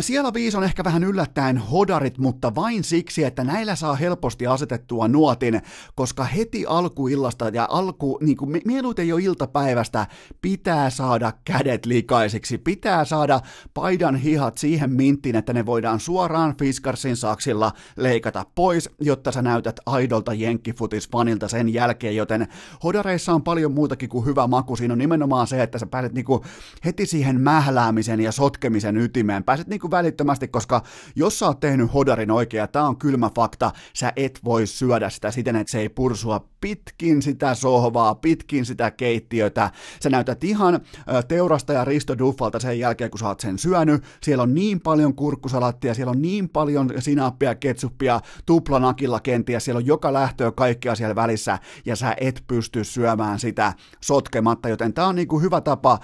[0.00, 5.08] Siellä viisi on ehkä vähän yllättäen hodarit, mutta vain siksi, että näillä saa helposti asetettua
[5.08, 5.62] nuotin,
[5.94, 10.06] koska heti alkuillasta ja alku, niin kuin mieluiten jo iltapäivästä,
[10.42, 13.40] pitää saada kädet likaisiksi, pitää saada
[13.74, 19.80] paidan hihat siihen minttiin, että ne voidaan suoraan Fiskarsin saksilla leikata pois, jotta sä näytät
[19.86, 22.48] aidolta jenkkifutisfanilta sen jälkeen, joten
[22.84, 26.24] hodareissa on paljon muutakin kuin hyvä maku, siinä on nimenomaan se, että sä pääset niin
[26.24, 26.42] kuin
[26.84, 30.82] heti siihen mähläämisen ja sotkemisen ytimeen, pääset niinku välittömästi, koska
[31.16, 35.30] jos sä oot tehnyt hodarin oikein, tämä on kylmä fakta, sä et voi syödä sitä
[35.30, 39.70] siten, että se ei pursua pitkin sitä sohvaa, pitkin sitä keittiötä.
[40.02, 40.80] Sä näytät ihan
[41.28, 44.04] teurastaja Risto Duffalta sen jälkeen, kun sä oot sen syönyt.
[44.22, 49.86] Siellä on niin paljon kurkkusalattia, siellä on niin paljon sinappia, ketsuppia, tuplanakilla kenties, siellä on
[49.86, 55.14] joka lähtöä kaikkea siellä välissä, ja sä et pysty syömään sitä sotkematta, joten tää on
[55.14, 55.98] niinku hyvä tapa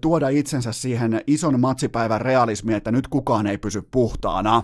[0.00, 4.62] tuoda itsensä siihen ison matsipäivän realismiin, että nyt kukaan ei pysy puhtaana.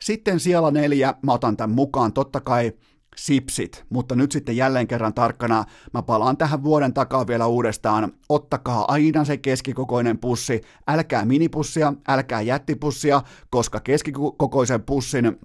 [0.00, 2.72] Sitten siellä neljä, mä otan tämän mukaan, totta kai
[3.16, 8.84] sipsit, mutta nyt sitten jälleen kerran tarkkana, mä palaan tähän vuoden takaa vielä uudestaan, ottakaa
[8.88, 15.38] aina se keskikokoinen pussi, älkää minipussia, älkää jättipussia, koska keskikokoisen pussin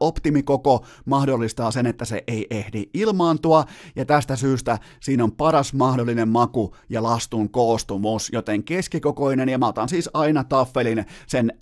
[0.00, 3.64] optimikoko mahdollistaa sen, että se ei ehdi ilmaantua,
[3.96, 9.68] ja tästä syystä siinä on paras mahdollinen maku ja lastun koostumus, joten keskikokoinen, ja mä
[9.68, 11.52] otan siis aina taffelin sen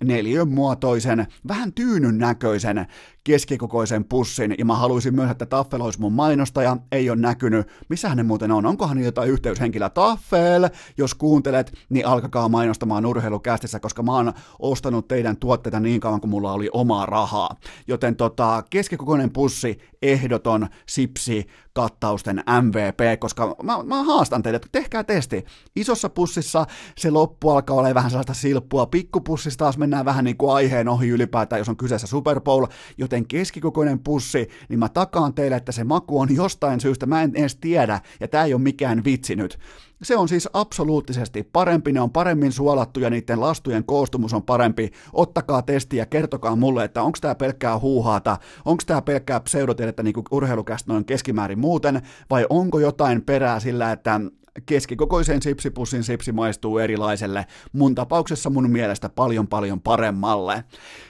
[0.49, 2.87] muotoisen, vähän tyynyn näköisen
[3.23, 8.09] keskikokoisen pussin, ja mä haluaisin myös, että Taffel olisi mun mainostaja, ei ole näkynyt, missä
[8.09, 14.15] hänen muuten on, onkohan jotain yhteyshenkilö Taffel, jos kuuntelet, niin alkakaa mainostamaan urheilukästissä, koska mä
[14.15, 17.55] oon ostanut teidän tuotteita niin kauan kuin mulla oli omaa rahaa,
[17.87, 25.45] joten tota, keskikokoinen pussi, ehdoton sipsi, kattausten MVP, koska mä, mä haastan että tehkää testi.
[25.75, 26.65] Isossa pussissa
[26.97, 31.09] se loppu alkaa olla vähän sellaista silppua, pikkupussissa taas mennään vähän niin kuin aiheen ohi
[31.09, 32.65] ylipäätään, jos on kyseessä Super Bowl,
[32.97, 37.31] joten keskikokoinen pussi, niin mä takaan teille, että se maku on jostain syystä, mä en
[37.35, 39.59] edes tiedä, ja tää ei ole mikään vitsi nyt.
[40.03, 44.91] Se on siis absoluuttisesti parempi, ne on paremmin suolattuja, niiden lastujen koostumus on parempi.
[45.13, 50.13] Ottakaa testi ja kertokaa mulle, että onko tämä pelkkää huuhaata, onko tämä pelkkää pseudotiedettä niin
[50.31, 54.21] urheilukästä noin keskimäärin muuten, vai onko jotain perää sillä, että
[54.65, 60.63] keskikokoisen sipsipussin sipsi maistuu erilaiselle, mun tapauksessa mun mielestä paljon paljon paremmalle.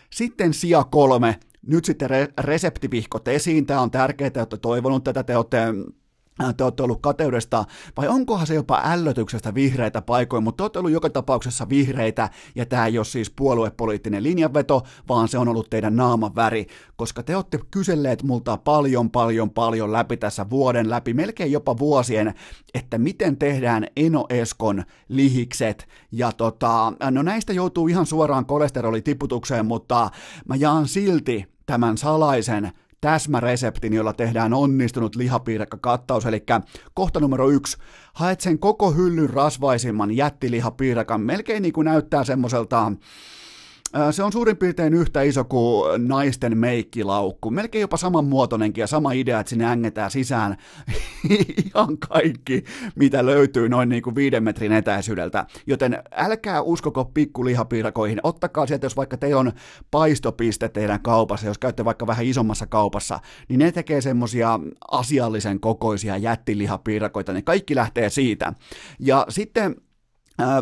[0.10, 5.38] Sitten sija kolme, nyt sitten re- reseptivihkot esiin, tämä on tärkeää, että toivonut tätä, te
[5.38, 5.60] olette
[6.58, 7.66] te olette ollut kateudesta,
[7.98, 12.66] vai onkohan se jopa ällötyksestä vihreitä paikoja, mutta te olette ollut joka tapauksessa vihreitä, ja
[12.66, 17.36] tämä ei ole siis puoluepoliittinen linjanveto, vaan se on ollut teidän naaman väri, koska te
[17.36, 22.34] olette kyselleet multa paljon, paljon, paljon läpi tässä vuoden läpi, melkein jopa vuosien,
[22.74, 30.10] että miten tehdään Eno Eskon lihikset, ja tota, no näistä joutuu ihan suoraan kolesterolitiputukseen, mutta
[30.48, 32.72] mä jaan silti tämän salaisen
[33.02, 36.44] täsmäreseptin, jolla tehdään onnistunut lihapiirakkakattaus, eli
[36.94, 37.78] kohta numero yksi,
[38.14, 42.92] haet sen koko hyllyn rasvaisimman jättilihapiirakan, melkein niin kuin näyttää semmoiselta
[44.12, 47.52] se on suurin piirtein yhtä iso kuin naisten meikkilaukku.
[47.52, 50.58] Melkein jopa saman muotoinenkin ja sama idea, että sinne ängetään sisään
[51.66, 52.64] ihan kaikki,
[52.96, 55.46] mitä löytyy noin niin kuin viiden metrin etäisyydeltä.
[55.68, 58.20] Joten älkää uskoko pikkulihapiirakoihin.
[58.24, 59.52] Ottakaa sieltä, jos vaikka teillä on
[59.92, 63.20] paistopiste teidän kaupassa, jos käytte vaikka vähän isommassa kaupassa,
[63.50, 64.60] niin ne tekee semmosia
[64.92, 67.34] asiallisen kokoisia jättilihapiirakoita.
[67.34, 68.54] Ne kaikki lähtee siitä.
[69.00, 69.76] Ja sitten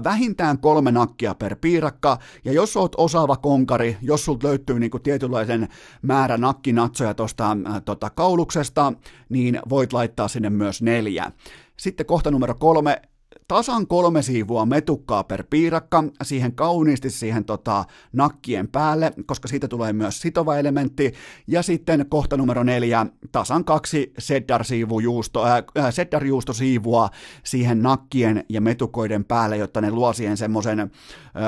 [0.03, 5.67] vähintään kolme nakkia per piirakka, ja jos oot osaava konkari, jos sulta löytyy niinku tietynlaisen
[6.01, 8.93] määrä nakkinatsoja tuosta tota, kauluksesta,
[9.29, 11.31] niin voit laittaa sinne myös neljä.
[11.77, 13.01] Sitten kohta numero kolme,
[13.49, 19.93] tasan kolme siivua metukkaa per piirakka siihen kauniisti siihen tota, nakkien päälle, koska siitä tulee
[19.93, 21.13] myös sitova elementti.
[21.47, 27.09] Ja sitten kohta numero neljä, tasan kaksi seddar-juusto, äh, äh, seddar-juustosiivua
[27.43, 30.89] siihen nakkien ja metukoiden päälle, jotta ne luo siihen semmoisen äh,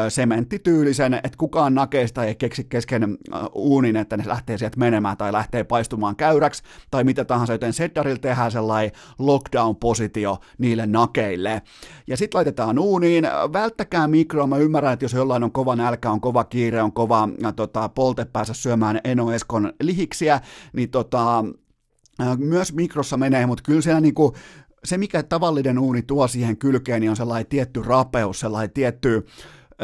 [0.10, 5.32] sementtityylisen, että kukaan nakeista ei keksi kesken äh, uunin, että ne lähtee sieltä menemään tai
[5.34, 11.62] lähtee paistumaan käyräksi tai mitä tahansa, joten seddarilla tehdään sellainen lockdown-positio niille nakeille.
[12.08, 13.24] Ja sitten laitetaan uuniin,
[13.54, 17.30] välttäkää mikroa, mä ymmärrän, että jos jollain on kova nälkä, on kova kiire, on kova
[17.56, 20.42] tota, polte päässä syömään Eno Eskon lihiksiä,
[20.74, 21.46] niin tota,
[22.38, 24.34] myös mikrossa menee, mutta kyllä siellä niinku,
[24.84, 29.26] se, mikä tavallinen uuni tuo siihen kylkeen, niin on sellainen tietty rapeus, sellainen tietty,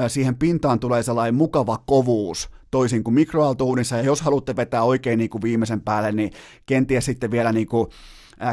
[0.07, 5.29] siihen pintaan tulee sellainen mukava kovuus, toisin kuin mikroaaltouunissa, ja jos haluatte vetää oikein niin
[5.29, 6.31] kuin viimeisen päälle, niin
[6.65, 7.87] kenties sitten vielä niin kuin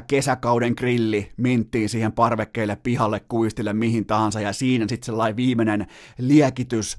[0.06, 5.86] kesäkauden grilli minttiin siihen parvekkeelle, pihalle, kuistille, mihin tahansa, ja siinä sitten sellainen viimeinen
[6.18, 6.96] liekitys,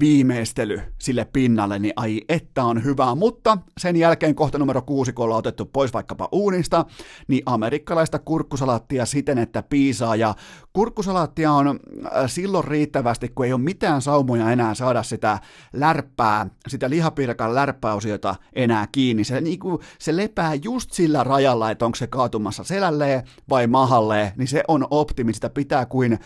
[0.00, 5.24] viimeistely sille pinnalle, niin ai että on hyvää, mutta sen jälkeen kohta numero kuusi, kun
[5.24, 6.84] ollaan otettu pois vaikkapa uunista,
[7.28, 10.34] niin amerikkalaista kurkkusalaattia siten, että piisaa, ja
[10.72, 11.80] kurkkusalaattia on
[12.26, 15.38] silloin riittävästi, kun ei ole mitään saumoja enää saada sitä
[15.72, 19.24] lärppää, sitä lihapiirakan lärppäosiota enää kiinni.
[19.24, 24.32] Se, niin kuin, se lepää just sillä rajalla, että onko se kaatumassa selälleen vai mahalleen,
[24.36, 26.18] niin se on optimi, sitä pitää kuin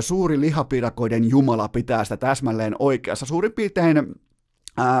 [0.00, 3.26] suuri lihapiirakoiden jumala pitää sitä täsmälleen täsmälleen oikeassa.
[3.26, 4.14] Suurin piirtein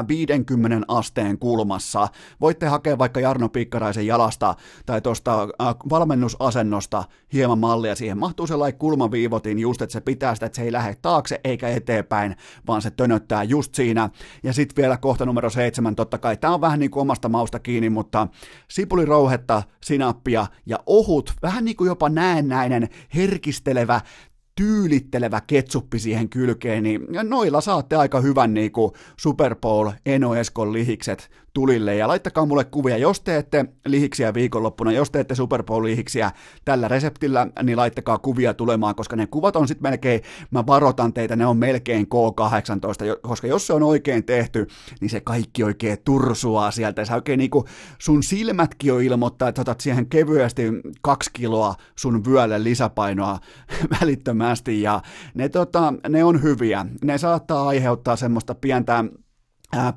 [0.08, 2.08] 50 asteen kulmassa.
[2.40, 4.54] Voitte hakea vaikka Jarno Pikkaraisen jalasta
[4.86, 5.48] tai tuosta
[5.90, 8.18] valmennusasennosta hieman mallia siihen.
[8.18, 12.36] Mahtuu sellainen kulmaviivotin just, että se pitää sitä, että se ei lähde taakse eikä eteenpäin,
[12.66, 14.10] vaan se tönöttää just siinä.
[14.42, 17.58] Ja sitten vielä kohta numero seitsemän, totta kai tämä on vähän niin kuin omasta mausta
[17.58, 18.28] kiinni, mutta
[18.68, 24.00] sipulirouhetta, sinappia ja ohut, vähän niin kuin jopa näennäinen, herkistelevä,
[24.56, 28.72] tyylittelevä ketsuppi siihen kylkeen, niin noilla saatte aika hyvän niin
[29.16, 31.96] Super Bowl Eno Eskon lihikset tulille.
[31.96, 36.30] Ja laittakaa mulle kuvia, jos teette lihiksiä viikonloppuna, jos teette Super Bowl-lihiksiä
[36.64, 40.20] tällä reseptillä, niin laittakaa kuvia tulemaan, koska ne kuvat on sitten melkein,
[40.50, 44.66] mä varotan teitä, ne on melkein K18, koska jos se on oikein tehty,
[45.00, 47.64] niin se kaikki oikein tursuaa sieltä, se oikein niinku
[47.98, 50.62] sun silmätkin jo ilmoittaa, että otat siihen kevyesti
[51.02, 53.38] kaksi kiloa sun vyölle lisäpainoa
[54.00, 55.02] välittömästi, ja
[55.34, 59.04] ne, tota, ne on hyviä, ne saattaa aiheuttaa semmoista pientä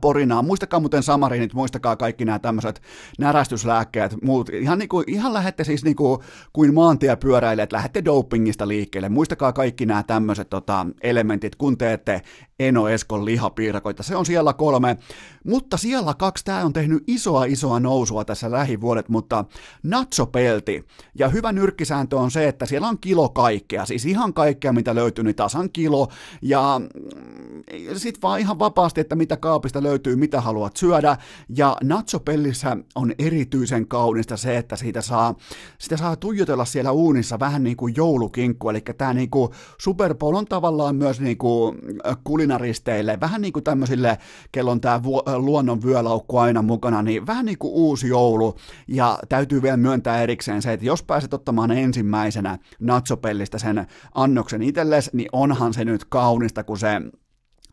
[0.01, 0.41] porinaa.
[0.41, 2.81] Muistakaa muuten samarinit, muistakaa kaikki nämä tämmöiset
[3.19, 4.49] närästyslääkkeet, muut.
[4.49, 6.19] Ihan, niin kuin, ihan lähette siis niin kuin,
[6.53, 9.09] kuin maantiepyöräilijät, lähette dopingista liikkeelle.
[9.09, 12.21] Muistakaa kaikki nämä tämmöiset tota, elementit, kun teette
[12.59, 14.03] Eno Eskon lihapiirakoita.
[14.03, 14.97] Se on siellä kolme,
[15.43, 19.45] mutta siellä kaksi, tämä on tehnyt isoa isoa nousua tässä lähivuodet, mutta
[19.83, 20.85] natsopelti.
[21.15, 25.23] Ja hyvä nyrkkisääntö on se, että siellä on kilo kaikkea, siis ihan kaikkea mitä löytyy,
[25.23, 26.07] niin tasan kilo.
[26.41, 27.61] Ja mm,
[27.95, 29.37] sitten vaan ihan vapaasti, että mitä
[29.68, 31.18] kaapista löytyy, mitä haluat syödä.
[31.57, 35.35] Ja natsopellissä on erityisen kaunista se, että siitä saa,
[35.80, 40.35] sitä saa tuijotella siellä uunissa vähän niin kuin joulukinkku, eli tämä niin kuin Super Bowl
[40.35, 44.18] on tavallaan myös niin kuin kulin kulinaristeille, vähän niin kuin tämmöisille,
[44.52, 45.02] kello on tämä
[45.38, 48.56] luonnon vyölaukku aina mukana, niin vähän niin kuin uusi joulu,
[48.88, 55.10] ja täytyy vielä myöntää erikseen se, että jos pääset ottamaan ensimmäisenä natsopellistä sen annoksen itsellesi,
[55.14, 57.02] niin onhan se nyt kaunista, kun se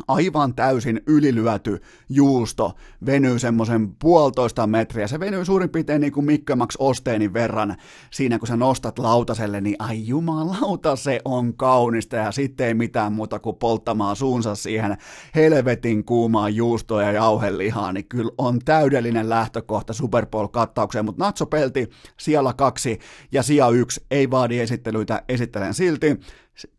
[0.08, 2.72] aivan täysin ylilyöty juusto
[3.06, 5.06] venyy semmoisen puolitoista metriä.
[5.06, 7.76] Se venyy suurin piirtein niin kuin Mikke Max Osteenin verran.
[8.10, 12.16] Siinä, kun sä nostat lautaselle, niin ai jumalauta, se on kaunista.
[12.16, 14.96] Ja sitten ei mitään muuta kuin polttamaan suunsa siihen
[15.34, 21.90] helvetin kuumaan juustoa ja jauhelihaa, niin kyllä on täydellinen lähtökohta Super Bowl-kattaukseen, mutta Natso Pelti
[22.16, 22.98] siellä kaksi
[23.32, 24.04] ja sija yksi.
[24.10, 26.20] Ei vaadi esittelyitä, esittelen silti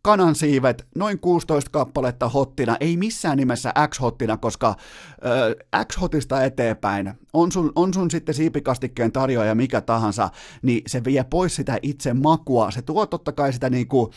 [0.02, 7.72] kanansiivet, noin 16 kappaletta hottina, ei missään nimessä X-hottina, koska äh, X-hotista eteenpäin, on sun,
[7.74, 10.30] on sun sitten siipikastikkeen tarjoaja mikä tahansa,
[10.62, 14.10] niin se vie pois sitä itse makua, se tuo totta kai sitä niinku,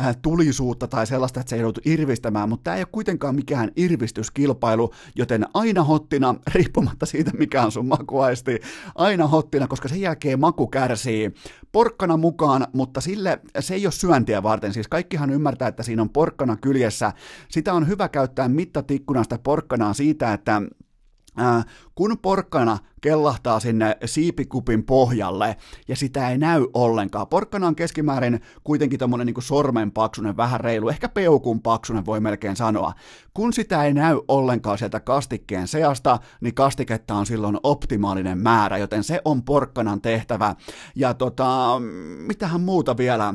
[0.00, 3.70] äh, tulisuutta tai sellaista, että se ei joutu irvistämään, mutta tämä ei ole kuitenkaan mikään
[3.76, 8.60] irvistyskilpailu, joten aina hottina, riippumatta siitä mikä on sun makuaisti,
[8.94, 11.30] aina hottina, koska sen jälkeen maku kärsii.
[11.72, 16.02] Porkkana mukaan, mutta sille se ei ole syöntiä varten, siis kaikki kaikkihan ymmärtää, että siinä
[16.02, 17.12] on porkkana kyljessä.
[17.48, 20.62] Sitä on hyvä käyttää mittatikkunasta porkkanaa siitä, että
[21.94, 25.56] kun porkkana kellahtaa sinne siipikupin pohjalle
[25.88, 27.26] ja sitä ei näy ollenkaan.
[27.26, 32.56] Porkkana on keskimäärin kuitenkin tämmöinen niin sormen paksunen, vähän reilu, ehkä peukun paksunen voi melkein
[32.56, 32.92] sanoa.
[33.34, 39.04] Kun sitä ei näy ollenkaan sieltä kastikkeen seasta, niin kastiketta on silloin optimaalinen määrä, joten
[39.04, 40.54] se on porkkanan tehtävä.
[40.94, 41.80] Ja tota,
[42.26, 43.34] mitähän muuta vielä?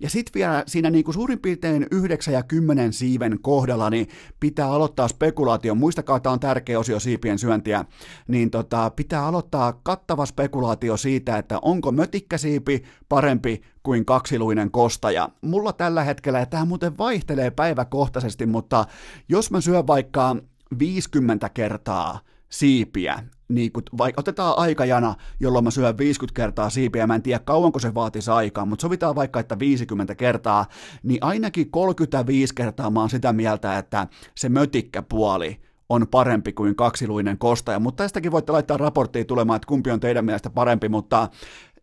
[0.00, 4.08] Ja sitten vielä siinä niin kuin suurin piirtein 9 ja 10 siiven kohdalla niin
[4.40, 5.74] pitää aloittaa spekulaatio.
[5.74, 7.84] Muistakaa, tämä on tärkeä osio siipien syöntiä.
[8.28, 15.28] Niin tota, pitää aloittaa kattava spekulaatio siitä, että onko mötikkäsiipi parempi kuin kaksiluinen kostaja.
[15.40, 18.84] Mulla tällä hetkellä, ja tämä muuten vaihtelee päiväkohtaisesti, mutta
[19.28, 20.36] jos mä syön vaikka
[20.78, 27.14] 50 kertaa siipiä, niin kun, vaikka otetaan aikajana, jolloin mä syön 50 kertaa siipiä, mä
[27.14, 30.66] en tiedä kauanko se vaatisi aikaa, mutta sovitaan vaikka, että 50 kertaa,
[31.02, 37.38] niin ainakin 35 kertaa mä oon sitä mieltä, että se mötikkäpuoli on parempi kuin kaksiluinen
[37.38, 41.28] kostaja, mutta tästäkin voitte laittaa raporttia tulemaan, että kumpi on teidän mielestä parempi, mutta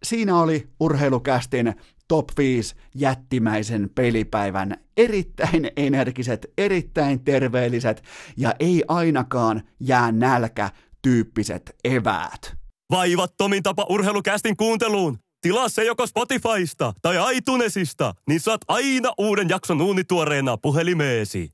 [0.06, 1.76] siinä oli urheilukästin
[2.08, 8.04] top 5 jättimäisen pelipäivän erittäin energiset, erittäin terveelliset
[8.38, 10.70] ja ei ainakaan jää nälkä
[11.02, 12.56] tyyppiset eväät.
[12.92, 15.18] Vaivattomin tapa urheilukästin kuunteluun.
[15.42, 21.50] Tilaa se joko Spotifysta tai iTunesista, niin saat aina uuden jakson uunituoreena puhelimeesi.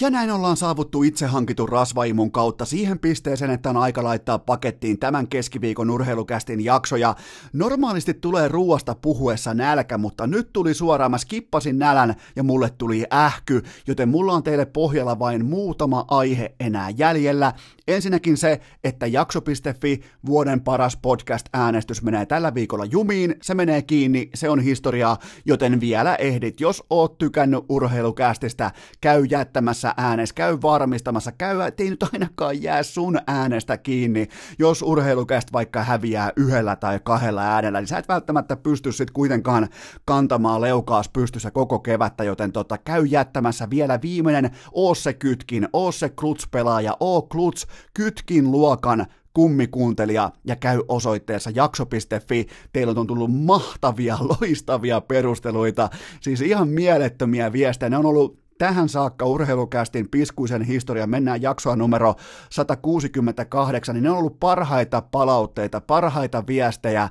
[0.00, 4.98] Ja näin ollaan saavuttu itse hankitun rasvaimun kautta siihen pisteeseen, että on aika laittaa pakettiin
[4.98, 6.96] tämän keskiviikon urheilukästin jakso.
[6.96, 7.14] Ja
[7.52, 13.04] normaalisti tulee ruuasta puhuessa nälkä, mutta nyt tuli suoraan, mä skippasin nälän ja mulle tuli
[13.12, 17.52] ähky, joten mulla on teille pohjalla vain muutama aihe enää jäljellä.
[17.88, 24.48] Ensinnäkin se, että jakso.fi vuoden paras podcast-äänestys menee tällä viikolla jumiin, se menee kiinni, se
[24.48, 26.60] on historiaa, joten vielä ehdit.
[26.60, 28.70] Jos oot tykännyt urheilukästistä,
[29.00, 34.82] käy jättämässä pistämässä äänes, käy varmistamassa, käy, ettei nyt ainakaan jää sun äänestä kiinni, jos
[34.82, 39.68] urheilukästä vaikka häviää yhdellä tai kahdella äänellä, niin sä et välttämättä pysty sit kuitenkaan
[40.04, 45.92] kantamaan leukaas pystyssä koko kevättä, joten tota, käy jättämässä vielä viimeinen oo se kytkin, oo
[45.92, 50.30] se kluts-pelaaja, oo kluts kytkin luokan kummikuuntelija.
[50.44, 52.46] Ja käy osoitteessa jakso.fi.
[52.72, 55.90] Teillä on tullut mahtavia, loistavia perusteluita,
[56.20, 57.90] siis ihan mielettömiä viestejä.
[57.90, 62.14] Ne on ollut tähän saakka urheilukästin piskuisen historia, mennään jaksoa numero
[62.50, 67.08] 168, niin ne on ollut parhaita palautteita, parhaita viestejä,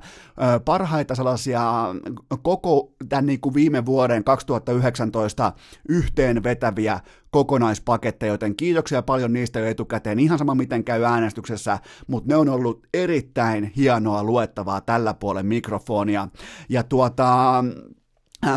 [0.64, 1.62] parhaita sellaisia
[2.42, 5.52] koko tämän niin kuin viime vuoden 2019
[5.88, 7.00] yhteen vetäviä
[7.30, 12.48] kokonaispaketteja, joten kiitoksia paljon niistä jo etukäteen, ihan sama miten käy äänestyksessä, mutta ne on
[12.48, 16.28] ollut erittäin hienoa luettavaa tällä puolen mikrofonia.
[16.68, 17.64] Ja tuota,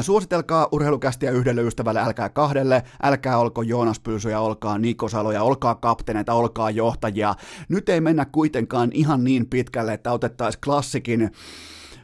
[0.01, 6.33] Suositelkaa urheilukästiä yhdelle ystävälle, älkää kahdelle, älkää olko Joonas Pylsyjä, olkaa Niko Saloja, olkaa kapteeneita,
[6.33, 7.35] olkaa johtajia.
[7.69, 11.31] Nyt ei mennä kuitenkaan ihan niin pitkälle, että otettaisiin klassikin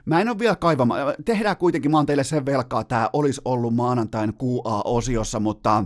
[0.05, 0.95] Mä en ole vielä kaivama.
[1.25, 5.83] Tehdään kuitenkin, mä oon teille sen velkaa, tämä olisi ollut maanantain QA-osiossa, mutta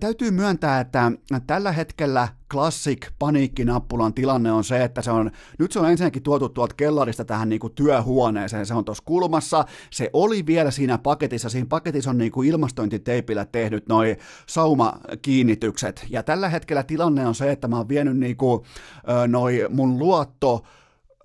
[0.00, 1.12] Täytyy myöntää, että
[1.46, 6.48] tällä hetkellä Classic paniikkinappulan tilanne on se, että se on, nyt se on ensinnäkin tuotu
[6.48, 11.48] tuolta kellarista tähän niin kuin työhuoneeseen, se on tuossa kulmassa, se oli vielä siinä paketissa,
[11.48, 14.16] siinä paketissa on niin kuin ilmastointiteipillä tehnyt noi
[14.46, 18.62] saumakiinnitykset, ja tällä hetkellä tilanne on se, että mä oon vienyt niin kuin,
[19.28, 20.64] noi mun luotto,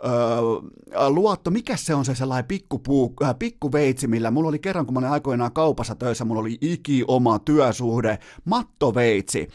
[0.03, 4.93] öö, luotto, mikä se on se sellainen pikkupuu, äh, pikkuveitsi, millä mulla oli kerran, kun
[4.93, 9.47] mä olin aikoinaan kaupassa töissä, mulla oli iki oma työsuhde, mattoveitsi.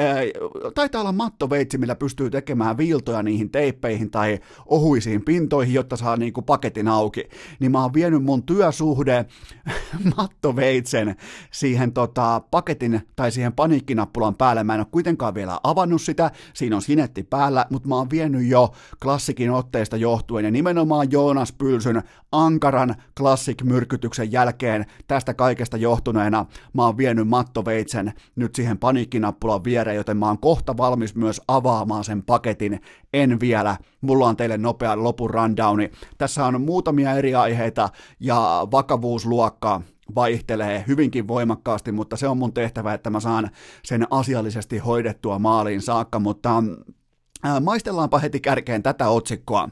[0.00, 0.06] Öö,
[0.74, 6.42] taitaa olla mattoveitsi, millä pystyy tekemään viiltoja niihin teippeihin tai ohuisiin pintoihin, jotta saa niinku
[6.42, 7.28] paketin auki.
[7.60, 9.26] Niin mä oon vienyt mun työsuhde
[10.16, 11.16] mattoveitsen
[11.50, 14.64] siihen tota, paketin tai siihen paniikkinappulan päälle.
[14.64, 18.46] Mä en ole kuitenkaan vielä avannut sitä, siinä on sinetti päällä, mutta mä oon vienyt
[18.46, 18.72] jo
[19.02, 19.50] klassikin
[19.88, 22.02] otteesta johtuen ja nimenomaan Joonas Pylsyn
[22.32, 30.16] ankaran klassik-myrkytyksen jälkeen tästä kaikesta johtuneena mä oon vienyt mattoveitsen nyt siihen paniikkinappulan viereen, joten
[30.16, 32.80] mä oon kohta valmis myös avaamaan sen paketin.
[33.12, 33.76] En vielä.
[34.00, 35.90] Mulla on teille nopea lopun rundowni.
[36.18, 37.88] Tässä on muutamia eri aiheita
[38.20, 39.82] ja vakavuusluokkaa
[40.14, 43.50] vaihtelee hyvinkin voimakkaasti, mutta se on mun tehtävä, että mä saan
[43.84, 46.62] sen asiallisesti hoidettua maaliin saakka, mutta
[47.60, 49.68] Maistellaanpa heti kärkeen tätä otsikkoa.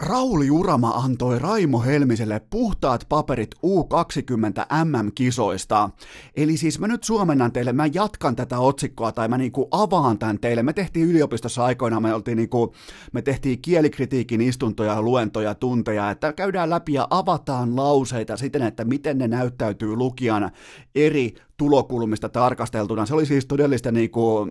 [0.00, 5.90] Rauli Urama antoi Raimo Helmiselle puhtaat paperit U20 MM-kisoista.
[6.36, 10.38] Eli siis mä nyt suomennan teille, mä jatkan tätä otsikkoa tai mä niinku avaan tämän
[10.38, 10.62] teille.
[10.62, 12.74] Me tehtiin yliopistossa aikoinaan, me, oltiin niinku,
[13.12, 19.18] me tehtiin kielikritiikin istuntoja, luentoja, tunteja, että käydään läpi ja avataan lauseita siten, että miten
[19.18, 20.50] ne näyttäytyy lukijan
[20.94, 23.06] eri tulokulmista tarkasteltuna.
[23.06, 24.48] Se oli siis todellista niinku,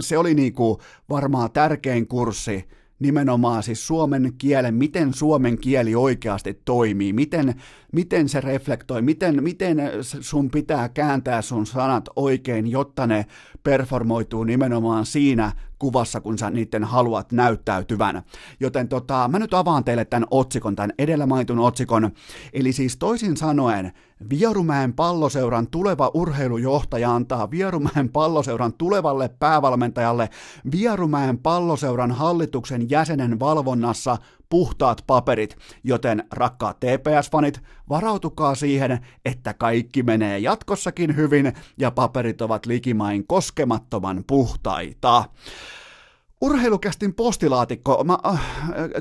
[0.00, 0.80] se oli niinku
[1.10, 2.68] varmaan tärkein kurssi
[2.98, 7.54] nimenomaan siis suomen kielen, miten suomen kieli oikeasti toimii, miten,
[7.92, 9.76] miten se reflektoi, miten, miten
[10.20, 13.26] sun pitää kääntää sun sanat oikein, jotta ne
[13.62, 18.22] performoituu nimenomaan siinä kuvassa, kun sä niiden haluat näyttäytyvän.
[18.60, 22.10] Joten tota, mä nyt avaan teille tämän otsikon, tämän edellä mainitun otsikon.
[22.52, 23.92] Eli siis toisin sanoen,
[24.30, 30.30] Vierumäen palloseuran tuleva urheilujohtaja antaa Vierumäen palloseuran tulevalle päävalmentajalle
[30.72, 34.16] Vierumäen palloseuran hallituksen jäsenen valvonnassa
[34.48, 42.66] puhtaat paperit, joten rakkaat TPS-fanit, varautukaa siihen, että kaikki menee jatkossakin hyvin ja paperit ovat
[42.66, 45.24] likimain koskemattoman puhtaita.
[46.40, 48.40] Urheilukästin postilaatikko, mä, äh,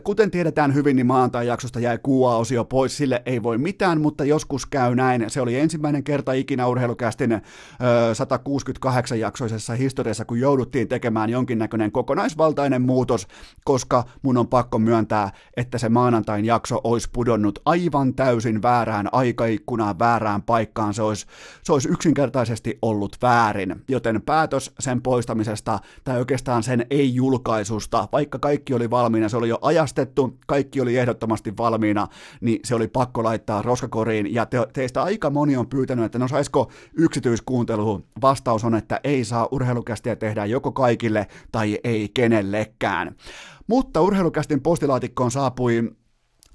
[0.03, 4.95] kuten tiedetään hyvin, niin maantai-jaksosta jäi kuua-osio pois, sille ei voi mitään, mutta joskus käy
[4.95, 5.25] näin.
[5.27, 7.41] Se oli ensimmäinen kerta ikinä urheilukästin äh,
[8.13, 13.27] 168-jaksoisessa historiassa, kun jouduttiin tekemään jonkinnäköinen kokonaisvaltainen muutos,
[13.65, 19.99] koska mun on pakko myöntää, että se maanantain jakso olisi pudonnut aivan täysin väärään aikaikkunaan,
[19.99, 20.93] väärään paikkaan.
[20.93, 21.25] Se olisi,
[21.63, 28.39] se olisi yksinkertaisesti ollut väärin, joten päätös sen poistamisesta, tai oikeastaan sen ei julkaisusta, vaikka
[28.39, 32.07] kaikki oli valmiina, se oli jo ajastettu, kaikki oli ehdottomasti valmiina,
[32.41, 36.27] niin se oli pakko laittaa roskakoriin, ja te, teistä aika moni on pyytänyt, että no
[36.27, 43.15] saisiko yksityiskuuntelu, vastaus on, että ei saa urheilukästiä tehdä joko kaikille tai ei kenellekään.
[43.67, 45.91] Mutta urheilukästin postilaatikkoon saapui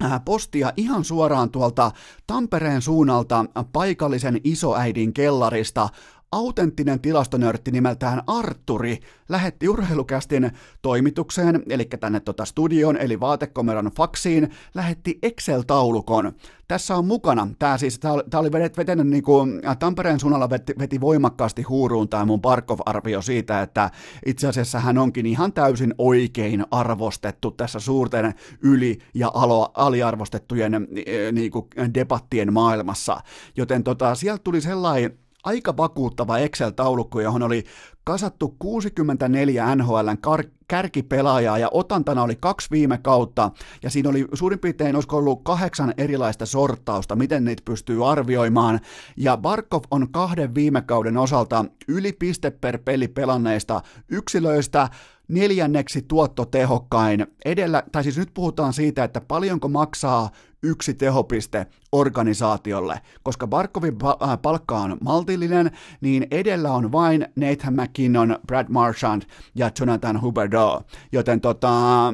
[0.03, 1.91] äh, postia ihan suoraan tuolta
[2.27, 5.89] Tampereen suunnalta paikallisen isoäidin kellarista
[6.33, 8.99] autenttinen tilastonörtti nimeltään Arturi
[9.29, 10.51] lähetti urheilukästin
[10.81, 16.33] toimitukseen, eli tänne tota studioon, eli vaatekomeron faksiin, lähetti Excel-taulukon.
[16.67, 21.01] Tässä on mukana, tämä siis, tämä oli, oli vetänyt niin kuin, Tampereen suunnalla veti, veti
[21.01, 23.91] voimakkaasti huuruun tämä mun Barkov-arvio siitä, että
[24.25, 30.87] itse asiassa hän onkin ihan täysin oikein arvostettu tässä suurten yli- ja alo, aliarvostettujen
[31.31, 33.17] niin kuin, debattien maailmassa.
[33.57, 37.63] Joten tota, sieltä tuli sellainen aika vakuuttava Excel-taulukko, johon oli
[38.03, 43.51] kasattu 64 NHLn kar- kärkipelaajaa ja otantana oli kaksi viime kautta.
[43.83, 48.79] Ja siinä oli suurin piirtein olisiko ollut kahdeksan erilaista sortausta, miten niitä pystyy arvioimaan.
[49.17, 54.89] Ja Barkov on kahden viime kauden osalta yli piste per peli pelanneista yksilöistä
[55.27, 60.29] neljänneksi tuottotehokkain edellä, tai siis nyt puhutaan siitä, että paljonko maksaa
[60.63, 62.99] yksi tehopiste organisaatiolle.
[63.23, 65.71] Koska Barkovin äh, palkka on maltillinen,
[66.01, 69.21] niin edellä on vain Nathan McKinnon, Brad Marchand
[69.55, 70.81] ja Jonathan Huberdeau.
[71.11, 72.13] Joten tota,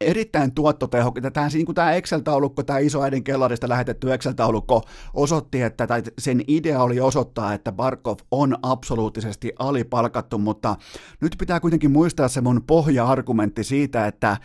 [0.00, 1.30] erittäin tuottotehokkaita.
[1.30, 4.82] Tämä, niin tämä Excel-taulukko, tämä iso äidin kellarista lähetetty Excel-taulukko
[5.14, 10.76] osoitti, että tai sen idea oli osoittaa, että Barkov on absoluuttisesti alipalkattu, mutta
[11.20, 14.36] nyt pitää kuitenkin muistaa se mun pohja-argumentti siitä, että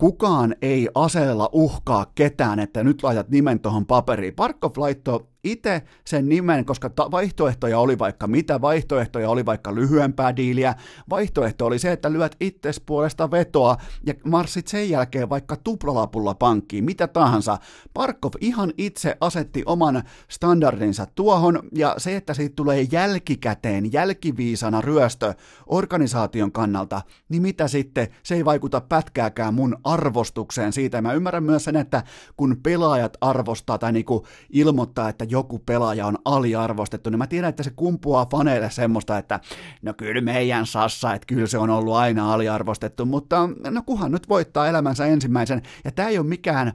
[0.00, 4.34] kukaan ei aseella uhkaa ketään, että nyt laitat nimen tuohon paperiin.
[4.34, 10.36] Barkov laittoi itse sen nimen, koska ta- vaihtoehtoja oli vaikka mitä, vaihtoehtoja oli vaikka lyhyempää
[10.36, 10.74] diiliä,
[11.10, 13.76] vaihtoehto oli se, että lyöt itses puolesta vetoa
[14.06, 17.58] ja marssit sen jälkeen vaikka tuplalapulla pankkiin, mitä tahansa.
[17.94, 25.34] Parkov ihan itse asetti oman standardinsa tuohon ja se, että siitä tulee jälkikäteen, jälkiviisana ryöstö
[25.66, 31.02] organisaation kannalta, niin mitä sitten, se ei vaikuta pätkääkään mun arvostukseen siitä.
[31.02, 32.02] Mä ymmärrän myös sen, että
[32.36, 37.62] kun pelaajat arvostaa tai niinku ilmoittaa, että joku pelaaja on aliarvostettu, niin mä tiedän, että
[37.62, 39.40] se kumpuaa faneille semmoista, että
[39.82, 44.28] no kyllä meidän Sassa, että kyllä se on ollut aina aliarvostettu, mutta no kuhan nyt
[44.28, 46.72] voittaa elämänsä ensimmäisen, ja tämä ei ole mikään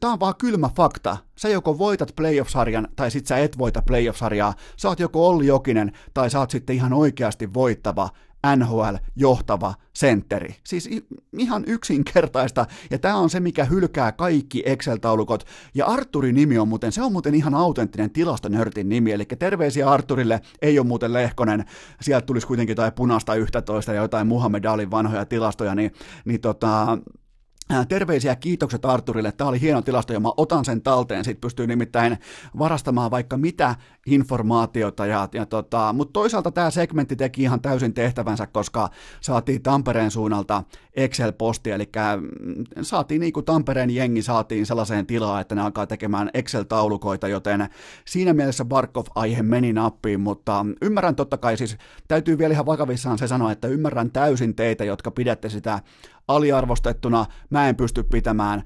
[0.00, 1.16] Tämä on vaan kylmä fakta.
[1.36, 4.54] Sä joko voitat playoff-sarjan tai sit sä et voita playoff-sarjaa.
[4.76, 8.08] Sä oot joko Olli Jokinen tai sä oot sitten ihan oikeasti voittava
[8.46, 10.54] NHL-johtava sentteri.
[10.64, 10.90] Siis
[11.38, 15.44] ihan yksinkertaista, ja tämä on se, mikä hylkää kaikki Excel-taulukot.
[15.74, 20.40] Ja Arturin nimi on muuten, se on muuten ihan autenttinen tilastonörtin nimi, eli terveisiä Arturille,
[20.62, 21.64] ei ole muuten Lehkonen,
[22.00, 25.92] sieltä tulisi kuitenkin jotain punaista 11 ja jotain Muhammed Alin vanhoja tilastoja, niin,
[26.24, 26.98] niin tota,
[27.88, 29.32] Terveisiä kiitokset Arturille.
[29.32, 31.24] Tämä oli hieno tilasto ja mä otan sen talteen.
[31.24, 32.18] Sitten pystyy nimittäin
[32.58, 33.74] varastamaan vaikka mitä
[34.06, 35.06] informaatiota.
[35.06, 38.88] Ja, ja tota, Mutta toisaalta tämä segmentti teki ihan täysin tehtävänsä, koska
[39.20, 40.64] saatiin Tampereen suunnalta
[40.96, 41.70] Excel-posti.
[41.70, 47.28] Eli mm, saatiin niin kuin Tampereen jengi saatiin sellaiseen tilaan, että ne alkaa tekemään Excel-taulukoita,
[47.28, 47.68] joten
[48.04, 51.76] siinä mielessä Barkov-aihe meni nappiin, mutta ymmärrän totta kai siis,
[52.08, 55.80] täytyy vielä ihan vakavissaan se sanoa, että ymmärrän täysin teitä, jotka pidätte sitä
[56.36, 58.62] aliarvostettuna, mä en pysty pitämään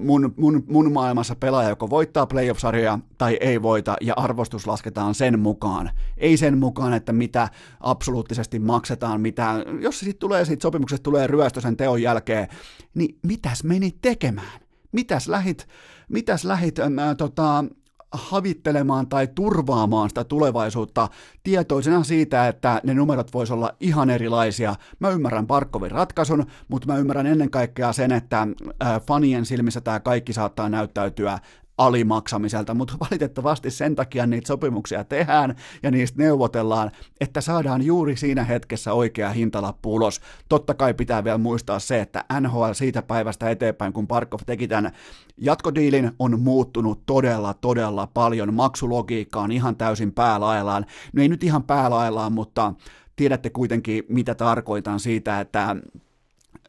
[0.00, 5.40] mun, mun, mun maailmassa pelaaja, joko voittaa playoff-sarjoja tai ei voita, ja arvostus lasketaan sen
[5.40, 5.90] mukaan.
[6.16, 7.48] Ei sen mukaan, että mitä
[7.80, 12.48] absoluuttisesti maksetaan, mitä, jos sitten tulee, siitä sopimuksesta tulee ryöstö sen teon jälkeen,
[12.94, 14.60] niin mitäs menit tekemään?
[14.92, 15.68] Mitäs lähit,
[16.08, 17.64] mitäs lähit äh, tota,
[18.12, 21.08] havittelemaan tai turvaamaan sitä tulevaisuutta
[21.42, 24.74] tietoisena siitä, että ne numerot voisi olla ihan erilaisia.
[25.00, 28.46] Mä ymmärrän Barkovin ratkaisun, mutta mä ymmärrän ennen kaikkea sen, että
[28.82, 31.38] äh, fanien silmissä tämä kaikki saattaa näyttäytyä
[31.78, 36.90] alimaksamiselta, mutta valitettavasti sen takia niitä sopimuksia tehdään ja niistä neuvotellaan,
[37.20, 40.20] että saadaan juuri siinä hetkessä oikea hintalappu ulos.
[40.48, 44.92] Totta kai pitää vielä muistaa se, että NHL siitä päivästä eteenpäin, kun Parkov teki tämän
[45.36, 48.54] jatkodiilin, on muuttunut todella, todella paljon.
[48.54, 50.86] Maksulogiikka on ihan täysin päälaillaan.
[51.12, 52.74] No ei nyt ihan päälaillaan, mutta
[53.16, 55.76] tiedätte kuitenkin, mitä tarkoitan siitä, että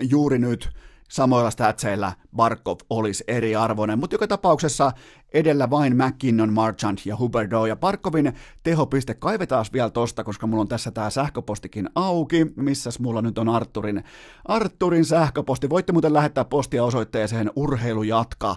[0.01, 0.69] juuri nyt
[1.09, 4.91] samoilla statseilla Barkov olisi eriarvoinen, mutta joka tapauksessa
[5.33, 8.33] edellä vain McKinnon, Marchand ja Huberdo ja Barkovin
[8.63, 13.49] tehopiste kaivetaan vielä tosta, koska mulla on tässä tää sähköpostikin auki, missäs mulla nyt on
[13.49, 14.03] Arturin,
[14.45, 15.69] Arturin sähköposti.
[15.69, 18.55] Voitte muuten lähettää postia osoitteeseen urheilujatka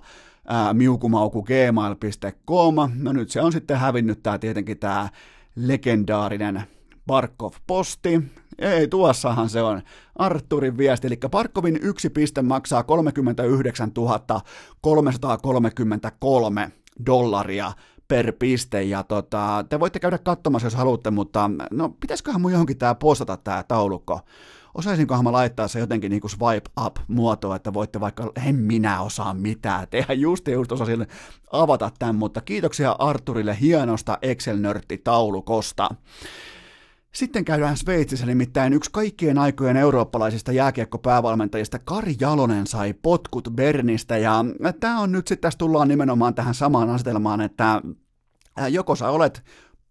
[0.49, 2.75] ää, miukumauku gmail.com.
[2.95, 5.09] No nyt se on sitten hävinnyt tää tietenkin tää
[5.57, 6.63] legendaarinen
[7.07, 8.23] Barkov-posti.
[8.59, 9.83] Ei, tuossahan se on
[10.17, 11.07] Arturin viesti.
[11.07, 13.91] Eli Barkovin yksi piste maksaa 39
[14.81, 16.73] 333
[17.07, 17.73] dollaria
[18.09, 22.79] per piste, ja tota, te voitte käydä katsomassa, jos haluatte, mutta no pitäisiköhän mun johonkin
[22.79, 24.21] tää postata tää taulukko.
[24.75, 29.01] osaisinkohan mä laittaa se jotenkin niin kuin swipe up muotoa, että voitte vaikka, en minä
[29.01, 31.07] osaa mitään tehdä, just just osasin
[31.53, 35.89] avata tämän, mutta kiitoksia Arturille hienosta Excel-nörtti-taulukosta.
[37.15, 44.45] Sitten käydään Sveitsissä, nimittäin yksi kaikkien aikojen eurooppalaisista jääkiekkopäävalmentajista Kari Jalonen sai potkut Bernistä, ja
[44.81, 47.83] tämä on nyt sitten, tässä tullaan nimenomaan tähän samaan asetelmaan, että
[48.69, 49.43] joko sä olet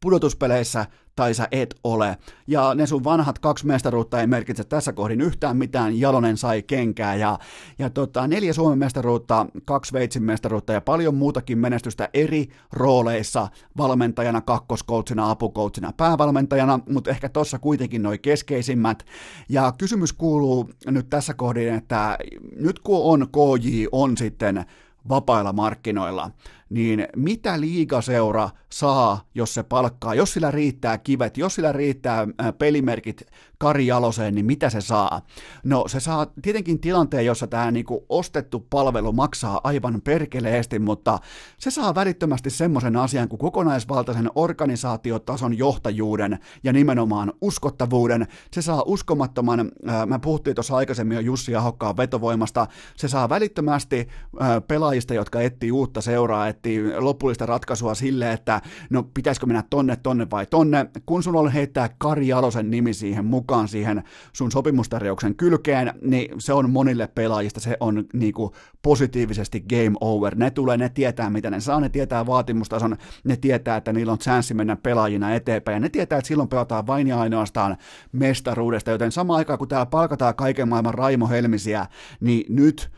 [0.02, 2.18] pudotuspeleissä tai sä et ole.
[2.48, 6.00] Ja ne sun vanhat kaksi mestaruutta ei merkitse tässä kohdin yhtään mitään.
[6.00, 7.40] Jalonen sai kenkää ja,
[7.80, 13.48] ja tota, neljä Suomen mestaruutta, kaksi Veitsin mestaruutta ja paljon muutakin menestystä eri rooleissa
[13.78, 19.06] valmentajana, kakkoskoutsina, apukoutsina, päävalmentajana, mutta ehkä tuossa kuitenkin noin keskeisimmät.
[19.50, 22.18] Ja kysymys kuuluu nyt tässä kohdin, että
[22.56, 24.66] nyt kun on KJ on sitten
[25.10, 26.32] vapailla markkinoilla,
[26.72, 32.28] niin mitä liigaseura saa, jos se palkkaa, jos sillä riittää kivet, jos sillä riittää
[32.58, 33.22] pelimerkit
[33.58, 35.22] Kari Jaloseen, niin mitä se saa?
[35.64, 41.20] No se saa tietenkin tilanteen, jossa tämä niinku ostettu palvelu maksaa aivan perkeleesti, mutta
[41.58, 48.28] se saa välittömästi semmoisen asian kuin kokonaisvaltaisen organisaatiotason johtajuuden ja nimenomaan uskottavuuden.
[48.52, 54.08] Se saa uskomattoman, äh, mä puhuttiin tuossa aikaisemmin jo Jussi Ahokkaan vetovoimasta, se saa välittömästi
[54.42, 59.96] äh, pelaajista, jotka etsii uutta seuraa, etsii lopullista ratkaisua sille, että no pitäisikö mennä tonne,
[59.96, 65.36] tonne vai tonne, kun sun on heittää Kari Jalosen nimi siihen mukaan, siihen sun sopimustarjouksen
[65.36, 68.52] kylkeen, niin se on monille pelaajista, se on niinku
[68.82, 70.36] positiivisesti game over.
[70.36, 74.20] Ne tulee, ne tietää mitä ne saa, ne tietää vaatimustason, ne tietää, että niillä on
[74.20, 77.78] chanssi mennä pelaajina eteenpäin, ja ne tietää, että silloin pelataan vain ja ainoastaan
[78.12, 81.86] mestaruudesta, joten sama aikaa kun täällä palkataan kaiken maailman Raimo Helmisiä,
[82.20, 82.92] niin nyt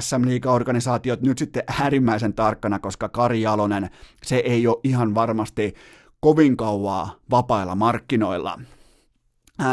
[0.00, 3.90] SM Liiga-organisaatiot nyt sitten äärimmäisen tarkkana, koska Kari Jalonen,
[4.22, 5.74] se ei ole ihan varmasti
[6.20, 8.60] kovin kauaa vapailla markkinoilla.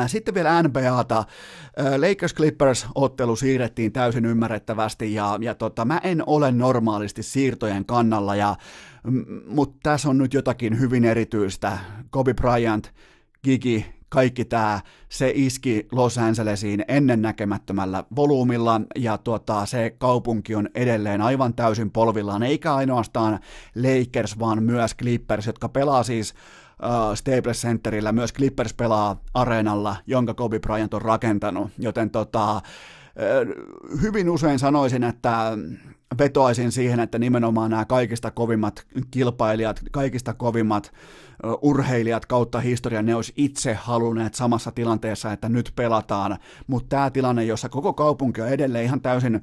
[0.07, 1.23] Sitten vielä NBAta.
[1.97, 8.55] Lakers Clippers-ottelu siirrettiin täysin ymmärrettävästi ja, ja tota, mä en ole normaalisti siirtojen kannalla, ja,
[9.47, 11.77] mutta tässä on nyt jotakin hyvin erityistä.
[12.09, 12.91] Kobe Bryant,
[13.43, 14.79] Gigi, kaikki tämä,
[15.09, 22.43] se iski Los Angelesiin ennennäkemättömällä volyymilla ja tota, se kaupunki on edelleen aivan täysin polvillaan,
[22.43, 23.39] eikä ainoastaan
[23.75, 30.33] Lakers, vaan myös Clippers, jotka pelaa siis uh, Staples Centerillä, myös Clippers pelaa areenalla, jonka
[30.33, 32.61] Kobe Bryant on rakentanut, joten tota,
[34.01, 35.57] hyvin usein sanoisin, että
[36.17, 40.91] vetoaisin siihen, että nimenomaan nämä kaikista kovimmat kilpailijat, kaikista kovimmat
[41.61, 46.37] urheilijat kautta historian, ne olisi itse halunneet samassa tilanteessa, että nyt pelataan,
[46.67, 49.41] mutta tämä tilanne, jossa koko kaupunki on edelleen ihan täysin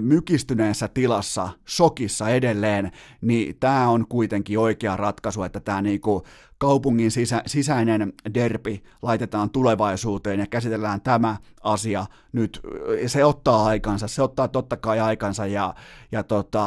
[0.00, 6.22] mykistyneessä tilassa, shokissa edelleen, niin tämä on kuitenkin oikea ratkaisu, että tämä niinku
[6.58, 12.60] kaupungin sisä, sisäinen derpi laitetaan tulevaisuuteen ja käsitellään tämä asia nyt.
[13.06, 15.74] Se ottaa aikansa, se ottaa totta kai aikansa ja,
[16.12, 16.66] ja tota,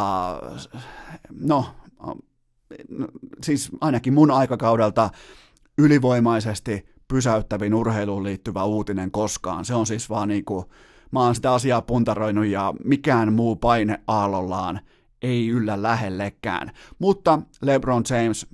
[1.40, 1.66] no,
[3.44, 5.10] siis ainakin mun aikakaudelta
[5.78, 9.66] ylivoimaisesti pysäyttävin urheiluun liittyvä uutinen koskaan.
[9.66, 10.66] Se on siis vaan niin kuin,
[11.12, 14.80] mä oon sitä asiaa puntaroinut ja mikään muu paine aallollaan
[15.22, 16.72] ei yllä lähellekään.
[17.00, 18.48] Mutta LeBron James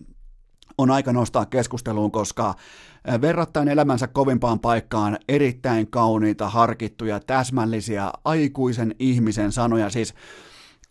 [0.78, 2.54] on aika nostaa keskusteluun, koska
[3.22, 9.90] verrattain elämänsä kovimpaan paikkaan erittäin kauniita, harkittuja, täsmällisiä, aikuisen ihmisen sanoja.
[9.90, 10.14] Siis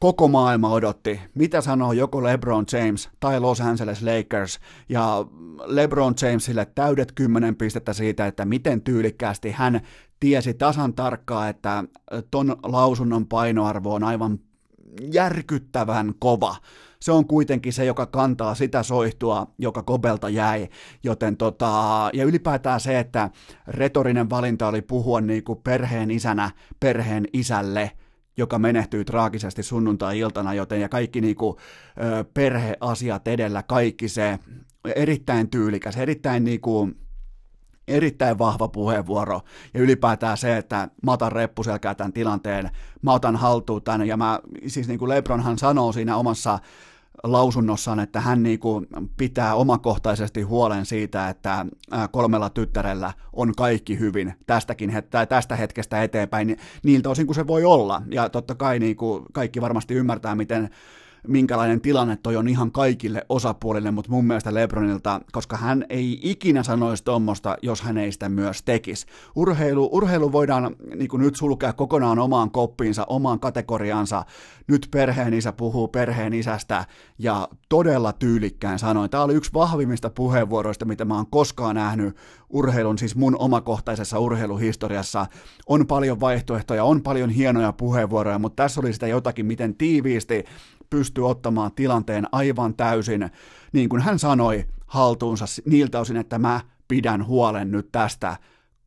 [0.02, 5.24] koko maailma odotti, mitä sanoo joko LeBron James tai Los Angeles Lakers, ja
[5.64, 9.80] LeBron Jamesille täydet kymmenen pistettä siitä, että miten tyylikkäästi hän
[10.20, 11.84] tiesi tasan tarkkaa, että
[12.30, 14.38] ton lausunnon painoarvo on aivan
[15.12, 16.56] järkyttävän kova.
[17.00, 20.68] Se on kuitenkin se, joka kantaa sitä soihtua, joka Kobelta jäi.
[21.02, 23.30] Joten tota, ja ylipäätään se, että
[23.66, 26.50] retorinen valinta oli puhua niin kuin perheen isänä
[26.80, 27.90] perheen isälle–
[28.36, 31.56] joka menehtyy traagisesti sunnuntai-iltana, joten ja kaikki niinku,
[32.02, 34.38] ö, perheasiat edellä, kaikki se
[34.94, 36.90] erittäin tyylikäs, erittäin niinku,
[37.88, 39.40] erittäin vahva puheenvuoro.
[39.74, 42.70] Ja ylipäätään se, että mä otan reppuselkää tämän tilanteen,
[43.02, 46.58] mä otan haltuun tämän ja mä, siis niin kuin Lebronhan sanoo siinä omassa
[47.22, 48.86] lausunnossaan, että hän niin kuin
[49.16, 51.66] pitää omakohtaisesti huolen siitä, että
[52.10, 57.64] kolmella tyttärellä on kaikki hyvin tästäkin, tai tästä hetkestä eteenpäin, niiltä osin kuin se voi
[57.64, 58.02] olla.
[58.10, 60.70] Ja totta kai niin kuin kaikki varmasti ymmärtää, miten
[61.28, 66.62] minkälainen tilanne toi on ihan kaikille osapuolille, mutta mun mielestä Lebronilta, koska hän ei ikinä
[66.62, 69.06] sanoisi tuommoista, jos hän ei sitä myös tekisi.
[69.36, 74.24] Urheilu, urheilu voidaan niin kuin nyt sulkea kokonaan omaan koppiinsa, omaan kategoriansa.
[74.68, 76.84] Nyt perheen isä puhuu perheen isästä
[77.18, 79.10] ja todella tyylikkään sanoin.
[79.10, 82.16] Tämä oli yksi vahvimmista puheenvuoroista, mitä mä oon koskaan nähnyt
[82.50, 85.26] urheilun, siis mun omakohtaisessa urheiluhistoriassa.
[85.66, 90.44] On paljon vaihtoehtoja, on paljon hienoja puheenvuoroja, mutta tässä oli sitä jotakin, miten tiiviisti
[90.92, 93.30] pystyy ottamaan tilanteen aivan täysin,
[93.72, 98.36] niin kuin hän sanoi, haltuunsa niiltä osin, että mä pidän huolen nyt tästä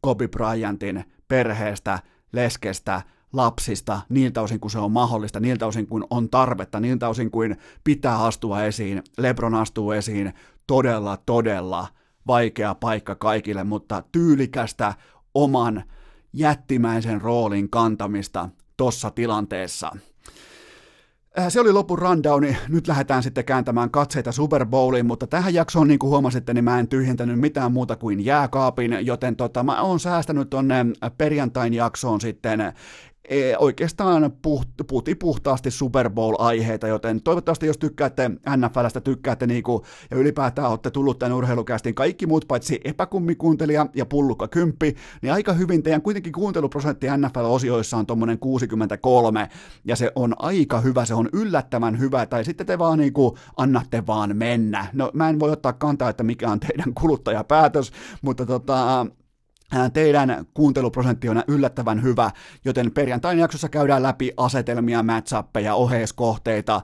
[0.01, 1.99] Kobe Bryantin perheestä,
[2.33, 3.01] leskestä,
[3.33, 7.57] lapsista, niiltä osin kuin se on mahdollista, niiltä osin kuin on tarvetta, niiltä osin kuin
[7.83, 9.03] pitää astua esiin.
[9.17, 10.33] Lebron astuu esiin,
[10.67, 11.87] todella, todella
[12.27, 14.93] vaikea paikka kaikille, mutta tyylikästä
[15.33, 15.83] oman
[16.33, 19.91] jättimäisen roolin kantamista tuossa tilanteessa.
[21.39, 22.57] Äh, se oli lopun rundowni.
[22.69, 26.79] Nyt lähdetään sitten kääntämään katseita Super Bowliin, mutta tähän jaksoon, niin kuin huomasitte, niin mä
[26.79, 30.85] en tyhjentänyt mitään muuta kuin jääkaapin, joten tota, mä oon säästänyt tonne
[31.17, 32.73] perjantain jaksoon sitten
[33.59, 34.69] oikeastaan puht,
[35.19, 41.37] puhtaasti Super Bowl-aiheita, joten toivottavasti jos tykkäätte NFLstä, tykkäätte niinku, ja ylipäätään olette tullut tämän
[41.37, 47.97] urheilukästin kaikki muut paitsi epäkummikuuntelija ja pullukka kymppi, niin aika hyvin teidän kuitenkin kuunteluprosentti NFL-osioissa
[47.97, 49.49] on tuommoinen 63,
[49.85, 54.07] ja se on aika hyvä, se on yllättävän hyvä, tai sitten te vaan niinku annatte
[54.07, 54.87] vaan mennä.
[54.93, 57.91] No mä en voi ottaa kantaa, että mikä on teidän kuluttajapäätös,
[58.21, 59.05] mutta tota,
[59.93, 62.31] teidän kuunteluprosentti on yllättävän hyvä,
[62.65, 66.81] joten perjantain jaksossa käydään läpi asetelmia, matchappeja, oheiskohteita,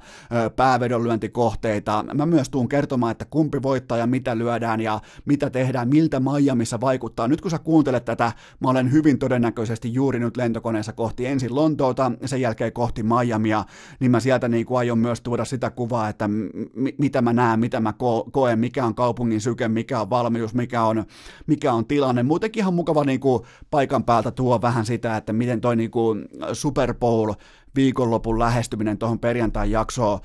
[0.56, 2.06] päävedonlyöntikohteita.
[2.14, 6.82] Mä myös tuun kertomaan, että kumpi voittaa ja mitä lyödään ja mitä tehdään, miltä Miamiissa
[6.82, 7.28] vaikuttaa.
[7.28, 12.12] Nyt kun sä kuuntelet tätä, mä olen hyvin todennäköisesti juuri nyt lentokoneessa kohti ensin Lontoota
[12.26, 13.66] sen jälkeen kohti Miamia,
[14.00, 16.50] niin mä sieltä niin kuin aion myös tuoda sitä kuvaa, että m-
[16.98, 20.84] mitä mä näen, mitä mä ko- koen, mikä on kaupungin syke, mikä on valmius, mikä
[20.84, 21.06] on,
[21.48, 22.24] mikä on tilanne.
[22.24, 26.26] Muutenkin ihan mukava niin kuin paikan päältä tuo vähän sitä, että miten toi niin kuin
[26.54, 27.34] Super Bowl
[27.76, 30.20] viikonlopun lähestyminen tuohon perjantain jaksoon,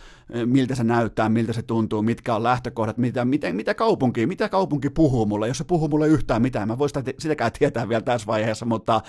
[0.46, 4.90] miltä se näyttää, miltä se tuntuu, mitkä on lähtökohdat, mitä, miten, mitä kaupunki, mitä kaupunki
[4.90, 8.26] puhuu mulle, jos se puhuu mulle yhtään mitään, mä voin sitä, sitäkään tietää vielä tässä
[8.26, 9.00] vaiheessa, mutta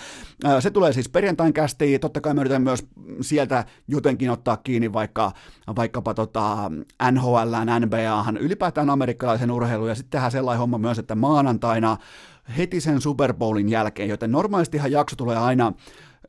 [0.60, 2.88] se tulee siis perjantain kästiin, totta kai mä yritän myös
[3.22, 5.32] sieltä jotenkin ottaa kiinni vaikka,
[5.76, 6.72] vaikkapa tota
[7.12, 7.54] NHL,
[7.86, 11.98] NBAhan, ylipäätään amerikkalaisen urheiluun, ja sitten tehdään sellainen homma myös, että maanantaina
[12.58, 15.74] heti sen Super Bowlin jälkeen, joten normaalistihan jakso tulee aina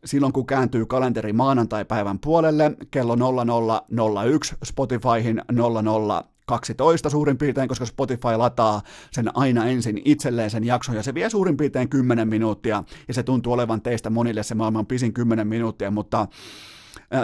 [0.05, 2.77] silloin, kun kääntyy kalenteri maanantai-päivän puolelle.
[2.91, 10.65] Kello 0001 Spotifyhin 00 12 suurin piirtein, koska Spotify lataa sen aina ensin itselleen sen
[10.65, 14.55] jakson, ja se vie suurin piirtein 10 minuuttia, ja se tuntuu olevan teistä monille se
[14.55, 16.27] maailman pisin 10 minuuttia, mutta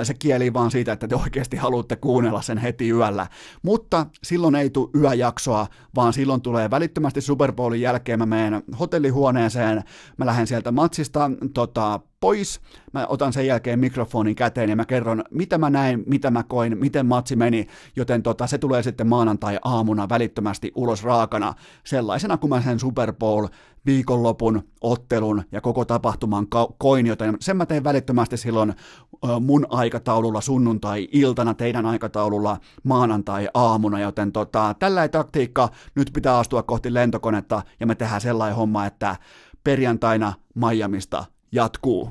[0.03, 3.27] se kieli vaan siitä, että te oikeasti haluatte kuunnella sen heti yöllä.
[3.63, 8.19] Mutta silloin ei tule yöjaksoa, vaan silloin tulee välittömästi Super Bowlin jälkeen.
[8.19, 9.83] Mä menen hotellihuoneeseen,
[10.17, 12.61] mä lähden sieltä matsista tota, pois,
[12.93, 16.79] mä otan sen jälkeen mikrofonin käteen ja mä kerron, mitä mä näin, mitä mä koin,
[16.79, 17.67] miten matsi meni,
[17.97, 21.55] joten tota, se tulee sitten maanantai-aamuna välittömästi ulos raakana.
[21.85, 23.47] Sellaisena kuin mä sen Super Bowl
[23.87, 26.47] viikonlopun ottelun ja koko tapahtuman
[26.79, 28.75] koin, joten sen mä teen välittömästi silloin
[29.41, 37.63] mun aikataululla sunnuntai-iltana, teidän aikataululla maanantai-aamuna, joten tota, tällä taktiikka nyt pitää astua kohti lentokonetta
[37.81, 39.17] ja me tehdään sellainen homma, että
[39.65, 42.11] perjantaina Miamista jatkuu.